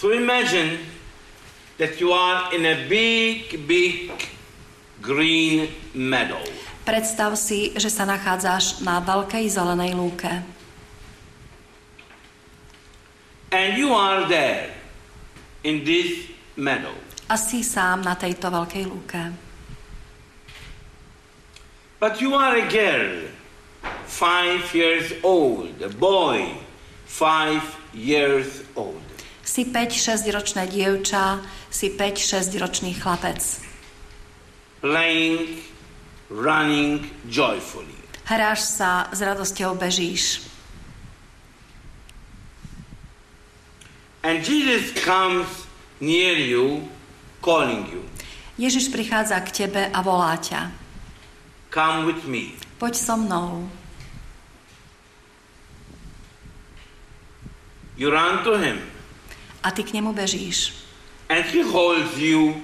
So 0.00 0.16
imagine 0.16 0.80
that 1.76 2.00
you 2.00 2.08
are 2.16 2.56
in 2.56 2.64
a 2.64 2.88
big, 2.88 3.68
big 3.68 4.08
green 5.04 5.68
meadow. 5.92 6.40
Predstav 6.88 7.36
si, 7.36 7.76
že 7.76 7.92
sa 7.92 8.08
nachádzaš 8.08 8.80
na 8.80 9.04
veľkej 9.04 9.44
zelenej 9.52 9.92
lúke. 9.92 10.40
And 13.52 13.76
you 13.76 13.92
are 13.92 14.24
there 14.24 14.72
in 15.68 15.84
this 15.84 16.32
meadow. 16.56 16.96
A 17.28 17.36
si 17.36 17.60
sám 17.60 18.00
na 18.00 18.16
tejto 18.16 18.48
veľkej 18.48 18.84
lúke. 18.88 19.22
But 22.00 22.24
you 22.24 22.32
are 22.32 22.56
a 22.56 22.64
girl, 22.72 23.28
five 24.08 24.64
years 24.72 25.12
old, 25.20 25.76
a 25.84 25.92
boy, 25.92 26.56
five 27.04 27.60
years 27.92 28.64
old. 28.72 29.09
Si 29.50 29.66
5-6 29.66 30.30
ročné 30.30 30.70
dievča, 30.70 31.42
si 31.74 31.90
5-6 31.90 32.54
ročný 32.62 32.94
chlapec. 32.94 33.42
playing, 34.80 35.60
running 36.30 37.04
joyfully. 37.28 37.94
Hráš 38.24 38.62
sa, 38.62 39.10
s 39.12 39.20
radosťou 39.20 39.76
bežíš. 39.76 40.46
And 44.22 44.44
Jesus 44.44 44.92
comes 45.00 45.48
near 46.00 46.36
you, 46.36 46.88
calling 47.40 47.88
you, 47.88 48.04
Ježiš 48.60 48.92
prichádza 48.92 49.40
k 49.40 49.64
tebe 49.64 49.88
a 49.88 49.98
volá 50.04 50.36
ťa. 50.36 50.68
Come 51.72 52.04
with 52.04 52.28
me. 52.28 52.52
Poď 52.76 52.92
so 52.92 53.16
mnou. 53.16 53.72
You 57.96 58.12
run 58.12 58.44
to 58.44 58.60
him, 58.60 58.84
A 59.62 59.70
ty 59.70 59.82
k 59.84 59.92
nemu 59.92 60.12
bežíš. 60.12 60.72
and 61.30 61.44
he 61.46 61.62
holds 61.62 62.18
you 62.18 62.58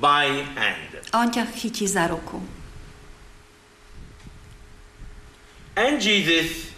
by 0.00 0.26
hand. 0.58 0.98
A 1.12 1.22
on 1.22 1.30
ťa 1.30 1.46
chytí 1.54 1.86
za 1.86 2.10
ruku. 2.10 2.42
And 5.78 6.02
Jesus 6.02 6.74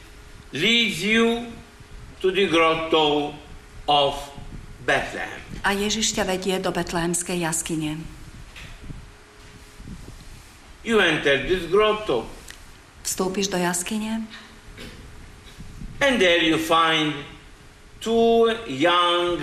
leads 0.53 1.01
you 1.01 1.49
to 2.21 2.29
the 2.29 2.45
grotto 2.47 3.33
of 3.89 4.15
Bethlehem. 4.85 5.41
A 5.65 5.73
Ježiš 5.73 6.13
ťa 6.13 6.29
vedie 6.29 6.61
do 6.61 6.69
betlehemskej 6.69 7.41
jaskyne. 7.41 7.97
You 10.85 11.01
enter 11.01 11.41
this 11.49 11.65
grotto, 11.69 12.29
Vstúpiš 13.05 13.49
do 13.49 13.57
jaskyne 13.57 14.29
and 16.01 16.21
there 16.21 16.43
you 16.43 16.57
find 16.57 17.13
two 18.01 18.51
young, 18.67 19.39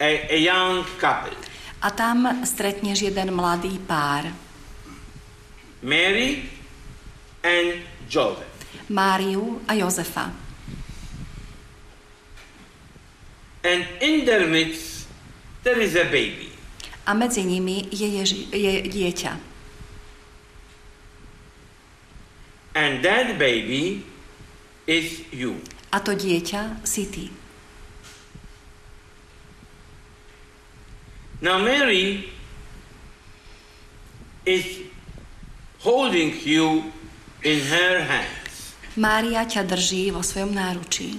a, 0.00 0.10
a 0.30 0.38
young 0.38 0.84
couple, 0.98 1.36
a 1.82 1.90
tam 1.90 2.44
stretneš 2.46 3.02
jeden 3.02 3.34
mladý 3.34 3.78
pár. 3.86 4.32
Mary 5.82 6.46
and 7.42 7.82
Joseph. 8.08 8.46
Máriu 8.88 9.58
a 9.66 9.74
Jozefa. 9.74 10.30
And 13.64 13.86
in 14.00 14.24
their 14.24 14.46
midst, 14.46 15.06
there 15.62 15.78
is 15.80 15.94
a 15.96 16.04
baby. 16.04 16.50
A 17.06 17.14
medzi 17.14 17.42
nimi 17.42 17.86
je, 17.90 18.06
Ježi- 18.06 18.46
je 18.50 18.82
dieťa. 18.86 19.32
And 22.74 23.02
that 23.04 23.38
baby 23.38 24.06
is 24.86 25.22
you. 25.32 25.58
A 25.92 26.00
to 26.00 26.16
dieťa 26.16 26.80
si 26.88 27.04
ty. 27.12 27.26
Now 31.42 31.60
Mary 31.60 32.32
is 34.46 34.88
holding 35.84 36.32
you 36.46 36.88
in 37.44 37.58
her 37.66 38.06
hands. 38.06 38.78
Mária 38.96 39.44
ťa 39.44 39.68
drží 39.68 40.14
vo 40.14 40.22
svojom 40.22 40.54
náručí. 40.54 41.18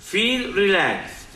Feel 0.00 0.54
relaxed 0.54 1.26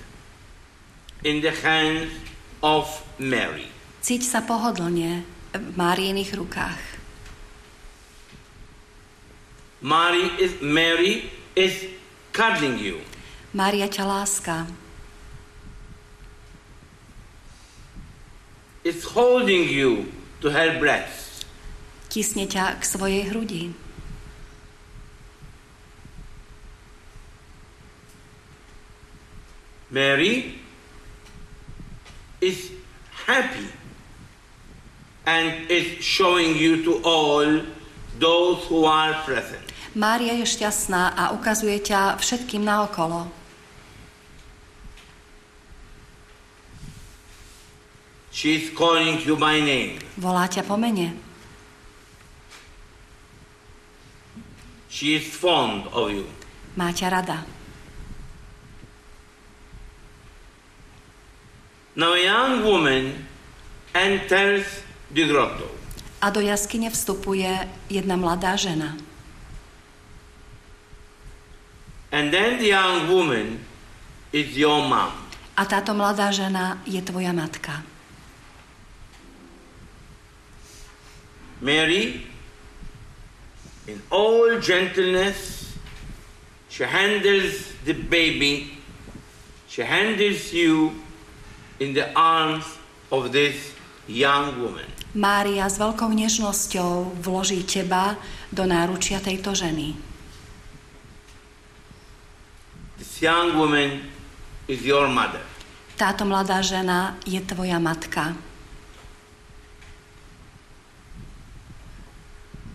in 1.27 1.43
the 1.43 1.51
hands 1.51 2.15
of 2.63 2.87
Mary. 3.19 3.69
Cíť 4.03 4.23
sa 4.23 4.41
pohodlne 4.47 5.27
v 5.53 5.69
Máriených 5.75 6.33
rukách. 6.39 6.98
Mary 9.81 10.27
is, 10.43 10.61
Mary 10.61 11.31
is 11.55 11.87
cuddling 12.33 12.79
you. 12.79 13.01
Mária 13.55 13.87
ťa 13.87 14.05
láska. 14.05 14.67
Is 18.85 19.05
holding 19.05 19.69
you 19.69 20.13
to 20.41 20.51
her 20.51 20.79
breast. 20.79 21.47
Tisne 22.11 22.51
ťa 22.51 22.81
k 22.81 22.83
svojej 22.83 23.25
hrudi. 23.31 23.71
Mary 29.91 30.59
is 32.41 32.71
happy 33.25 33.67
and 35.25 35.71
is 35.71 36.03
showing 36.05 36.57
you 36.57 36.85
to 36.85 37.01
all 37.05 37.63
those 38.19 38.67
who 38.67 38.85
are 38.85 39.15
present. 39.25 39.63
Mária 39.95 40.37
je 40.37 40.47
šťastná 40.47 41.17
a 41.17 41.33
ukazuje 41.33 41.81
ťa 41.81 42.21
všetkým 42.21 42.63
naokolo. 42.63 43.31
She 48.31 48.55
is 48.55 48.71
calling 48.71 49.19
you 49.27 49.35
by 49.35 49.59
name. 49.59 49.99
Volá 50.15 50.47
ťa 50.47 50.63
po 50.63 50.79
mene. 50.79 51.19
She 54.87 55.19
is 55.19 55.27
fond 55.27 55.91
of 55.91 56.15
you. 56.15 56.27
Má 56.79 56.95
ťa 56.95 57.11
rada. 57.11 57.43
Now 61.99 62.15
a 62.15 62.23
young 62.23 62.63
woman 62.63 63.27
enters 63.91 64.87
the 65.11 65.27
grotto. 65.27 65.78
A 66.21 66.31
do 66.31 66.41
jaskyne 66.41 66.91
vstupuje 66.91 67.69
jedna 67.91 68.17
mladá 68.17 68.57
žena. 68.57 68.97
And 72.13 72.33
then 72.33 72.59
the 72.59 72.73
young 72.73 73.09
woman 73.09 73.61
is 74.33 74.57
your 74.57 74.89
mom. 74.89 75.13
A 75.57 75.65
táto 75.65 75.95
mladá 75.95 76.31
žena 76.33 76.83
je 76.87 77.03
tvoja 77.03 77.33
matka. 77.33 77.83
Mary, 81.61 82.23
in 83.87 84.03
all 84.11 84.61
gentleness, 84.61 85.75
she 86.71 86.85
handles 86.85 87.75
the 87.85 87.93
baby, 87.93 88.79
she 89.67 89.83
handles 89.83 90.53
you 90.53 90.95
in 91.81 91.95
the 91.95 92.07
arms 92.15 92.65
of 93.11 93.33
this 93.33 93.75
young 94.09 94.57
woman. 94.57 94.89
Mária 95.13 95.69
s 95.69 95.77
veľkou 95.77 96.09
nežnosťou 96.09 97.21
vloží 97.21 97.65
teba 97.65 98.17
do 98.49 98.65
náručia 98.65 99.21
tejto 99.21 99.53
ženy. 99.53 99.97
This 102.97 103.21
young 103.23 103.55
woman 103.55 104.09
is 104.67 104.83
your 104.83 105.07
mother. 105.09 105.45
Táto 105.95 106.25
mladá 106.25 106.65
žena 106.65 107.21
je 107.29 107.39
tvoja 107.41 107.77
matka. 107.79 108.37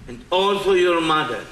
And 0.08 0.20
also 0.28 0.76
your 0.76 1.00
mother 1.00 1.48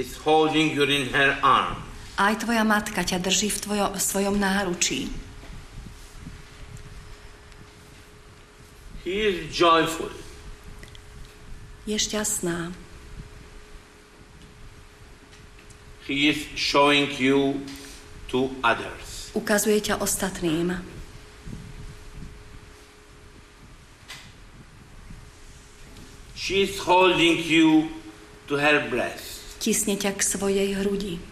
is 0.00 0.16
holding 0.24 0.72
you 0.72 0.88
in 0.88 1.12
her 1.12 1.36
arm. 1.44 1.76
Aj 2.16 2.32
tvoja 2.40 2.64
matka 2.64 3.04
ťa 3.04 3.20
drží 3.20 3.52
v, 3.52 3.58
tvojo, 3.60 3.86
v 3.92 4.00
svojom 4.00 4.36
náručí. 4.40 5.12
He 9.06 9.22
is 9.22 9.54
joyful. 9.54 10.10
Je 11.86 11.94
šťastná. 11.94 12.74
He 16.10 16.26
is 16.26 16.42
showing 16.58 17.14
you 17.14 17.62
to 18.34 18.50
others. 18.66 19.30
Ukazuje 19.30 19.78
ťa 19.78 20.02
ostatným. 20.02 20.82
She 26.34 26.66
is 26.66 26.82
holding 26.82 27.38
you 27.46 27.86
to 28.50 28.58
her 28.58 28.90
breast. 28.90 29.62
Tisne 29.62 29.94
ťa 29.94 30.18
k 30.18 30.20
svojej 30.26 30.82
hrudi. 30.82 31.22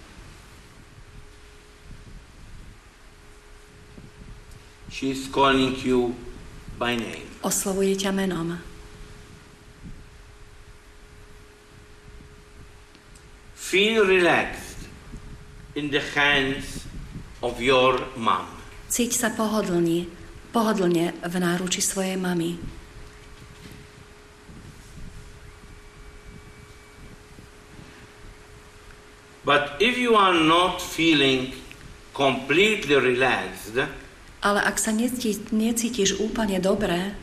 She 4.95 5.11
is 5.11 5.27
calling 5.27 5.75
you 5.83 6.15
by 6.85 7.01
name. 7.01 7.25
Oslovuje 7.41 7.97
ťa 7.97 8.13
menom. 8.13 8.61
Feel 13.57 14.05
relaxed 14.05 14.85
in 15.73 15.89
the 15.89 16.05
hands 16.13 16.85
of 17.41 17.57
your 17.57 17.97
mom. 18.21 18.45
Cíť 18.93 19.17
sa 19.17 19.29
pohodlne, 19.33 20.13
pohodlne 20.53 21.17
v 21.25 21.35
náruči 21.41 21.81
svojej 21.81 22.21
mamy. 22.21 22.61
But 29.45 29.81
if 29.81 29.97
you 29.97 30.17
are 30.17 30.37
not 30.37 30.81
feeling 30.81 31.53
completely 32.13 32.97
relaxed, 32.97 33.77
Ale 34.45 34.61
ak 34.61 34.77
sa 34.77 34.93
necítiš, 34.93 36.21
úplne 36.21 36.61
dobre, 36.61 37.17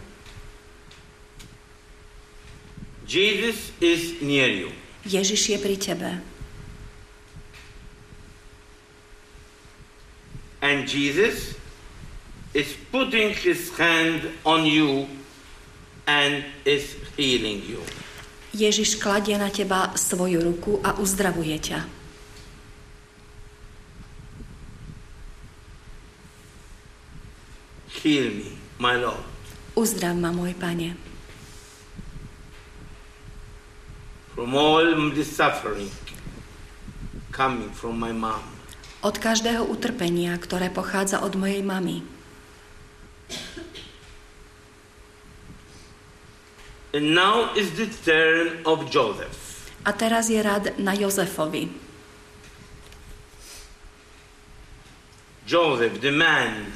Jesus 3.06 3.70
is 3.78 4.18
near 4.26 4.50
you. 4.50 4.74
Ježiš 5.06 5.54
je 5.54 5.58
pri 5.62 5.76
tebe. 5.78 6.12
And 10.62 10.90
Jesus 10.90 11.54
is 12.54 12.74
putting 12.90 13.34
his 13.34 13.70
hand 13.78 14.30
on 14.46 14.66
you 14.66 15.10
and 16.08 16.46
is 16.66 16.98
healing 17.18 17.62
you. 17.70 17.82
Ježiš 18.52 18.98
kladie 18.98 19.38
na 19.38 19.54
teba 19.54 19.94
svoju 19.94 20.42
ruku 20.42 20.82
a 20.84 20.98
uzdravuje 20.98 21.58
ťa. 21.60 22.01
Heal 28.02 28.34
me, 28.34 28.58
my 28.82 28.98
Lord. 28.98 29.22
Uzdrav 29.78 30.18
ma, 30.18 30.34
môj 30.34 30.58
pane, 30.58 30.98
from 34.34 34.58
all 34.58 34.84
the 35.14 35.24
suffering 35.24 35.88
coming 37.32 37.70
from 37.72 38.02
my 38.02 38.12
mom. 38.12 38.42
od 39.02 39.18
každého 39.18 39.66
utrpenia, 39.66 40.38
ktoré 40.38 40.70
pochádza 40.70 41.26
od 41.26 41.34
mojej 41.34 41.66
mamy. 41.66 42.06
And 46.92 47.16
now 47.16 47.56
is 47.56 47.72
the 47.80 47.88
turn 47.88 48.62
of 48.68 48.92
Joseph. 48.92 49.72
A 49.88 49.96
teraz 49.96 50.30
je 50.30 50.38
rad 50.44 50.78
na 50.78 50.94
Jozefovi. 50.94 51.72
Joseph, 55.48 55.98
the 56.04 56.12
man, 56.14 56.70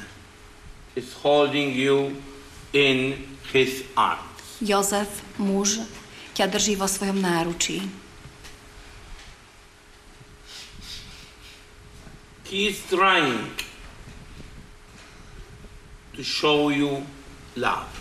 is 0.96 1.12
holding 1.20 1.76
you 1.76 2.16
in 2.72 3.28
his 3.52 3.84
arms. 3.94 4.24
Jozef, 4.64 5.20
muž, 5.36 5.84
ťa 6.32 6.48
drží 6.48 6.80
vo 6.80 6.88
svojom 6.88 7.20
náručí. 7.20 7.84
He 12.48 12.72
is 12.72 12.80
trying 12.88 13.52
to 16.16 16.24
show 16.24 16.72
you 16.72 17.04
love. 17.52 17.92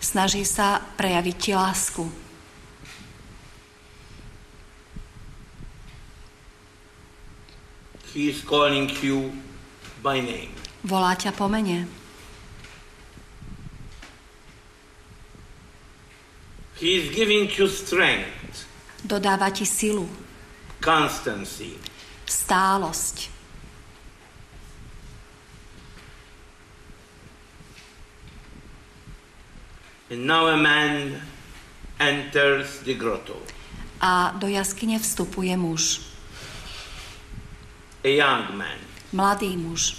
Snaží 0.00 0.48
sa 0.48 0.80
prejaviť 0.96 1.36
ti 1.36 1.52
lásku. 1.52 2.08
He 8.16 8.32
is 8.32 8.40
calling 8.42 8.88
you 9.04 9.30
by 10.00 10.24
name. 10.24 10.50
Volá 10.82 11.12
ťa 11.12 11.36
po 11.36 11.46
mene. 11.46 11.99
He 16.80 16.96
is 16.96 17.14
giving 17.14 17.50
you 17.58 17.68
strength, 17.68 18.64
Dodáva 19.04 19.50
ti 19.52 19.64
silu, 19.66 20.08
constancy. 20.80 21.76
stálosť. 22.24 23.28
And 30.10 30.26
now 30.26 30.46
a 30.48 30.56
man 30.56 31.20
enters 32.00 32.80
the 32.80 32.94
grotto, 32.94 33.36
A 34.00 34.32
do 34.38 34.46
jaskyne 34.48 34.98
vstupuje 34.98 35.56
muž. 35.56 36.00
a 38.04 38.08
young 38.08 38.56
man. 38.56 38.78
Mladý 39.12 39.56
muž. 39.56 39.96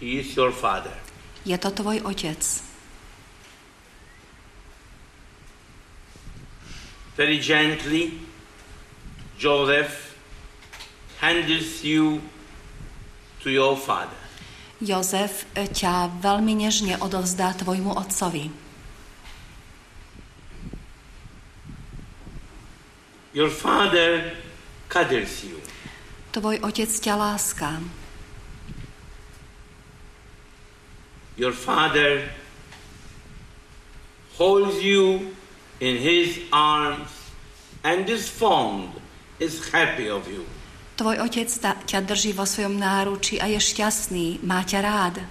He 0.00 0.18
is 0.18 0.36
your 0.36 0.52
father. 0.52 0.94
Je 1.44 1.58
to 1.58 1.70
tvoj 1.70 2.02
otec. 2.06 2.42
Very 7.18 7.38
gently, 7.42 8.14
Joseph 9.38 10.14
handles 11.18 11.82
you 11.82 12.22
to 13.42 13.50
your 13.50 13.74
father. 13.74 14.14
Jozef 14.78 15.42
ťa 15.58 16.22
veľmi 16.22 16.54
nežne 16.54 16.94
odovzdá 17.02 17.50
tvojmu 17.58 17.98
otcovi. 17.98 18.46
Your 23.34 23.50
father 23.50 24.38
cuddles 24.86 25.42
you. 25.42 25.58
Tvoj 26.30 26.62
otec 26.62 26.86
ťa 26.86 27.14
láska. 27.18 27.82
Your 31.38 31.54
father 31.54 32.34
holds 34.34 34.82
you 34.82 35.34
in 35.78 35.96
his 35.96 36.42
arms 36.50 37.06
and 37.86 38.10
is 38.10 38.28
fond, 38.28 38.90
is 39.38 39.70
happy 39.70 40.10
of 40.10 40.26
you. 40.26 40.42
Tvoj 40.98 41.22
otec 41.22 41.46
ta, 41.62 41.78
ťa 41.78 42.02
drží 42.02 42.34
vo 42.34 42.42
svojom 42.42 42.74
náruči 42.74 43.38
a 43.38 43.46
je 43.46 43.62
šťastný, 43.62 44.42
má 44.42 44.66
ťa 44.66 44.82
rád. 44.82 45.22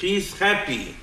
He 0.00 0.16
is 0.16 0.32
happy. 0.40 0.96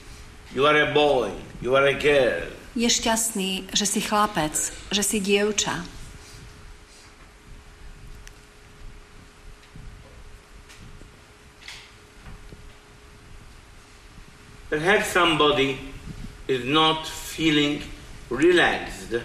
You 0.50 0.66
are 0.66 0.82
a 0.82 0.89
boy, 0.89 1.30
you 1.62 1.78
are 1.78 1.86
a 1.86 1.93
girl. 1.93 2.50
Je 2.74 2.89
šťastný, 2.89 3.70
že 3.70 3.86
si 3.86 4.02
chlapec, 4.02 4.58
že 4.89 5.04
si 5.06 5.22
dievča. 5.22 5.97
Perhaps 14.70 15.07
somebody 15.15 15.80
is 16.47 16.65
not 16.65 17.07
feeling 17.07 17.82
relaxed 18.30 19.15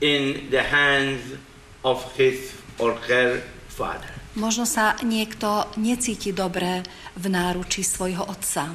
in 0.00 0.48
the 0.50 0.62
hands 0.62 1.36
of 1.84 2.00
his 2.16 2.56
or 2.78 2.94
her 3.08 3.44
father. 3.68 4.08
Možno 4.34 4.66
sa 4.66 4.98
niekto 5.04 5.68
necíti 5.78 6.34
dobre 6.34 6.82
v 7.14 7.24
náruči 7.30 7.86
svojho 7.86 8.26
otca. 8.26 8.74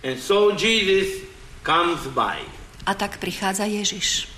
And 0.00 0.16
so 0.16 0.56
Jesus 0.56 1.28
comes 1.62 2.08
by. 2.16 2.40
A 2.88 2.96
tak 2.96 3.20
prichádza 3.20 3.68
Ježiš. 3.68 4.32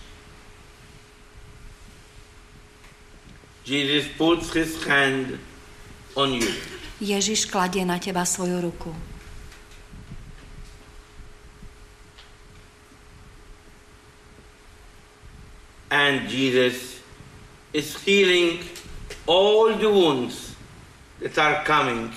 Jesus 3.63 4.11
puts 4.19 4.51
his 4.51 4.75
hand 4.83 5.39
on 6.17 6.37
you. 6.37 6.53
Ježiš 7.03 7.51
kladie 7.51 7.83
na 7.83 7.99
teba 7.99 8.23
svoju 8.23 8.61
ruku. 8.63 8.95
And 15.93 16.25
Jesus 16.31 17.05
is 17.73 17.97
healing 18.01 18.65
all 19.27 19.77
the 19.77 19.91
wounds 19.93 20.57
that 21.21 21.37
are 21.37 21.61
coming 21.67 22.09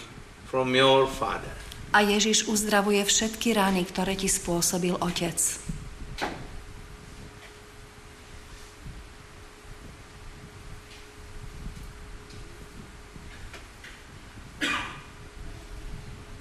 from 0.47 0.75
your 0.75 1.07
father. 1.07 1.51
A 1.91 2.03
Ježiš 2.03 2.47
uzdravuje 2.51 3.03
všetky 3.03 3.55
rány, 3.55 3.87
ktoré 3.87 4.15
ti 4.15 4.27
spôsobil 4.27 4.95
otec. 4.99 5.39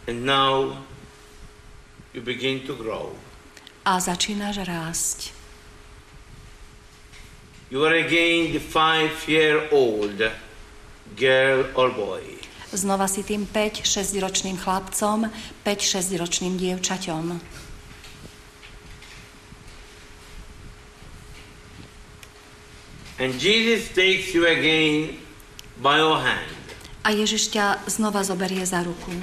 And 0.04 0.28
now 0.28 0.84
you 2.12 2.20
begin 2.20 2.60
to 2.68 2.76
grow. 2.76 3.16
A 3.84 4.00
začínaš 4.00 4.64
rásť. 4.64 5.32
You 7.72 7.82
are 7.84 7.96
again 7.96 8.52
the 8.52 8.60
five-year-old 8.60 10.20
girl 11.16 11.66
or 11.74 11.88
boy. 11.90 12.22
Znova 12.74 13.08
si 13.08 13.24
tým 13.24 13.48
5-6 13.48 14.18
ročným 14.20 14.56
chlapcom, 14.60 15.30
5-6 15.64 16.20
ročným 16.20 16.54
dievčaťom. 16.60 17.40
And 23.18 23.32
Jesus 23.38 23.88
takes 23.94 24.34
you 24.34 24.44
again 24.44 25.16
by 25.78 26.02
your 26.02 26.18
hand. 26.18 26.50
A 27.06 27.14
Ježiš 27.14 27.54
ťa 27.54 27.86
znova 27.86 28.26
zoberie 28.26 28.66
za 28.66 28.82
ruku. 28.82 29.14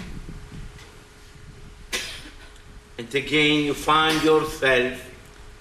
And 3.02 3.10
again 3.18 3.66
you 3.66 3.74
find 3.74 4.22
yourself 4.22 4.94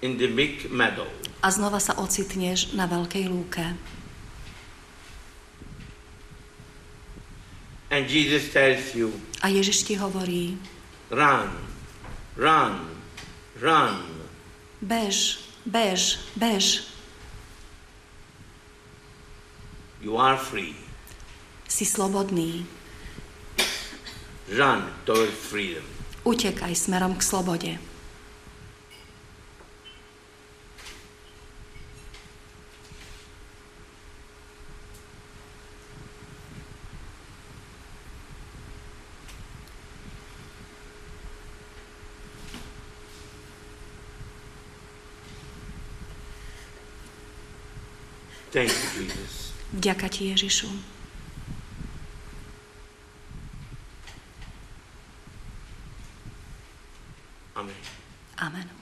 in 0.05 0.21
the 0.21 0.29
big 0.29 0.69
meadow. 0.69 1.09
A 1.41 1.49
znova 1.49 1.81
sa 1.81 1.97
ocitneš 1.97 2.77
na 2.77 2.85
veľkej 2.85 3.33
lúke. 3.33 3.65
And 7.89 8.05
Jesus 8.05 8.53
tells 8.53 8.93
you, 8.93 9.09
A 9.41 9.49
Ježiš 9.49 9.89
ti 9.89 9.97
hovorí, 9.97 10.61
run, 11.09 11.49
run, 12.37 12.77
run. 13.57 14.05
bež, 14.85 15.41
bež, 15.65 16.21
bež, 16.37 16.93
You 20.05 20.21
are 20.21 20.37
free. 20.37 20.77
si 21.65 21.89
slobodný. 21.89 22.69
Run 24.53 24.93
towards 25.09 25.33
freedom. 25.41 26.00
Utekaj 26.25 26.75
smerom 26.75 27.17
k 27.17 27.23
slobode. 27.23 27.73
Thank 48.51 48.75
you, 48.75 49.07
Jesus. 49.07 49.55
Vďaka 49.71 50.11
ti, 50.11 50.35
Ježišu. 50.35 51.00
Amen. 58.43 58.80